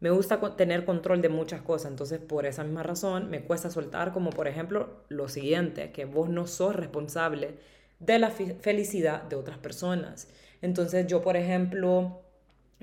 me 0.00 0.10
gusta 0.10 0.40
tener 0.56 0.84
control 0.84 1.22
de 1.22 1.28
muchas 1.28 1.62
cosas, 1.62 1.90
entonces 1.90 2.18
por 2.20 2.46
esa 2.46 2.64
misma 2.64 2.82
razón 2.82 3.30
me 3.30 3.44
cuesta 3.44 3.70
soltar, 3.70 4.12
como 4.12 4.30
por 4.30 4.48
ejemplo 4.48 5.04
lo 5.08 5.28
siguiente, 5.28 5.92
que 5.92 6.04
vos 6.06 6.28
no 6.28 6.46
sos 6.46 6.76
responsable 6.76 7.56
de 7.98 8.18
la 8.18 8.30
felicidad 8.30 9.22
de 9.22 9.36
otras 9.36 9.58
personas. 9.58 10.28
Entonces 10.62 11.06
yo, 11.06 11.22
por 11.22 11.36
ejemplo, 11.36 12.22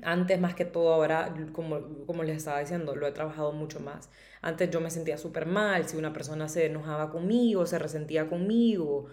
antes 0.02 0.40
más 0.40 0.54
que 0.54 0.64
todo, 0.64 0.92
ahora, 0.92 1.34
como, 1.52 2.04
como 2.06 2.24
les 2.24 2.38
estaba 2.38 2.60
diciendo, 2.60 2.96
lo 2.96 3.06
he 3.06 3.12
trabajado 3.12 3.52
mucho 3.52 3.80
más. 3.80 4.10
Antes 4.42 4.70
yo 4.70 4.80
me 4.80 4.90
sentía 4.90 5.18
súper 5.18 5.46
mal 5.46 5.88
si 5.88 5.96
una 5.96 6.12
persona 6.12 6.48
se 6.48 6.66
enojaba 6.66 7.10
conmigo, 7.10 7.66
se 7.66 7.78
resentía 7.78 8.28
conmigo. 8.28 9.06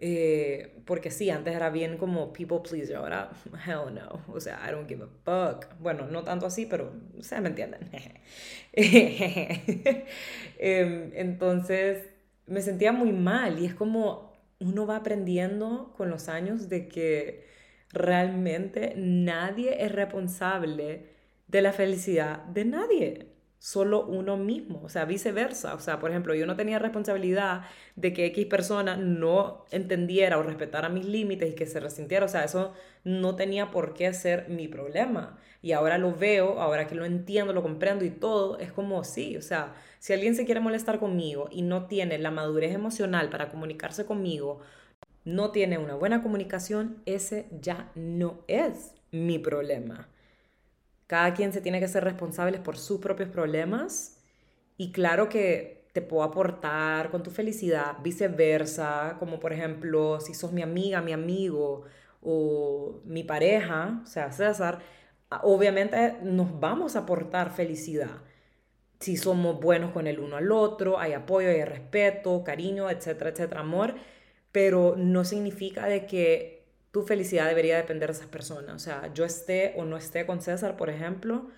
Eh, 0.00 0.80
porque 0.84 1.10
sí, 1.10 1.28
antes 1.28 1.54
era 1.56 1.70
bien 1.70 1.96
como 1.98 2.32
people 2.32 2.60
pleaser, 2.60 2.96
ahora 2.96 3.30
hell 3.66 3.92
no, 3.92 4.22
o 4.32 4.38
sea, 4.40 4.60
I 4.66 4.70
don't 4.70 4.88
give 4.88 5.02
a 5.04 5.08
fuck. 5.24 5.66
Bueno, 5.80 6.06
no 6.06 6.22
tanto 6.22 6.46
así, 6.46 6.66
pero 6.66 6.92
ustedes 7.16 7.42
me 7.42 7.48
entienden. 7.48 7.90
Em, 10.60 11.10
entonces 11.14 12.04
me 12.46 12.62
sentía 12.62 12.92
muy 12.92 13.12
mal 13.12 13.58
y 13.58 13.66
es 13.66 13.74
como 13.74 14.32
uno 14.60 14.86
va 14.86 14.96
aprendiendo 14.96 15.94
con 15.96 16.10
los 16.10 16.28
años 16.28 16.68
de 16.68 16.88
que 16.88 17.46
realmente 17.92 18.94
nadie 18.96 19.84
es 19.84 19.92
responsable 19.92 21.06
de 21.46 21.62
la 21.62 21.72
felicidad 21.72 22.44
de 22.44 22.64
nadie, 22.64 23.28
solo 23.58 24.06
uno 24.06 24.36
mismo, 24.36 24.82
o 24.84 24.88
sea, 24.88 25.04
viceversa. 25.04 25.74
O 25.74 25.80
sea, 25.80 25.98
por 25.98 26.10
ejemplo, 26.10 26.34
yo 26.34 26.46
no 26.46 26.56
tenía 26.56 26.78
responsabilidad 26.78 27.62
de 27.96 28.12
que 28.12 28.26
X 28.26 28.46
persona 28.46 28.96
no 28.96 29.64
entendiera 29.70 30.38
o 30.38 30.42
respetara 30.42 30.88
mis 30.88 31.06
límites 31.06 31.50
y 31.50 31.54
que 31.54 31.66
se 31.66 31.80
resintiera, 31.80 32.26
o 32.26 32.28
sea, 32.28 32.44
eso 32.44 32.72
no 33.04 33.34
tenía 33.36 33.70
por 33.70 33.94
qué 33.94 34.12
ser 34.12 34.48
mi 34.48 34.68
problema. 34.68 35.38
Y 35.62 35.72
ahora 35.72 35.98
lo 35.98 36.14
veo, 36.14 36.60
ahora 36.60 36.86
que 36.86 36.94
lo 36.94 37.04
entiendo, 37.04 37.52
lo 37.52 37.62
comprendo 37.62 38.04
y 38.04 38.10
todo, 38.10 38.58
es 38.58 38.70
como 38.72 39.02
sí, 39.02 39.36
o 39.36 39.42
sea, 39.42 39.74
si 39.98 40.12
alguien 40.12 40.36
se 40.36 40.44
quiere 40.44 40.60
molestar 40.60 41.00
conmigo 41.00 41.48
y 41.50 41.62
no 41.62 41.86
tiene 41.86 42.18
la 42.18 42.30
madurez 42.30 42.74
emocional 42.74 43.28
para 43.30 43.48
comunicarse 43.48 44.06
conmigo, 44.06 44.60
no 45.28 45.50
tiene 45.50 45.76
una 45.76 45.94
buena 45.94 46.22
comunicación, 46.22 47.02
ese 47.04 47.48
ya 47.60 47.92
no 47.94 48.44
es 48.48 48.94
mi 49.12 49.38
problema. 49.38 50.08
Cada 51.06 51.34
quien 51.34 51.52
se 51.52 51.60
tiene 51.60 51.80
que 51.80 51.88
ser 51.88 52.02
responsable 52.02 52.58
por 52.58 52.78
sus 52.78 52.98
propios 52.98 53.28
problemas 53.28 54.22
y 54.78 54.90
claro 54.90 55.28
que 55.28 55.86
te 55.92 56.00
puedo 56.00 56.22
aportar 56.22 57.10
con 57.10 57.22
tu 57.22 57.30
felicidad, 57.30 57.98
viceversa, 58.02 59.16
como 59.18 59.38
por 59.38 59.52
ejemplo, 59.52 60.18
si 60.20 60.32
sos 60.32 60.52
mi 60.52 60.62
amiga, 60.62 61.02
mi 61.02 61.12
amigo 61.12 61.84
o 62.22 63.02
mi 63.04 63.22
pareja, 63.22 64.00
o 64.04 64.06
sea, 64.06 64.32
César, 64.32 64.78
obviamente 65.42 66.16
nos 66.22 66.58
vamos 66.58 66.96
a 66.96 67.00
aportar 67.00 67.52
felicidad. 67.52 68.22
Si 68.98 69.18
somos 69.18 69.60
buenos 69.60 69.92
con 69.92 70.06
el 70.06 70.20
uno 70.20 70.36
al 70.36 70.50
otro, 70.52 70.98
hay 70.98 71.12
apoyo, 71.12 71.48
hay 71.50 71.64
respeto, 71.64 72.42
cariño, 72.44 72.88
etcétera, 72.90 73.30
etcétera, 73.30 73.60
amor 73.60 73.94
pero 74.52 74.96
no 74.96 75.24
significa 75.24 75.86
de 75.86 76.06
que 76.06 76.66
tu 76.90 77.02
felicidad 77.02 77.46
debería 77.48 77.76
depender 77.76 78.08
de 78.08 78.14
esas 78.16 78.28
personas. 78.28 78.74
O 78.74 78.78
sea, 78.78 79.12
yo 79.14 79.24
esté 79.24 79.74
o 79.76 79.84
no 79.84 79.96
esté 79.96 80.26
con 80.26 80.40
César, 80.40 80.76
por 80.76 80.90
ejemplo, 80.90 81.50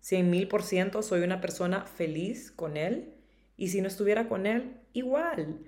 100 0.00 0.30
mil 0.30 0.48
por 0.48 0.62
ciento 0.64 1.02
soy 1.02 1.22
una 1.22 1.40
persona 1.40 1.86
feliz 1.86 2.50
con 2.50 2.76
él 2.76 3.14
y 3.56 3.68
si 3.68 3.80
no 3.80 3.88
estuviera 3.88 4.28
con 4.28 4.46
él, 4.46 4.80
igual. 4.92 5.60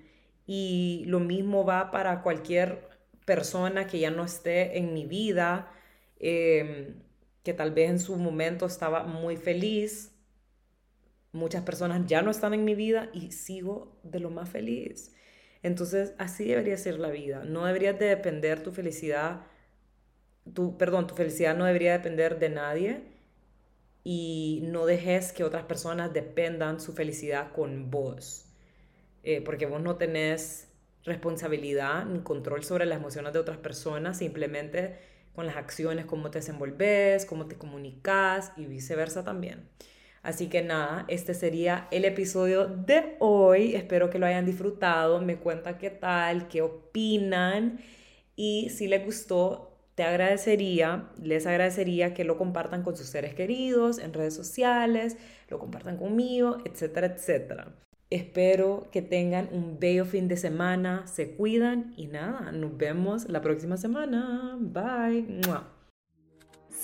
Y 0.45 1.03
lo 1.07 1.19
mismo 1.19 1.65
va 1.65 1.91
para 1.91 2.21
cualquier 2.21 2.89
persona 3.25 3.87
que 3.87 3.99
ya 3.99 4.11
no 4.11 4.23
esté 4.25 4.77
en 4.77 4.93
mi 4.93 5.05
vida, 5.05 5.71
em, 6.19 7.01
que 7.43 7.53
tal 7.53 7.71
vez 7.71 7.89
en 7.89 7.99
su 7.99 8.17
momento 8.17 8.65
estaba 8.65 9.03
muy 9.03 9.37
feliz. 9.37 10.11
Muchas 11.31 11.63
personas 11.63 12.05
ya 12.07 12.21
no 12.21 12.31
están 12.31 12.53
en 12.53 12.65
mi 12.65 12.75
vida 12.75 13.09
y 13.13 13.31
sigo 13.31 13.99
de 14.03 14.19
lo 14.19 14.29
más 14.29 14.49
feliz. 14.49 15.13
Entonces, 15.65 16.13
así 16.19 16.45
debería 16.45 16.77
ser 16.77 16.99
la 16.99 17.09
vida. 17.09 17.43
No 17.43 17.65
debería 17.65 17.93
de 17.93 18.05
depender 18.05 18.61
tu 18.61 18.71
felicidad, 18.71 19.47
tu, 20.53 20.77
perdón, 20.77 21.07
tu 21.07 21.15
felicidad 21.15 21.57
no 21.57 21.65
debería 21.65 21.93
depender 21.93 22.37
de 22.37 22.49
nadie 22.49 23.01
y 24.03 24.61
no 24.65 24.85
dejes 24.85 25.33
que 25.33 25.43
otras 25.43 25.63
personas 25.63 26.13
dependan 26.13 26.79
su 26.79 26.93
felicidad 26.93 27.51
con 27.51 27.89
vos. 27.89 28.45
Eh, 29.23 29.41
porque 29.41 29.65
vos 29.65 29.81
no 29.81 29.95
tenés 29.95 30.67
responsabilidad 31.03 32.05
ni 32.05 32.19
control 32.19 32.63
sobre 32.63 32.85
las 32.85 32.99
emociones 32.99 33.33
de 33.33 33.39
otras 33.39 33.57
personas, 33.57 34.19
simplemente 34.19 34.99
con 35.33 35.47
las 35.47 35.55
acciones, 35.55 36.05
cómo 36.05 36.29
te 36.29 36.37
desenvolves, 36.39 37.25
cómo 37.25 37.47
te 37.47 37.57
comunicas 37.57 38.51
y 38.55 38.67
viceversa 38.67 39.23
también. 39.23 39.67
Así 40.25 40.47
que 40.47 40.63
nada, 40.63 41.05
este 41.07 41.35
sería 41.35 41.87
el 41.91 42.03
episodio 42.03 42.65
de 42.65 43.15
hoy. 43.19 43.75
Espero 43.75 44.09
que 44.09 44.17
lo 44.17 44.25
hayan 44.25 44.45
disfrutado. 44.45 45.21
Me 45.21 45.37
cuentan 45.37 45.77
qué 45.77 45.91
tal, 45.91 46.47
qué 46.47 46.63
opinan. 46.63 47.79
Y 48.35 48.69
si 48.71 48.87
les 48.87 49.05
gustó, 49.05 49.77
te 49.93 50.01
agradecería, 50.01 51.09
les 51.21 51.45
agradecería 51.45 52.15
que 52.15 52.23
lo 52.23 52.37
compartan 52.37 52.81
con 52.81 52.97
sus 52.97 53.05
seres 53.05 53.35
queridos 53.35 53.99
en 53.99 54.13
redes 54.13 54.33
sociales, 54.33 55.15
lo 55.47 55.59
compartan 55.59 55.97
conmigo, 55.97 56.57
etcétera, 56.65 57.07
etcétera. 57.07 57.75
Espero 58.09 58.89
que 58.91 59.03
tengan 59.03 59.49
un 59.51 59.79
bello 59.79 60.05
fin 60.05 60.27
de 60.27 60.37
semana, 60.37 61.05
se 61.05 61.35
cuidan 61.35 61.93
y 61.97 62.07
nada, 62.07 62.51
nos 62.51 62.75
vemos 62.77 63.29
la 63.29 63.41
próxima 63.41 63.77
semana. 63.77 64.57
Bye. 64.59 65.74